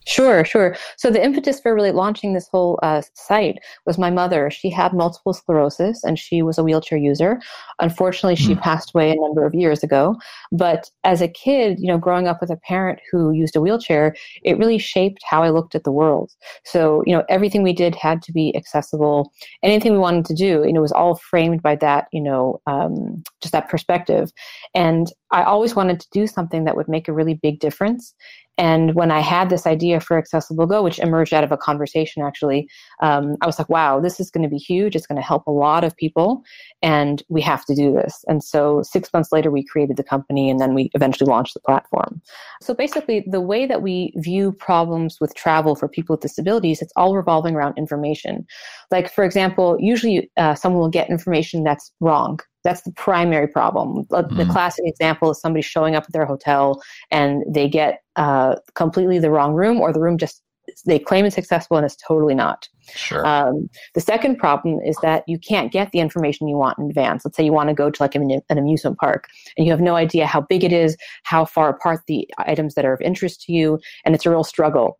Sure, 0.06 0.44
sure. 0.44 0.76
So 0.96 1.10
the 1.10 1.22
impetus 1.22 1.58
for 1.58 1.74
really 1.74 1.90
launching 1.90 2.32
this 2.32 2.46
whole 2.46 2.78
uh, 2.80 3.02
site 3.14 3.58
was 3.86 3.98
my 3.98 4.08
mother. 4.08 4.50
She 4.50 4.70
had 4.70 4.92
multiple 4.92 5.32
sclerosis 5.32 6.04
and 6.04 6.16
she 6.16 6.42
was 6.42 6.58
a 6.58 6.62
wheelchair 6.62 6.96
user. 6.96 7.40
Unfortunately, 7.80 8.36
she 8.36 8.54
mm. 8.54 8.60
passed 8.60 8.92
away 8.94 9.10
a 9.10 9.16
number 9.16 9.44
of 9.44 9.52
years 9.52 9.82
ago. 9.82 10.14
But 10.52 10.88
as 11.02 11.20
a 11.20 11.28
kid, 11.28 11.80
you 11.80 11.88
know, 11.88 11.98
growing 11.98 12.28
up 12.28 12.40
with 12.40 12.50
a 12.50 12.56
parent 12.56 13.00
who 13.10 13.32
used 13.32 13.56
a 13.56 13.60
wheelchair, 13.60 14.14
it 14.44 14.58
really 14.58 14.78
shaped 14.78 15.22
how 15.28 15.42
I 15.42 15.50
looked 15.50 15.74
at 15.74 15.82
the 15.82 15.90
world. 15.90 16.30
So, 16.64 17.02
you 17.04 17.12
know, 17.12 17.24
everything 17.28 17.64
we 17.64 17.72
did 17.72 17.96
had 17.96 18.22
to 18.22 18.32
be 18.32 18.54
accessible. 18.56 19.32
Anything 19.64 19.92
we 19.92 19.98
wanted 19.98 20.24
to 20.26 20.34
do, 20.34 20.62
you 20.64 20.72
know, 20.72 20.82
was 20.82 20.92
all 20.92 21.16
framed 21.16 21.62
by 21.62 21.74
that, 21.76 22.06
you 22.12 22.20
know, 22.20 22.60
um, 22.68 23.24
just 23.42 23.50
that 23.50 23.68
perspective. 23.68 24.30
And 24.72 25.08
I 25.32 25.42
always 25.42 25.74
wanted 25.74 25.98
to 25.98 26.06
do 26.12 26.28
something 26.28 26.62
that 26.64 26.76
would 26.76 26.88
make 26.88 27.08
a 27.08 27.12
really 27.12 27.34
big 27.34 27.58
difference. 27.58 28.14
And 28.58 28.94
when 28.94 29.10
I 29.10 29.20
had 29.20 29.50
this 29.50 29.66
idea 29.66 30.00
for 30.00 30.16
Accessible 30.16 30.66
Go, 30.66 30.82
which 30.82 30.98
emerged 30.98 31.34
out 31.34 31.44
of 31.44 31.52
a 31.52 31.56
conversation 31.56 32.22
actually, 32.22 32.68
um, 33.02 33.36
I 33.40 33.46
was 33.46 33.58
like, 33.58 33.68
wow, 33.68 34.00
this 34.00 34.18
is 34.18 34.30
going 34.30 34.44
to 34.44 34.48
be 34.48 34.56
huge. 34.56 34.96
It's 34.96 35.06
going 35.06 35.20
to 35.20 35.26
help 35.26 35.46
a 35.46 35.50
lot 35.50 35.84
of 35.84 35.96
people, 35.96 36.42
and 36.82 37.22
we 37.28 37.42
have 37.42 37.64
to 37.66 37.74
do 37.74 37.92
this. 37.92 38.24
And 38.28 38.42
so 38.42 38.82
six 38.82 39.12
months 39.12 39.32
later, 39.32 39.50
we 39.50 39.64
created 39.64 39.96
the 39.96 40.04
company, 40.04 40.48
and 40.50 40.60
then 40.60 40.74
we 40.74 40.90
eventually 40.94 41.28
launched 41.28 41.54
the 41.54 41.60
platform. 41.60 42.20
So 42.62 42.74
basically, 42.74 43.24
the 43.26 43.40
way 43.40 43.66
that 43.66 43.82
we 43.82 44.12
view 44.16 44.52
problems 44.52 45.18
with 45.20 45.34
travel 45.34 45.74
for 45.74 45.88
people 45.88 46.14
with 46.14 46.20
disabilities, 46.20 46.80
it's 46.80 46.92
all 46.96 47.14
revolving 47.14 47.54
around 47.54 47.76
information. 47.76 48.46
Like, 48.90 49.12
for 49.12 49.24
example, 49.24 49.76
usually 49.78 50.30
uh, 50.36 50.54
someone 50.54 50.80
will 50.80 50.88
get 50.88 51.10
information 51.10 51.62
that's 51.62 51.92
wrong 52.00 52.40
that's 52.66 52.82
the 52.82 52.90
primary 52.92 53.46
problem. 53.46 54.04
Mm-hmm. 54.06 54.36
The 54.36 54.44
classic 54.46 54.84
example 54.86 55.30
is 55.30 55.40
somebody 55.40 55.62
showing 55.62 55.94
up 55.94 56.02
at 56.02 56.12
their 56.12 56.26
hotel 56.26 56.82
and 57.12 57.44
they 57.48 57.68
get 57.68 58.02
uh, 58.16 58.56
completely 58.74 59.20
the 59.20 59.30
wrong 59.30 59.54
room, 59.54 59.80
or 59.80 59.92
the 59.92 60.00
room 60.00 60.18
just 60.18 60.42
they 60.84 60.98
claim 60.98 61.24
it's 61.24 61.38
accessible 61.38 61.76
and 61.76 61.86
it's 61.86 61.94
totally 61.94 62.34
not. 62.34 62.68
Sure. 62.88 63.24
Um, 63.24 63.70
the 63.94 64.00
second 64.00 64.36
problem 64.36 64.80
is 64.84 64.96
that 65.00 65.22
you 65.28 65.38
can't 65.38 65.70
get 65.70 65.92
the 65.92 66.00
information 66.00 66.48
you 66.48 66.56
want 66.56 66.76
in 66.78 66.86
advance. 66.86 67.24
Let's 67.24 67.36
say 67.36 67.44
you 67.44 67.52
want 67.52 67.68
to 67.68 67.74
go 67.74 67.88
to 67.88 68.02
like 68.02 68.16
an, 68.16 68.40
an, 68.48 68.58
amusement 68.58 68.98
park 68.98 69.28
and 69.56 69.64
you 69.64 69.72
have 69.72 69.80
no 69.80 69.94
idea 69.94 70.26
how 70.26 70.40
big 70.40 70.64
it 70.64 70.72
is, 70.72 70.96
how 71.22 71.44
far 71.44 71.68
apart 71.68 72.00
the 72.08 72.28
items 72.38 72.74
that 72.74 72.84
are 72.84 72.92
of 72.92 73.00
interest 73.00 73.42
to 73.42 73.52
you, 73.52 73.78
and 74.04 74.16
it's 74.16 74.26
a 74.26 74.30
real 74.30 74.42
struggle. 74.42 74.98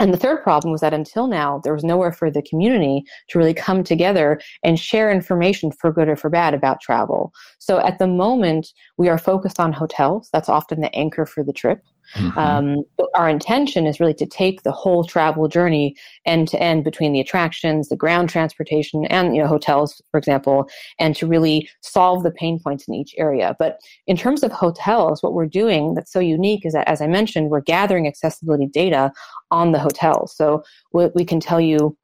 And 0.00 0.12
the 0.12 0.18
third 0.18 0.42
problem 0.42 0.72
was 0.72 0.80
that 0.80 0.92
until 0.92 1.28
now, 1.28 1.60
there 1.62 1.72
was 1.72 1.84
nowhere 1.84 2.12
for 2.12 2.30
the 2.30 2.42
community 2.42 3.04
to 3.28 3.38
really 3.38 3.54
come 3.54 3.84
together 3.84 4.40
and 4.62 4.78
share 4.78 5.10
information 5.10 5.70
for 5.70 5.92
good 5.92 6.08
or 6.08 6.16
for 6.16 6.28
bad 6.28 6.52
about 6.52 6.80
travel. 6.80 7.32
So 7.60 7.78
at 7.78 7.98
the 7.98 8.08
moment, 8.08 8.68
we 8.98 9.08
are 9.08 9.18
focused 9.18 9.60
on 9.60 9.72
hotels. 9.72 10.28
That's 10.32 10.48
often 10.48 10.80
the 10.80 10.94
anchor 10.94 11.26
for 11.26 11.44
the 11.44 11.52
trip. 11.52 11.84
Mm-hmm. 12.14 12.38
Um, 12.38 12.84
but 12.96 13.08
our 13.14 13.28
intention 13.28 13.86
is 13.86 14.00
really 14.00 14.14
to 14.14 14.26
take 14.26 14.62
the 14.62 14.72
whole 14.72 15.04
travel 15.04 15.48
journey 15.48 15.96
end 16.26 16.48
to 16.48 16.62
end 16.62 16.84
between 16.84 17.12
the 17.12 17.20
attractions, 17.20 17.88
the 17.88 17.96
ground 17.96 18.28
transportation, 18.28 19.04
and 19.06 19.34
you 19.34 19.42
know 19.42 19.48
hotels, 19.48 20.00
for 20.10 20.18
example, 20.18 20.68
and 20.98 21.16
to 21.16 21.26
really 21.26 21.68
solve 21.80 22.22
the 22.22 22.30
pain 22.30 22.58
points 22.58 22.86
in 22.88 22.94
each 22.94 23.14
area. 23.18 23.56
But 23.58 23.78
in 24.06 24.16
terms 24.16 24.42
of 24.42 24.52
hotels, 24.52 25.22
what 25.22 25.34
we're 25.34 25.46
doing 25.46 25.94
that's 25.94 26.12
so 26.12 26.20
unique 26.20 26.64
is 26.64 26.72
that, 26.72 26.88
as 26.88 27.00
I 27.00 27.06
mentioned, 27.06 27.50
we're 27.50 27.60
gathering 27.60 28.06
accessibility 28.06 28.66
data 28.66 29.12
on 29.50 29.72
the 29.72 29.78
hotels. 29.78 30.36
So 30.36 30.62
we, 30.92 31.08
we 31.14 31.24
can 31.24 31.40
tell 31.40 31.60
you 31.60 31.96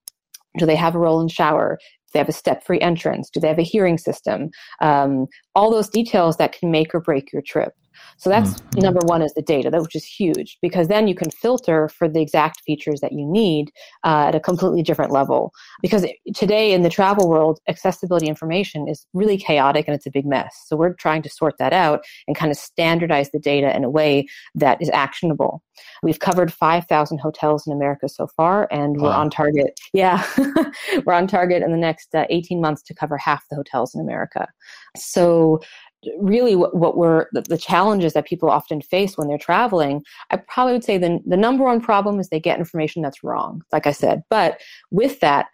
do 0.58 0.66
they 0.66 0.76
have 0.76 0.94
a 0.94 0.98
roll 0.98 1.20
in 1.20 1.28
shower? 1.28 1.78
Do 1.80 2.10
they 2.14 2.18
have 2.18 2.28
a 2.28 2.32
step 2.32 2.64
free 2.64 2.80
entrance? 2.80 3.30
Do 3.30 3.38
they 3.38 3.48
have 3.48 3.58
a 3.58 3.62
hearing 3.62 3.98
system? 3.98 4.50
Um, 4.80 5.26
all 5.54 5.70
those 5.70 5.88
details 5.88 6.36
that 6.38 6.52
can 6.52 6.70
make 6.70 6.94
or 6.94 7.00
break 7.00 7.32
your 7.32 7.42
trip. 7.42 7.72
So 8.20 8.28
that's 8.28 8.50
mm-hmm. 8.50 8.80
number 8.82 9.00
one 9.04 9.22
is 9.22 9.32
the 9.32 9.40
data, 9.40 9.70
which 9.80 9.96
is 9.96 10.04
huge 10.04 10.58
because 10.60 10.88
then 10.88 11.08
you 11.08 11.14
can 11.14 11.30
filter 11.30 11.88
for 11.88 12.06
the 12.06 12.20
exact 12.20 12.60
features 12.66 13.00
that 13.00 13.12
you 13.12 13.26
need 13.26 13.70
uh, 14.04 14.26
at 14.28 14.34
a 14.34 14.40
completely 14.40 14.82
different 14.82 15.10
level. 15.10 15.52
Because 15.80 16.06
today 16.34 16.72
in 16.74 16.82
the 16.82 16.90
travel 16.90 17.30
world, 17.30 17.60
accessibility 17.66 18.26
information 18.26 18.88
is 18.88 19.06
really 19.14 19.38
chaotic 19.38 19.88
and 19.88 19.94
it's 19.94 20.06
a 20.06 20.10
big 20.10 20.26
mess. 20.26 20.54
So 20.66 20.76
we're 20.76 20.92
trying 20.92 21.22
to 21.22 21.30
sort 21.30 21.56
that 21.58 21.72
out 21.72 22.04
and 22.28 22.36
kind 22.36 22.52
of 22.52 22.58
standardize 22.58 23.30
the 23.30 23.38
data 23.38 23.74
in 23.74 23.84
a 23.84 23.90
way 23.90 24.26
that 24.54 24.82
is 24.82 24.90
actionable. 24.90 25.62
We've 26.02 26.18
covered 26.18 26.52
5,000 26.52 27.18
hotels 27.18 27.66
in 27.66 27.72
America 27.72 28.06
so 28.08 28.26
far, 28.26 28.68
and 28.70 29.00
wow. 29.00 29.08
we're 29.08 29.14
on 29.14 29.30
target. 29.30 29.80
Yeah, 29.94 30.22
we're 31.06 31.14
on 31.14 31.26
target 31.26 31.62
in 31.62 31.70
the 31.70 31.78
next 31.78 32.14
uh, 32.14 32.26
18 32.28 32.60
months 32.60 32.82
to 32.82 32.94
cover 32.94 33.16
half 33.16 33.44
the 33.48 33.56
hotels 33.56 33.94
in 33.94 34.00
America. 34.02 34.46
So 34.96 35.60
really 36.18 36.56
what, 36.56 36.74
what 36.74 36.96
we're 36.96 37.26
the, 37.32 37.42
the, 37.42 37.58
challenges 37.58 38.14
that 38.14 38.26
people 38.26 38.48
often 38.48 38.80
face 38.80 39.18
when 39.18 39.28
they're 39.28 39.36
traveling 39.36 40.02
i 40.30 40.36
probably 40.36 40.72
would 40.72 40.84
say 40.84 40.96
the, 40.96 41.20
the 41.26 41.36
number 41.36 41.62
one 41.62 41.80
problem 41.80 42.18
is 42.18 42.28
they 42.28 42.40
get 42.40 42.58
information 42.58 43.02
that's 43.02 43.22
wrong 43.22 43.62
like 43.72 43.86
i 43.86 43.92
said. 43.92 44.22
But 44.30 44.60
with 44.90 45.20
that 45.20 45.48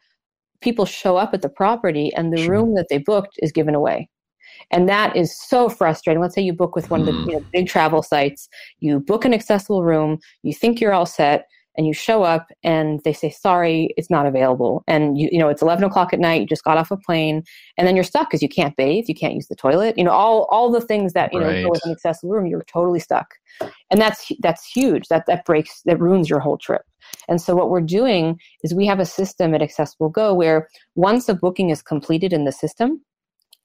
people 0.60 0.84
show 0.84 1.16
up 1.16 1.34
at 1.34 1.42
the 1.42 1.48
property 1.48 2.12
and 2.14 2.32
the 2.32 2.42
sure. 2.42 2.50
room 2.50 2.74
that 2.74 2.86
they 2.88 2.98
booked 2.98 3.38
is 3.38 3.52
given 3.52 3.74
away. 3.74 4.08
And 4.70 4.88
that 4.88 5.14
is 5.14 5.36
so 5.48 5.68
frustrating. 5.68 6.20
Let's 6.20 6.34
say 6.34 6.42
you 6.42 6.52
book 6.52 6.74
with 6.74 6.90
one 6.90 7.00
of 7.00 7.06
the 7.06 7.12
you 7.12 7.18
mm. 7.18 7.32
know, 7.32 7.44
big 7.52 7.68
travel 7.68 8.02
sites. 8.02 8.48
You 8.80 9.00
book 9.00 9.24
an 9.24 9.34
accessible 9.34 9.84
room. 9.84 10.18
You 10.42 10.54
think 10.54 10.80
you're 10.80 10.94
all 10.94 11.06
set 11.06 11.46
and 11.76 11.86
you 11.86 11.92
show 11.92 12.22
up 12.22 12.48
and 12.62 13.00
they 13.04 13.12
say 13.12 13.30
sorry 13.30 13.94
it's 13.96 14.10
not 14.10 14.26
available. 14.26 14.84
And 14.86 15.18
you 15.18 15.28
you 15.32 15.38
know 15.38 15.48
it's 15.48 15.62
11 15.62 15.84
o'clock 15.84 16.12
at 16.12 16.20
night 16.20 16.40
you 16.40 16.46
just 16.46 16.64
got 16.64 16.78
off 16.78 16.90
a 16.90 16.96
plane 16.96 17.42
and 17.76 17.86
then 17.86 17.96
you're 17.96 18.04
stuck 18.04 18.28
because 18.28 18.42
you 18.42 18.48
can't 18.48 18.76
bathe 18.76 19.04
you 19.08 19.14
can't 19.14 19.34
use 19.34 19.48
the 19.48 19.56
toilet 19.56 19.96
you 19.96 20.04
know 20.04 20.10
all 20.10 20.46
all 20.50 20.70
the 20.70 20.80
things 20.80 21.12
that 21.12 21.32
you 21.32 21.40
right. 21.40 21.62
know 21.62 21.70
with 21.70 21.84
an 21.84 21.92
accessible 21.92 22.30
room 22.30 22.46
you're 22.46 22.64
totally 22.64 23.00
stuck. 23.00 23.34
And 23.90 24.00
that's 24.00 24.30
that's 24.40 24.66
huge. 24.66 25.08
That 25.08 25.24
that 25.26 25.44
breaks 25.44 25.82
that 25.84 26.00
ruins 26.00 26.28
your 26.28 26.40
whole 26.40 26.58
trip. 26.58 26.82
And 27.28 27.40
so 27.40 27.54
what 27.54 27.70
we're 27.70 27.80
doing 27.80 28.38
is 28.62 28.74
we 28.74 28.86
have 28.86 29.00
a 29.00 29.06
system 29.06 29.54
at 29.54 29.62
accessible 29.62 30.08
go 30.08 30.34
where 30.34 30.68
once 30.94 31.28
a 31.28 31.34
booking 31.34 31.70
is 31.70 31.82
completed 31.82 32.32
in 32.32 32.44
the 32.44 32.52
system 32.52 33.00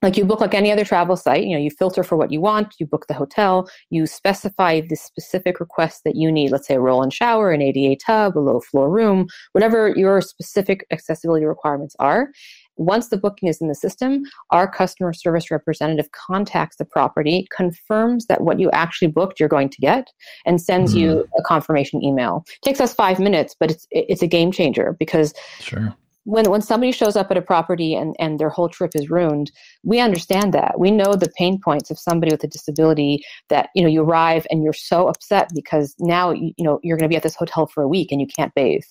like 0.01 0.17
you 0.17 0.25
book 0.25 0.41
like 0.41 0.53
any 0.53 0.71
other 0.71 0.85
travel 0.85 1.15
site 1.15 1.43
you 1.43 1.55
know 1.55 1.61
you 1.61 1.69
filter 1.69 2.03
for 2.03 2.15
what 2.15 2.31
you 2.31 2.41
want 2.41 2.73
you 2.79 2.85
book 2.85 3.07
the 3.07 3.13
hotel 3.13 3.69
you 3.89 4.05
specify 4.05 4.81
the 4.81 4.95
specific 4.95 5.59
request 5.59 6.03
that 6.05 6.15
you 6.15 6.31
need. 6.31 6.51
Let's 6.51 6.67
say 6.67 6.75
a 6.75 6.79
roll 6.79 7.03
in 7.03 7.09
shower 7.09 7.51
an 7.51 7.61
ada 7.61 7.95
tub 7.95 8.37
a 8.37 8.39
low 8.39 8.59
floor 8.59 8.89
room 8.89 9.27
whatever 9.51 9.93
your 9.95 10.21
specific 10.21 10.85
accessibility 10.91 11.45
requirements 11.45 11.95
are. 11.99 12.31
Once 12.77 13.09
the 13.09 13.17
booking 13.17 13.47
is 13.49 13.61
in 13.61 13.67
the 13.67 13.75
system 13.75 14.23
our 14.49 14.69
customer 14.69 15.13
service 15.13 15.51
representative 15.51 16.09
contacts 16.11 16.77
the 16.77 16.85
property 16.85 17.47
confirms 17.55 18.25
that 18.25 18.41
what 18.41 18.59
you 18.59 18.71
actually 18.71 19.07
booked 19.07 19.39
you're 19.39 19.49
going 19.49 19.69
to 19.69 19.81
get 19.81 20.07
and 20.45 20.61
sends 20.61 20.91
mm-hmm. 20.91 21.01
you 21.01 21.29
a 21.37 21.43
confirmation 21.43 22.03
email. 22.03 22.43
It 22.47 22.65
takes 22.65 22.81
us 22.81 22.93
five 22.93 23.19
minutes 23.19 23.55
but 23.59 23.71
it's 23.71 23.87
it's 23.91 24.23
a 24.23 24.27
game 24.27 24.51
changer 24.51 24.95
because 24.99 25.33
sure 25.59 25.95
when 26.23 26.49
when 26.49 26.61
somebody 26.61 26.91
shows 26.91 27.15
up 27.15 27.31
at 27.31 27.37
a 27.37 27.41
property 27.41 27.95
and 27.95 28.15
and 28.19 28.39
their 28.39 28.49
whole 28.49 28.69
trip 28.69 28.91
is 28.95 29.09
ruined 29.09 29.51
we 29.83 29.99
understand 29.99 30.53
that. 30.53 30.79
We 30.79 30.91
know 30.91 31.15
the 31.15 31.31
pain 31.37 31.59
points 31.59 31.89
of 31.89 31.97
somebody 31.97 32.31
with 32.31 32.43
a 32.43 32.47
disability 32.47 33.23
that 33.49 33.69
you 33.75 33.81
know 33.81 33.89
you 33.89 34.01
arrive 34.01 34.45
and 34.49 34.63
you're 34.63 34.73
so 34.73 35.07
upset 35.07 35.49
because 35.55 35.95
now 35.99 36.31
you, 36.31 36.53
you 36.57 36.63
know 36.63 36.79
you're 36.83 36.97
going 36.97 37.09
to 37.09 37.13
be 37.13 37.17
at 37.17 37.23
this 37.23 37.35
hotel 37.35 37.67
for 37.67 37.83
a 37.83 37.87
week 37.87 38.11
and 38.11 38.21
you 38.21 38.27
can't 38.27 38.53
bathe. 38.53 38.83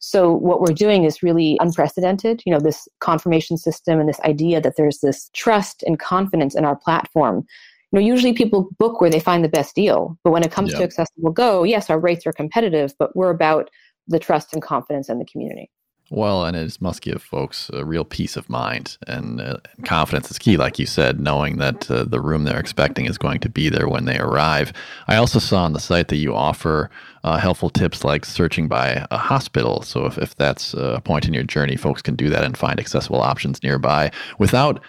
So 0.00 0.32
what 0.32 0.60
we're 0.60 0.72
doing 0.72 1.04
is 1.04 1.22
really 1.22 1.56
unprecedented 1.60 2.42
you 2.46 2.52
know 2.52 2.60
this 2.60 2.86
confirmation 3.00 3.56
system 3.56 3.98
and 3.98 4.08
this 4.08 4.20
idea 4.20 4.60
that 4.60 4.74
there's 4.76 5.00
this 5.00 5.30
trust 5.34 5.82
and 5.82 5.98
confidence 5.98 6.54
in 6.54 6.64
our 6.64 6.76
platform. 6.76 7.44
You 7.92 8.00
know 8.00 8.06
usually 8.06 8.32
people 8.32 8.68
book 8.78 9.00
where 9.00 9.10
they 9.10 9.20
find 9.20 9.44
the 9.44 9.48
best 9.48 9.74
deal 9.74 10.18
but 10.22 10.30
when 10.30 10.44
it 10.44 10.52
comes 10.52 10.70
yep. 10.70 10.78
to 10.78 10.84
accessible 10.84 11.30
go 11.30 11.62
yes 11.62 11.88
our 11.88 12.00
rates 12.00 12.26
are 12.26 12.32
competitive 12.32 12.94
but 12.98 13.14
we're 13.16 13.30
about 13.30 13.70
the 14.08 14.18
trust 14.18 14.52
and 14.52 14.62
confidence 14.62 15.08
in 15.08 15.18
the 15.18 15.24
community 15.24 15.70
well, 16.08 16.44
and 16.44 16.56
it 16.56 16.80
must 16.80 17.02
give 17.02 17.20
folks 17.20 17.68
a 17.72 17.84
real 17.84 18.04
peace 18.04 18.36
of 18.36 18.48
mind 18.48 18.96
and 19.08 19.40
uh, 19.40 19.56
confidence 19.84 20.30
is 20.30 20.38
key, 20.38 20.56
like 20.56 20.78
you 20.78 20.86
said, 20.86 21.18
knowing 21.18 21.58
that 21.58 21.90
uh, 21.90 22.04
the 22.04 22.20
room 22.20 22.44
they're 22.44 22.60
expecting 22.60 23.06
is 23.06 23.18
going 23.18 23.40
to 23.40 23.48
be 23.48 23.68
there 23.68 23.88
when 23.88 24.04
they 24.04 24.18
arrive. 24.18 24.72
I 25.08 25.16
also 25.16 25.40
saw 25.40 25.64
on 25.64 25.72
the 25.72 25.80
site 25.80 26.08
that 26.08 26.16
you 26.16 26.34
offer 26.34 26.90
uh, 27.24 27.38
helpful 27.38 27.70
tips 27.70 28.04
like 28.04 28.24
searching 28.24 28.68
by 28.68 29.04
a 29.10 29.18
hospital. 29.18 29.82
So 29.82 30.06
if, 30.06 30.16
if 30.16 30.36
that's 30.36 30.74
a 30.74 31.00
point 31.04 31.26
in 31.26 31.34
your 31.34 31.42
journey, 31.42 31.74
folks 31.76 32.02
can 32.02 32.14
do 32.14 32.30
that 32.30 32.44
and 32.44 32.56
find 32.56 32.78
accessible 32.78 33.20
options 33.20 33.62
nearby 33.64 34.12
without 34.38 34.80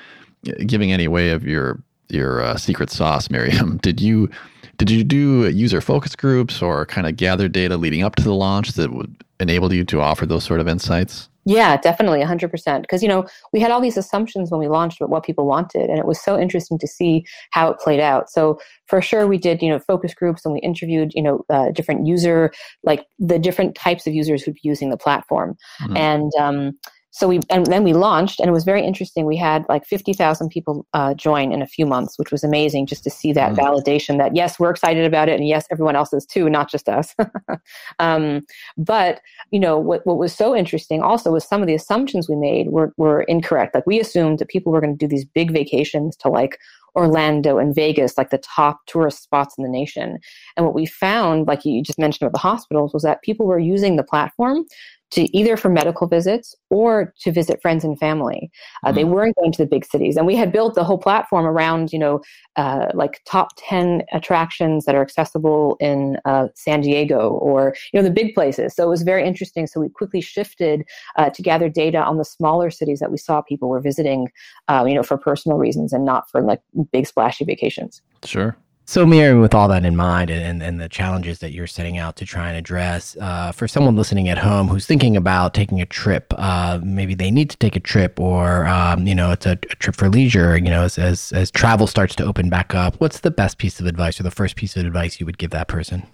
uh, 0.48 0.52
giving 0.68 0.92
any 0.92 1.08
way 1.08 1.32
of 1.32 1.46
your 1.46 1.82
your 2.10 2.42
uh, 2.42 2.56
secret 2.56 2.90
sauce, 2.90 3.30
Miriam. 3.30 3.78
Did 3.82 4.00
you 4.00 4.30
did 4.78 4.90
you 4.90 5.04
do 5.04 5.50
user 5.50 5.82
focus 5.82 6.16
groups 6.16 6.62
or 6.62 6.86
kind 6.86 7.08
of 7.08 7.16
gather 7.16 7.48
data 7.48 7.78
leading 7.78 8.04
up 8.04 8.16
to 8.16 8.24
the 8.24 8.34
launch 8.34 8.74
that 8.74 8.94
would 8.94 9.16
enable 9.40 9.74
you 9.74 9.84
to 9.86 10.02
offer 10.02 10.26
those 10.26 10.44
sort 10.44 10.60
of 10.60 10.68
insights? 10.68 11.30
Yeah, 11.46 11.78
definitely, 11.78 12.20
100%. 12.20 12.82
Because, 12.82 13.02
you 13.02 13.08
know, 13.08 13.26
we 13.54 13.62
had 13.62 13.72
all 13.72 13.80
these 13.80 13.96
assumptions 13.96 14.52
when 14.52 14.60
we 14.60 14.68
launched 14.68 15.00
about 15.00 15.10
what 15.10 15.24
people 15.24 15.48
wanted, 15.48 15.90
and 15.90 15.98
it 15.98 16.06
was 16.06 16.22
so 16.22 16.38
interesting 16.38 16.78
to 16.80 16.88
see 16.88 17.26
how 17.52 17.72
it 17.72 17.80
played 17.80 18.02
out. 18.02 18.30
So, 18.30 18.60
for 18.88 19.02
sure, 19.02 19.28
we 19.28 19.38
did, 19.38 19.62
you 19.62 19.70
know, 19.70 19.80
focus 19.80 20.14
groups 20.14 20.44
and 20.44 20.54
we 20.54 20.60
interviewed, 20.60 21.14
you 21.16 21.22
know, 21.22 21.46
uh, 21.50 21.72
different 21.72 22.06
user, 22.06 22.52
like 22.84 23.06
the 23.18 23.40
different 23.40 23.76
types 23.76 24.06
of 24.06 24.14
users 24.14 24.44
who'd 24.44 24.56
be 24.56 24.60
using 24.64 24.90
the 24.90 24.98
platform. 24.98 25.56
Mm-hmm. 25.82 25.98
And, 25.98 26.32
um, 26.38 26.78
so 27.18 27.28
we 27.28 27.40
and 27.50 27.66
then 27.66 27.84
we 27.84 27.94
launched 27.94 28.40
and 28.40 28.48
it 28.48 28.52
was 28.52 28.64
very 28.64 28.86
interesting 28.86 29.26
we 29.26 29.36
had 29.36 29.66
like 29.68 29.88
50000 29.88 30.50
people 30.50 30.86
uh, 30.94 31.16
join 31.16 31.52
in 31.52 31.64
a 31.64 31.68
few 31.68 31.86
months 31.86 32.20
which 32.20 32.32
was 32.32 32.44
amazing 32.44 32.86
just 32.86 33.04
to 33.04 33.10
see 33.10 33.34
that 33.34 33.54
mm. 33.54 33.58
validation 33.58 34.20
that 34.20 34.36
yes 34.36 34.60
we're 34.60 34.70
excited 34.70 35.04
about 35.04 35.28
it 35.28 35.40
and 35.40 35.48
yes 35.48 35.66
everyone 35.72 35.96
else 35.96 36.14
is 36.14 36.28
too 36.28 36.48
not 36.48 36.70
just 36.70 36.88
us 36.88 37.16
um, 38.00 38.46
but 38.78 39.22
you 39.50 39.60
know 39.60 39.80
what, 39.80 40.06
what 40.06 40.20
was 40.20 40.34
so 40.34 40.56
interesting 40.56 41.02
also 41.02 41.32
was 41.32 41.44
some 41.44 41.62
of 41.62 41.68
the 41.68 41.74
assumptions 41.74 42.30
we 42.30 42.36
made 42.36 42.70
were, 42.70 42.94
were 42.98 43.24
incorrect 43.24 43.74
like 43.74 43.88
we 43.88 44.00
assumed 44.00 44.38
that 44.38 44.48
people 44.48 44.72
were 44.72 44.82
going 44.82 44.96
to 44.96 45.06
do 45.06 45.10
these 45.10 45.26
big 45.26 45.52
vacations 45.52 46.16
to 46.18 46.30
like 46.30 46.60
Orlando 46.98 47.60
and 47.60 47.76
Vegas, 47.76 48.18
like 48.18 48.32
the 48.32 48.40
top 48.40 48.80
tourist 48.88 49.22
spots 49.22 49.56
in 49.56 49.64
the 49.64 49.70
nation. 49.70 50.18
And 50.56 50.66
what 50.66 50.74
we 50.74 50.88
found, 50.88 51.48
like 51.48 51.64
you 51.64 51.84
just 51.84 52.00
mentioned 52.00 52.26
about 52.26 52.34
the 52.34 52.40
hospitals, 52.40 52.92
was 52.92 53.04
that 53.04 53.22
people 53.22 53.46
were 53.46 53.60
using 53.60 53.96
the 53.96 54.04
platform 54.04 54.66
to 55.12 55.38
either 55.38 55.56
for 55.56 55.70
medical 55.70 56.08
visits 56.08 56.56
or 56.70 57.14
to 57.22 57.32
visit 57.32 57.62
friends 57.62 57.84
and 57.84 57.98
family. 58.00 58.52
Uh, 58.84 58.90
mm-hmm. 58.90 58.96
They 58.96 59.04
weren't 59.06 59.36
going 59.38 59.52
to 59.54 59.64
the 59.64 59.68
big 59.68 59.86
cities, 59.86 60.18
and 60.18 60.28
we 60.28 60.36
had 60.36 60.52
built 60.52 60.76
the 60.76 60.84
whole 60.84 60.98
platform 60.98 61.46
around 61.46 61.94
you 61.94 62.00
know 62.00 62.22
uh, 62.56 62.88
like 62.94 63.22
top 63.26 63.50
ten 63.58 64.04
attractions 64.12 64.86
that 64.86 64.96
are 64.96 65.02
accessible 65.02 65.78
in 65.80 66.18
uh, 66.26 66.48
San 66.56 66.82
Diego 66.82 67.30
or 67.30 67.76
you 67.94 68.00
know 68.00 68.04
the 68.04 68.14
big 68.14 68.34
places. 68.34 68.76
So 68.76 68.84
it 68.84 68.90
was 68.90 69.04
very 69.04 69.26
interesting. 69.26 69.68
So 69.68 69.80
we 69.80 69.90
quickly 69.90 70.22
shifted 70.22 70.84
uh, 71.18 71.30
to 71.30 71.42
gather 71.42 71.70
data 71.70 72.00
on 72.00 72.18
the 72.18 72.26
smaller 72.26 72.70
cities 72.70 73.00
that 73.00 73.12
we 73.12 73.18
saw 73.18 73.42
people 73.42 73.70
were 73.70 73.82
visiting, 73.82 74.30
um, 74.68 74.88
you 74.88 74.96
know, 74.96 75.04
for 75.04 75.18
personal 75.18 75.58
reasons 75.58 75.94
and 75.94 76.06
not 76.06 76.30
for 76.30 76.42
like 76.42 76.62
big 76.92 77.08
splashy 77.08 77.46
vacations. 77.46 78.02
Sure. 78.24 78.58
So, 78.90 79.06
Miriam, 79.06 79.42
with 79.42 79.54
all 79.54 79.68
that 79.68 79.84
in 79.84 79.98
mind 79.98 80.30
and, 80.30 80.64
and 80.64 80.80
the 80.80 80.88
challenges 80.88 81.40
that 81.40 81.52
you're 81.52 81.68
setting 81.68 81.98
out 81.98 82.16
to 82.16 82.26
try 82.26 82.48
and 82.48 82.58
address, 82.58 83.18
uh, 83.20 83.52
for 83.52 83.68
someone 83.68 83.98
listening 83.98 84.30
at 84.30 84.38
home 84.38 84.70
who's 84.70 84.86
thinking 84.86 85.18
about 85.18 85.54
taking 85.54 85.82
a 85.82 85.86
trip, 85.86 86.34
uh, 86.38 86.80
maybe 86.82 87.14
they 87.14 87.30
need 87.30 87.50
to 87.50 87.58
take 87.58 87.76
a 87.76 87.82
trip 87.82 88.18
or, 88.18 88.66
um, 88.66 89.06
you 89.06 89.14
know, 89.14 89.32
it's 89.32 89.46
a, 89.46 89.52
a, 89.52 89.76
trip 89.76 89.94
for 89.94 90.08
leisure, 90.08 90.56
you 90.56 90.70
know, 90.70 90.84
as, 90.84 90.98
as, 90.98 91.34
as 91.34 91.52
travel 91.52 91.86
starts 91.86 92.16
to 92.16 92.24
open 92.24 92.50
back 92.50 92.74
up, 92.74 92.96
what's 93.02 93.20
the 93.20 93.30
best 93.30 93.58
piece 93.58 93.82
of 93.82 93.88
advice 93.88 94.22
or 94.22 94.24
the 94.24 94.32
first 94.32 94.56
piece 94.56 94.78
of 94.78 94.86
advice 94.86 95.20
you 95.20 95.26
would 95.26 95.38
give 95.38 95.52
that 95.52 95.68
person? 95.68 96.08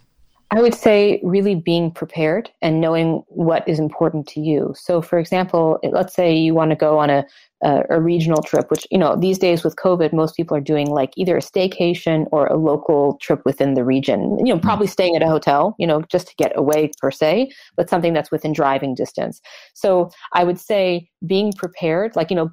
I 0.56 0.62
would 0.62 0.76
say 0.76 1.20
really 1.24 1.56
being 1.56 1.90
prepared 1.90 2.52
and 2.62 2.80
knowing 2.80 3.24
what 3.28 3.68
is 3.68 3.80
important 3.80 4.28
to 4.28 4.40
you. 4.40 4.76
So, 4.78 5.02
for 5.02 5.18
example, 5.18 5.80
let's 5.92 6.14
say 6.14 6.32
you 6.36 6.54
want 6.54 6.70
to 6.70 6.76
go 6.76 7.00
on 7.00 7.10
a, 7.10 7.26
a, 7.64 7.82
a, 7.90 8.00
regional 8.00 8.44
trip, 8.44 8.70
which, 8.70 8.86
you 8.92 9.00
know, 9.00 9.16
these 9.16 9.40
days 9.40 9.64
with 9.64 9.76
COVID, 9.78 10.14
most 10.14 10.36
people 10.36 10.56
are 10.56 10.62
doing 10.62 10.92
like 10.92 11.12
either 11.18 11.38
a 11.38 11.42
staycation 11.42 12.28
or 12.32 12.46
a 12.46 12.58
local 12.58 13.18
trip 13.20 13.42
within 13.46 13.74
the 13.74 13.84
region, 13.84 14.38
you 14.46 14.54
know, 14.54 14.60
probably 14.60 14.86
mm-hmm. 14.86 14.92
staying 14.92 15.16
at 15.16 15.24
a 15.24 15.28
hotel, 15.28 15.76
you 15.80 15.88
know, 15.88 16.04
just 16.04 16.28
to 16.28 16.36
get 16.36 16.52
away 16.56 16.92
per 17.00 17.10
se, 17.10 17.52
but 17.76 17.90
something 17.90 18.14
that's 18.14 18.30
within 18.30 18.54
driving 18.54 18.94
distance. 18.94 19.42
So, 19.74 20.12
I 20.34 20.44
would 20.44 20.60
say 20.60 21.10
being 21.26 21.52
prepared, 21.54 22.16
like, 22.16 22.30
you 22.30 22.36
know, 22.36 22.52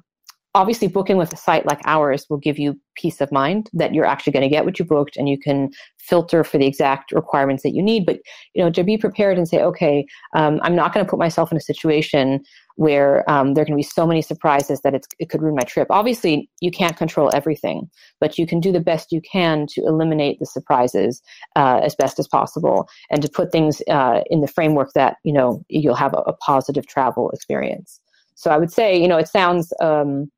obviously 0.53 0.87
booking 0.87 1.17
with 1.17 1.31
a 1.31 1.37
site 1.37 1.65
like 1.65 1.79
ours 1.85 2.25
will 2.29 2.37
give 2.37 2.59
you 2.59 2.77
peace 2.95 3.21
of 3.21 3.31
mind 3.31 3.69
that 3.73 3.93
you're 3.93 4.05
actually 4.05 4.33
going 4.33 4.43
to 4.43 4.49
get 4.49 4.65
what 4.65 4.77
you 4.77 4.85
booked 4.85 5.15
and 5.15 5.29
you 5.29 5.39
can 5.39 5.69
filter 5.97 6.43
for 6.43 6.57
the 6.57 6.67
exact 6.67 7.11
requirements 7.11 7.63
that 7.63 7.73
you 7.73 7.81
need. 7.81 8.05
But 8.05 8.19
you 8.53 8.63
know 8.63 8.69
to 8.71 8.83
be 8.83 8.97
prepared 8.97 9.37
and 9.37 9.47
say 9.47 9.61
okay 9.61 10.05
um, 10.35 10.59
i'm 10.63 10.75
not 10.75 10.93
going 10.93 11.05
to 11.05 11.09
put 11.09 11.19
myself 11.19 11.51
in 11.51 11.57
a 11.57 11.61
situation 11.61 12.41
where 12.75 13.29
um, 13.29 13.53
there 13.53 13.65
to 13.65 13.75
be 13.75 13.83
so 13.83 14.07
many 14.07 14.21
surprises 14.21 14.81
that 14.81 14.95
it 14.95 15.29
could 15.29 15.41
ruin 15.41 15.55
my 15.55 15.61
trip. 15.63 15.87
Obviously 15.89 16.49
you 16.61 16.71
can't 16.71 16.97
control 16.97 17.29
everything 17.33 17.89
but 18.19 18.37
you 18.37 18.45
can 18.45 18.59
do 18.59 18.71
the 18.71 18.79
best 18.79 19.11
you 19.11 19.21
can 19.21 19.67
to 19.67 19.81
eliminate 19.85 20.39
the 20.39 20.45
surprises 20.45 21.21
uh, 21.55 21.79
as 21.83 21.95
best 21.95 22.19
as 22.19 22.27
possible 22.27 22.87
and 23.09 23.21
to 23.21 23.29
put 23.29 23.51
things 23.51 23.81
uh, 23.89 24.21
in 24.29 24.41
the 24.41 24.47
framework 24.47 24.91
that 24.95 25.17
you 25.23 25.33
know 25.33 25.63
you'll 25.69 25.95
have 25.95 26.13
a, 26.13 26.21
a, 26.27 26.33
positive 26.37 26.87
travel 26.87 27.29
experience. 27.31 27.99
So 28.35 28.49
i 28.51 28.57
would 28.57 28.71
say 28.71 28.99
you 28.99 29.07
know 29.07 29.17
it 29.17 29.27
sounds 29.27 29.71
um, 29.79 30.31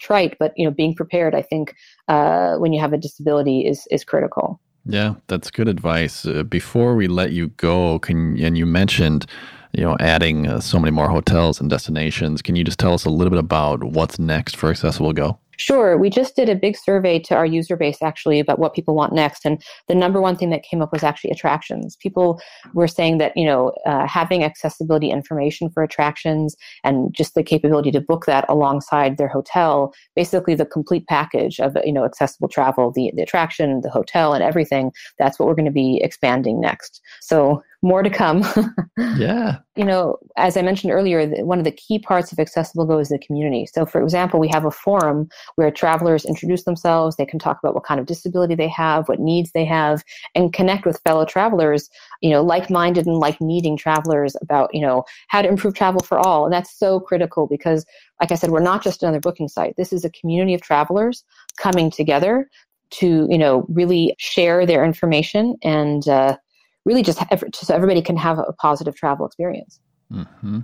trite, 0.00 0.36
but 0.38 0.52
you 0.56 0.64
know, 0.64 0.70
being 0.70 0.94
prepared, 0.94 1.34
I 1.34 1.42
think, 1.42 1.74
uh, 2.08 2.56
when 2.56 2.72
you 2.72 2.80
have 2.80 2.92
a 2.92 2.98
disability 2.98 3.66
is 3.66 3.86
is 3.90 4.04
critical. 4.04 4.60
Yeah, 4.86 5.14
that's 5.26 5.50
good 5.50 5.68
advice. 5.68 6.26
Uh, 6.26 6.42
before 6.42 6.94
we 6.94 7.06
let 7.06 7.32
you 7.32 7.48
go, 7.48 7.98
can 7.98 8.38
and 8.38 8.56
you 8.56 8.66
mentioned, 8.66 9.26
you 9.72 9.82
know, 9.82 9.96
adding 10.00 10.48
uh, 10.48 10.60
so 10.60 10.78
many 10.78 10.90
more 10.90 11.08
hotels 11.08 11.60
and 11.60 11.68
destinations. 11.68 12.42
Can 12.42 12.56
you 12.56 12.64
just 12.64 12.78
tell 12.78 12.94
us 12.94 13.04
a 13.04 13.10
little 13.10 13.30
bit 13.30 13.38
about 13.38 13.84
what's 13.84 14.18
next 14.18 14.56
for 14.56 14.70
Accessible 14.70 15.12
Go? 15.12 15.38
Sure. 15.60 15.98
We 15.98 16.08
just 16.08 16.36
did 16.36 16.48
a 16.48 16.54
big 16.54 16.74
survey 16.74 17.18
to 17.18 17.34
our 17.34 17.44
user 17.44 17.76
base 17.76 17.98
actually 18.00 18.40
about 18.40 18.58
what 18.58 18.72
people 18.72 18.94
want 18.94 19.12
next. 19.12 19.44
And 19.44 19.62
the 19.88 19.94
number 19.94 20.18
one 20.18 20.34
thing 20.34 20.48
that 20.48 20.62
came 20.62 20.80
up 20.80 20.90
was 20.90 21.02
actually 21.02 21.32
attractions. 21.32 21.96
People 21.96 22.40
were 22.72 22.88
saying 22.88 23.18
that, 23.18 23.36
you 23.36 23.44
know, 23.44 23.74
uh, 23.84 24.06
having 24.06 24.42
accessibility 24.42 25.10
information 25.10 25.68
for 25.68 25.82
attractions 25.82 26.56
and 26.82 27.14
just 27.14 27.34
the 27.34 27.42
capability 27.42 27.90
to 27.90 28.00
book 28.00 28.24
that 28.24 28.46
alongside 28.48 29.18
their 29.18 29.28
hotel, 29.28 29.92
basically 30.16 30.54
the 30.54 30.64
complete 30.64 31.06
package 31.08 31.60
of, 31.60 31.76
you 31.84 31.92
know, 31.92 32.06
accessible 32.06 32.48
travel, 32.48 32.90
the, 32.90 33.12
the 33.14 33.22
attraction, 33.22 33.82
the 33.82 33.90
hotel, 33.90 34.32
and 34.32 34.42
everything, 34.42 34.90
that's 35.18 35.38
what 35.38 35.46
we're 35.46 35.54
going 35.54 35.66
to 35.66 35.70
be 35.70 36.00
expanding 36.02 36.58
next. 36.58 37.02
So 37.20 37.62
more 37.82 38.02
to 38.02 38.10
come. 38.10 38.44
yeah. 39.16 39.58
You 39.76 39.84
know, 39.84 40.18
as 40.36 40.56
I 40.56 40.62
mentioned 40.62 40.92
earlier, 40.92 41.26
one 41.44 41.58
of 41.58 41.64
the 41.64 41.72
key 41.72 41.98
parts 41.98 42.30
of 42.30 42.38
Accessible 42.38 42.84
Go 42.84 42.98
is 42.98 43.08
the 43.08 43.18
community. 43.18 43.66
So, 43.66 43.86
for 43.86 44.02
example, 44.02 44.38
we 44.38 44.48
have 44.48 44.66
a 44.66 44.70
forum 44.70 45.28
where 45.56 45.70
travelers 45.70 46.26
introduce 46.26 46.64
themselves. 46.64 47.16
They 47.16 47.24
can 47.24 47.38
talk 47.38 47.58
about 47.62 47.74
what 47.74 47.84
kind 47.84 47.98
of 47.98 48.06
disability 48.06 48.54
they 48.54 48.68
have, 48.68 49.08
what 49.08 49.18
needs 49.18 49.52
they 49.52 49.64
have, 49.64 50.02
and 50.34 50.52
connect 50.52 50.84
with 50.84 51.00
fellow 51.04 51.24
travelers, 51.24 51.88
you 52.20 52.30
know, 52.30 52.42
like 52.42 52.68
minded 52.68 53.06
and 53.06 53.16
like 53.16 53.40
needing 53.40 53.76
travelers 53.76 54.36
about, 54.42 54.74
you 54.74 54.82
know, 54.82 55.04
how 55.28 55.40
to 55.40 55.48
improve 55.48 55.74
travel 55.74 56.02
for 56.02 56.18
all. 56.18 56.44
And 56.44 56.52
that's 56.52 56.78
so 56.78 57.00
critical 57.00 57.46
because, 57.46 57.86
like 58.20 58.30
I 58.30 58.34
said, 58.34 58.50
we're 58.50 58.60
not 58.60 58.82
just 58.82 59.02
another 59.02 59.20
booking 59.20 59.48
site. 59.48 59.76
This 59.76 59.92
is 59.92 60.04
a 60.04 60.10
community 60.10 60.52
of 60.52 60.60
travelers 60.60 61.24
coming 61.56 61.90
together 61.90 62.50
to, 62.90 63.26
you 63.30 63.38
know, 63.38 63.64
really 63.68 64.14
share 64.18 64.66
their 64.66 64.84
information 64.84 65.56
and, 65.62 66.06
uh, 66.08 66.36
really 66.84 67.02
just 67.02 67.18
so 67.54 67.74
everybody 67.74 68.02
can 68.02 68.16
have 68.16 68.38
a 68.38 68.52
positive 68.54 68.94
travel 68.94 69.26
experience. 69.26 69.80
Mm-hmm. 70.12 70.60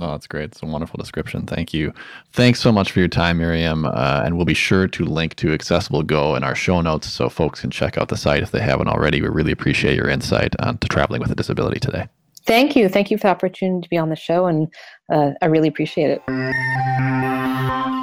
Oh, 0.00 0.12
that's 0.12 0.26
great. 0.26 0.44
It's 0.44 0.62
a 0.62 0.66
wonderful 0.66 0.96
description. 0.96 1.46
Thank 1.46 1.74
you. 1.74 1.92
Thanks 2.32 2.60
so 2.60 2.72
much 2.72 2.90
for 2.92 3.00
your 3.00 3.08
time, 3.08 3.38
Miriam. 3.38 3.84
Uh, 3.84 4.22
and 4.24 4.36
we'll 4.36 4.46
be 4.46 4.54
sure 4.54 4.88
to 4.88 5.04
link 5.04 5.34
to 5.36 5.52
Accessible 5.52 6.02
Go 6.02 6.36
in 6.36 6.44
our 6.44 6.54
show 6.54 6.80
notes 6.80 7.08
so 7.08 7.28
folks 7.28 7.60
can 7.60 7.70
check 7.70 7.98
out 7.98 8.08
the 8.08 8.16
site 8.16 8.42
if 8.42 8.50
they 8.50 8.60
haven't 8.60 8.88
already. 8.88 9.20
We 9.20 9.28
really 9.28 9.52
appreciate 9.52 9.96
your 9.96 10.08
insight 10.08 10.54
on 10.60 10.78
to 10.78 10.88
traveling 10.88 11.20
with 11.20 11.30
a 11.30 11.34
disability 11.34 11.80
today. 11.80 12.08
Thank 12.46 12.76
you. 12.76 12.88
Thank 12.88 13.10
you 13.10 13.18
for 13.18 13.22
the 13.22 13.28
opportunity 13.28 13.82
to 13.82 13.88
be 13.90 13.98
on 13.98 14.08
the 14.08 14.16
show, 14.16 14.46
and 14.46 14.68
uh, 15.12 15.32
I 15.42 15.46
really 15.46 15.68
appreciate 15.68 16.10
it. 16.26 17.39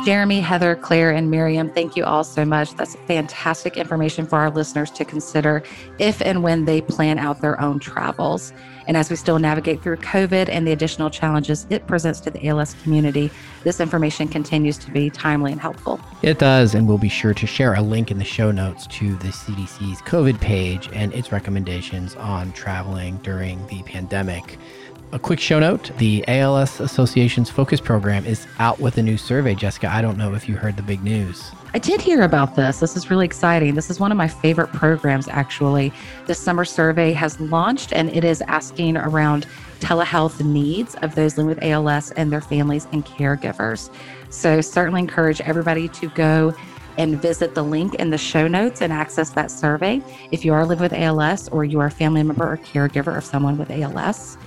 Jeremy, 0.07 0.39
Heather, 0.39 0.73
Claire, 0.73 1.11
and 1.11 1.29
Miriam, 1.29 1.69
thank 1.69 1.97
you 1.97 2.05
all 2.05 2.23
so 2.23 2.45
much. 2.45 2.73
That's 2.75 2.95
fantastic 3.07 3.75
information 3.75 4.25
for 4.25 4.39
our 4.39 4.49
listeners 4.49 4.89
to 4.91 5.03
consider 5.03 5.63
if 5.99 6.21
and 6.21 6.43
when 6.43 6.63
they 6.63 6.79
plan 6.79 7.19
out 7.19 7.41
their 7.41 7.59
own 7.59 7.77
travels. 7.77 8.53
And 8.87 8.95
as 8.95 9.09
we 9.09 9.17
still 9.17 9.37
navigate 9.37 9.83
through 9.83 9.97
COVID 9.97 10.47
and 10.47 10.65
the 10.65 10.71
additional 10.71 11.09
challenges 11.09 11.67
it 11.69 11.87
presents 11.87 12.21
to 12.21 12.31
the 12.31 12.47
ALS 12.47 12.73
community, 12.83 13.29
this 13.65 13.81
information 13.81 14.29
continues 14.29 14.77
to 14.77 14.91
be 14.91 15.09
timely 15.09 15.51
and 15.51 15.59
helpful. 15.59 15.99
It 16.21 16.39
does. 16.39 16.73
And 16.73 16.87
we'll 16.87 16.97
be 16.97 17.09
sure 17.09 17.33
to 17.33 17.45
share 17.45 17.73
a 17.73 17.81
link 17.81 18.09
in 18.09 18.17
the 18.17 18.23
show 18.23 18.49
notes 18.49 18.87
to 18.87 19.17
the 19.17 19.27
CDC's 19.27 20.01
COVID 20.03 20.39
page 20.39 20.89
and 20.93 21.13
its 21.13 21.33
recommendations 21.33 22.15
on 22.15 22.53
traveling 22.53 23.17
during 23.17 23.67
the 23.67 23.83
pandemic. 23.83 24.57
A 25.13 25.19
quick 25.19 25.39
show 25.39 25.57
note 25.57 25.89
the 25.99 26.27
ALS 26.27 26.81
Association's 26.81 27.49
focus 27.49 27.79
program 27.79 28.25
is 28.25 28.45
out 28.59 28.77
with 28.81 28.97
a 28.97 29.01
new 29.01 29.15
survey. 29.15 29.55
Jessica, 29.55 29.87
I 29.87 30.01
don't 30.01 30.17
know 30.17 30.33
if 30.33 30.49
you 30.49 30.57
heard 30.57 30.75
the 30.75 30.83
big 30.83 31.01
news. 31.01 31.49
I 31.73 31.79
did 31.79 32.01
hear 32.01 32.23
about 32.23 32.57
this. 32.57 32.81
This 32.81 32.97
is 32.97 33.09
really 33.09 33.23
exciting. 33.23 33.73
This 33.73 33.89
is 33.89 34.01
one 34.01 34.11
of 34.11 34.17
my 34.17 34.27
favorite 34.27 34.67
programs, 34.73 35.29
actually. 35.29 35.93
The 36.25 36.35
summer 36.35 36.65
survey 36.65 37.13
has 37.13 37.39
launched 37.39 37.93
and 37.93 38.09
it 38.09 38.25
is 38.25 38.41
asking 38.47 38.97
around 38.97 39.47
telehealth 39.79 40.43
needs 40.45 40.95
of 40.95 41.15
those 41.15 41.37
living 41.37 41.47
with 41.47 41.63
ALS 41.63 42.11
and 42.11 42.29
their 42.29 42.41
families 42.41 42.85
and 42.91 43.05
caregivers. 43.05 43.89
So, 44.29 44.59
certainly 44.59 44.99
encourage 44.99 45.39
everybody 45.39 45.87
to 45.87 46.09
go 46.09 46.53
and 46.97 47.21
visit 47.21 47.55
the 47.55 47.63
link 47.63 47.95
in 47.95 48.09
the 48.09 48.17
show 48.17 48.47
notes 48.47 48.81
and 48.81 48.91
access 48.91 49.29
that 49.29 49.51
survey 49.51 50.01
if 50.31 50.43
you 50.43 50.51
are 50.53 50.65
living 50.65 50.81
with 50.81 50.93
ALS 50.93 51.47
or 51.49 51.63
you 51.63 51.79
are 51.79 51.85
a 51.85 51.91
family 51.91 52.23
member 52.23 52.51
or 52.51 52.57
caregiver 52.57 53.15
of 53.17 53.23
someone 53.23 53.57
with 53.57 53.69
ALS. 53.71 54.37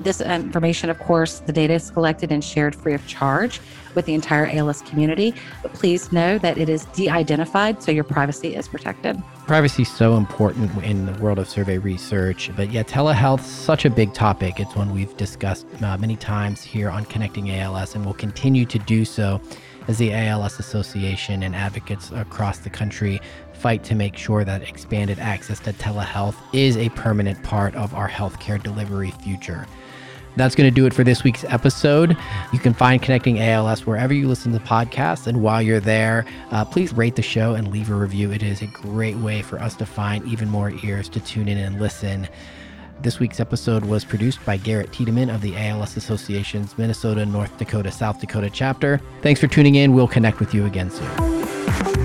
This 0.00 0.20
information, 0.20 0.90
of 0.90 0.98
course, 0.98 1.40
the 1.40 1.52
data 1.52 1.74
is 1.74 1.90
collected 1.90 2.30
and 2.30 2.42
shared 2.42 2.74
free 2.74 2.94
of 2.94 3.06
charge 3.06 3.60
with 3.94 4.06
the 4.06 4.14
entire 4.14 4.46
ALS 4.46 4.82
community. 4.82 5.34
But 5.62 5.72
please 5.72 6.12
know 6.12 6.38
that 6.38 6.56
it 6.56 6.68
is 6.68 6.84
de 6.86 7.08
identified, 7.08 7.82
so 7.82 7.90
your 7.90 8.04
privacy 8.04 8.54
is 8.54 8.68
protected. 8.68 9.20
Privacy 9.46 9.82
is 9.82 9.88
so 9.88 10.16
important 10.16 10.84
in 10.84 11.06
the 11.06 11.20
world 11.20 11.38
of 11.38 11.48
survey 11.48 11.78
research. 11.78 12.50
But 12.56 12.70
yeah, 12.70 12.84
telehealth, 12.84 13.40
such 13.40 13.84
a 13.84 13.90
big 13.90 14.14
topic. 14.14 14.60
It's 14.60 14.76
one 14.76 14.94
we've 14.94 15.16
discussed 15.16 15.66
uh, 15.82 15.96
many 15.98 16.16
times 16.16 16.62
here 16.62 16.90
on 16.90 17.04
Connecting 17.06 17.50
ALS 17.50 17.94
and 17.94 18.06
will 18.06 18.14
continue 18.14 18.66
to 18.66 18.78
do 18.78 19.04
so 19.04 19.40
as 19.88 19.98
the 19.98 20.12
ALS 20.12 20.60
Association 20.60 21.42
and 21.42 21.56
advocates 21.56 22.12
across 22.12 22.58
the 22.58 22.70
country 22.70 23.20
fight 23.54 23.82
to 23.82 23.94
make 23.94 24.16
sure 24.16 24.44
that 24.44 24.62
expanded 24.62 25.18
access 25.18 25.58
to 25.58 25.72
telehealth 25.72 26.36
is 26.52 26.76
a 26.76 26.88
permanent 26.90 27.42
part 27.42 27.74
of 27.74 27.94
our 27.94 28.08
healthcare 28.08 28.62
delivery 28.62 29.10
future. 29.22 29.66
That's 30.38 30.54
going 30.54 30.70
to 30.70 30.74
do 30.74 30.86
it 30.86 30.94
for 30.94 31.02
this 31.02 31.24
week's 31.24 31.44
episode. 31.44 32.16
You 32.52 32.58
can 32.60 32.72
find 32.72 33.02
Connecting 33.02 33.40
ALS 33.40 33.84
wherever 33.84 34.14
you 34.14 34.28
listen 34.28 34.52
to 34.52 34.60
podcasts. 34.60 35.26
And 35.26 35.42
while 35.42 35.60
you're 35.60 35.80
there, 35.80 36.24
uh, 36.52 36.64
please 36.64 36.92
rate 36.92 37.16
the 37.16 37.22
show 37.22 37.54
and 37.54 37.72
leave 37.72 37.90
a 37.90 37.94
review. 37.94 38.30
It 38.30 38.42
is 38.42 38.62
a 38.62 38.66
great 38.68 39.16
way 39.16 39.42
for 39.42 39.58
us 39.58 39.74
to 39.76 39.86
find 39.86 40.24
even 40.26 40.48
more 40.48 40.70
ears 40.84 41.08
to 41.10 41.20
tune 41.20 41.48
in 41.48 41.58
and 41.58 41.80
listen. 41.80 42.28
This 43.00 43.18
week's 43.18 43.40
episode 43.40 43.84
was 43.84 44.04
produced 44.04 44.44
by 44.44 44.56
Garrett 44.56 44.92
Tiedemann 44.92 45.30
of 45.30 45.40
the 45.40 45.56
ALS 45.56 45.96
Association's 45.96 46.76
Minnesota, 46.78 47.26
North 47.26 47.56
Dakota, 47.58 47.90
South 47.90 48.20
Dakota 48.20 48.50
chapter. 48.50 49.00
Thanks 49.22 49.40
for 49.40 49.46
tuning 49.48 49.74
in. 49.74 49.92
We'll 49.92 50.08
connect 50.08 50.40
with 50.40 50.54
you 50.54 50.66
again 50.66 50.90
soon. 50.90 51.97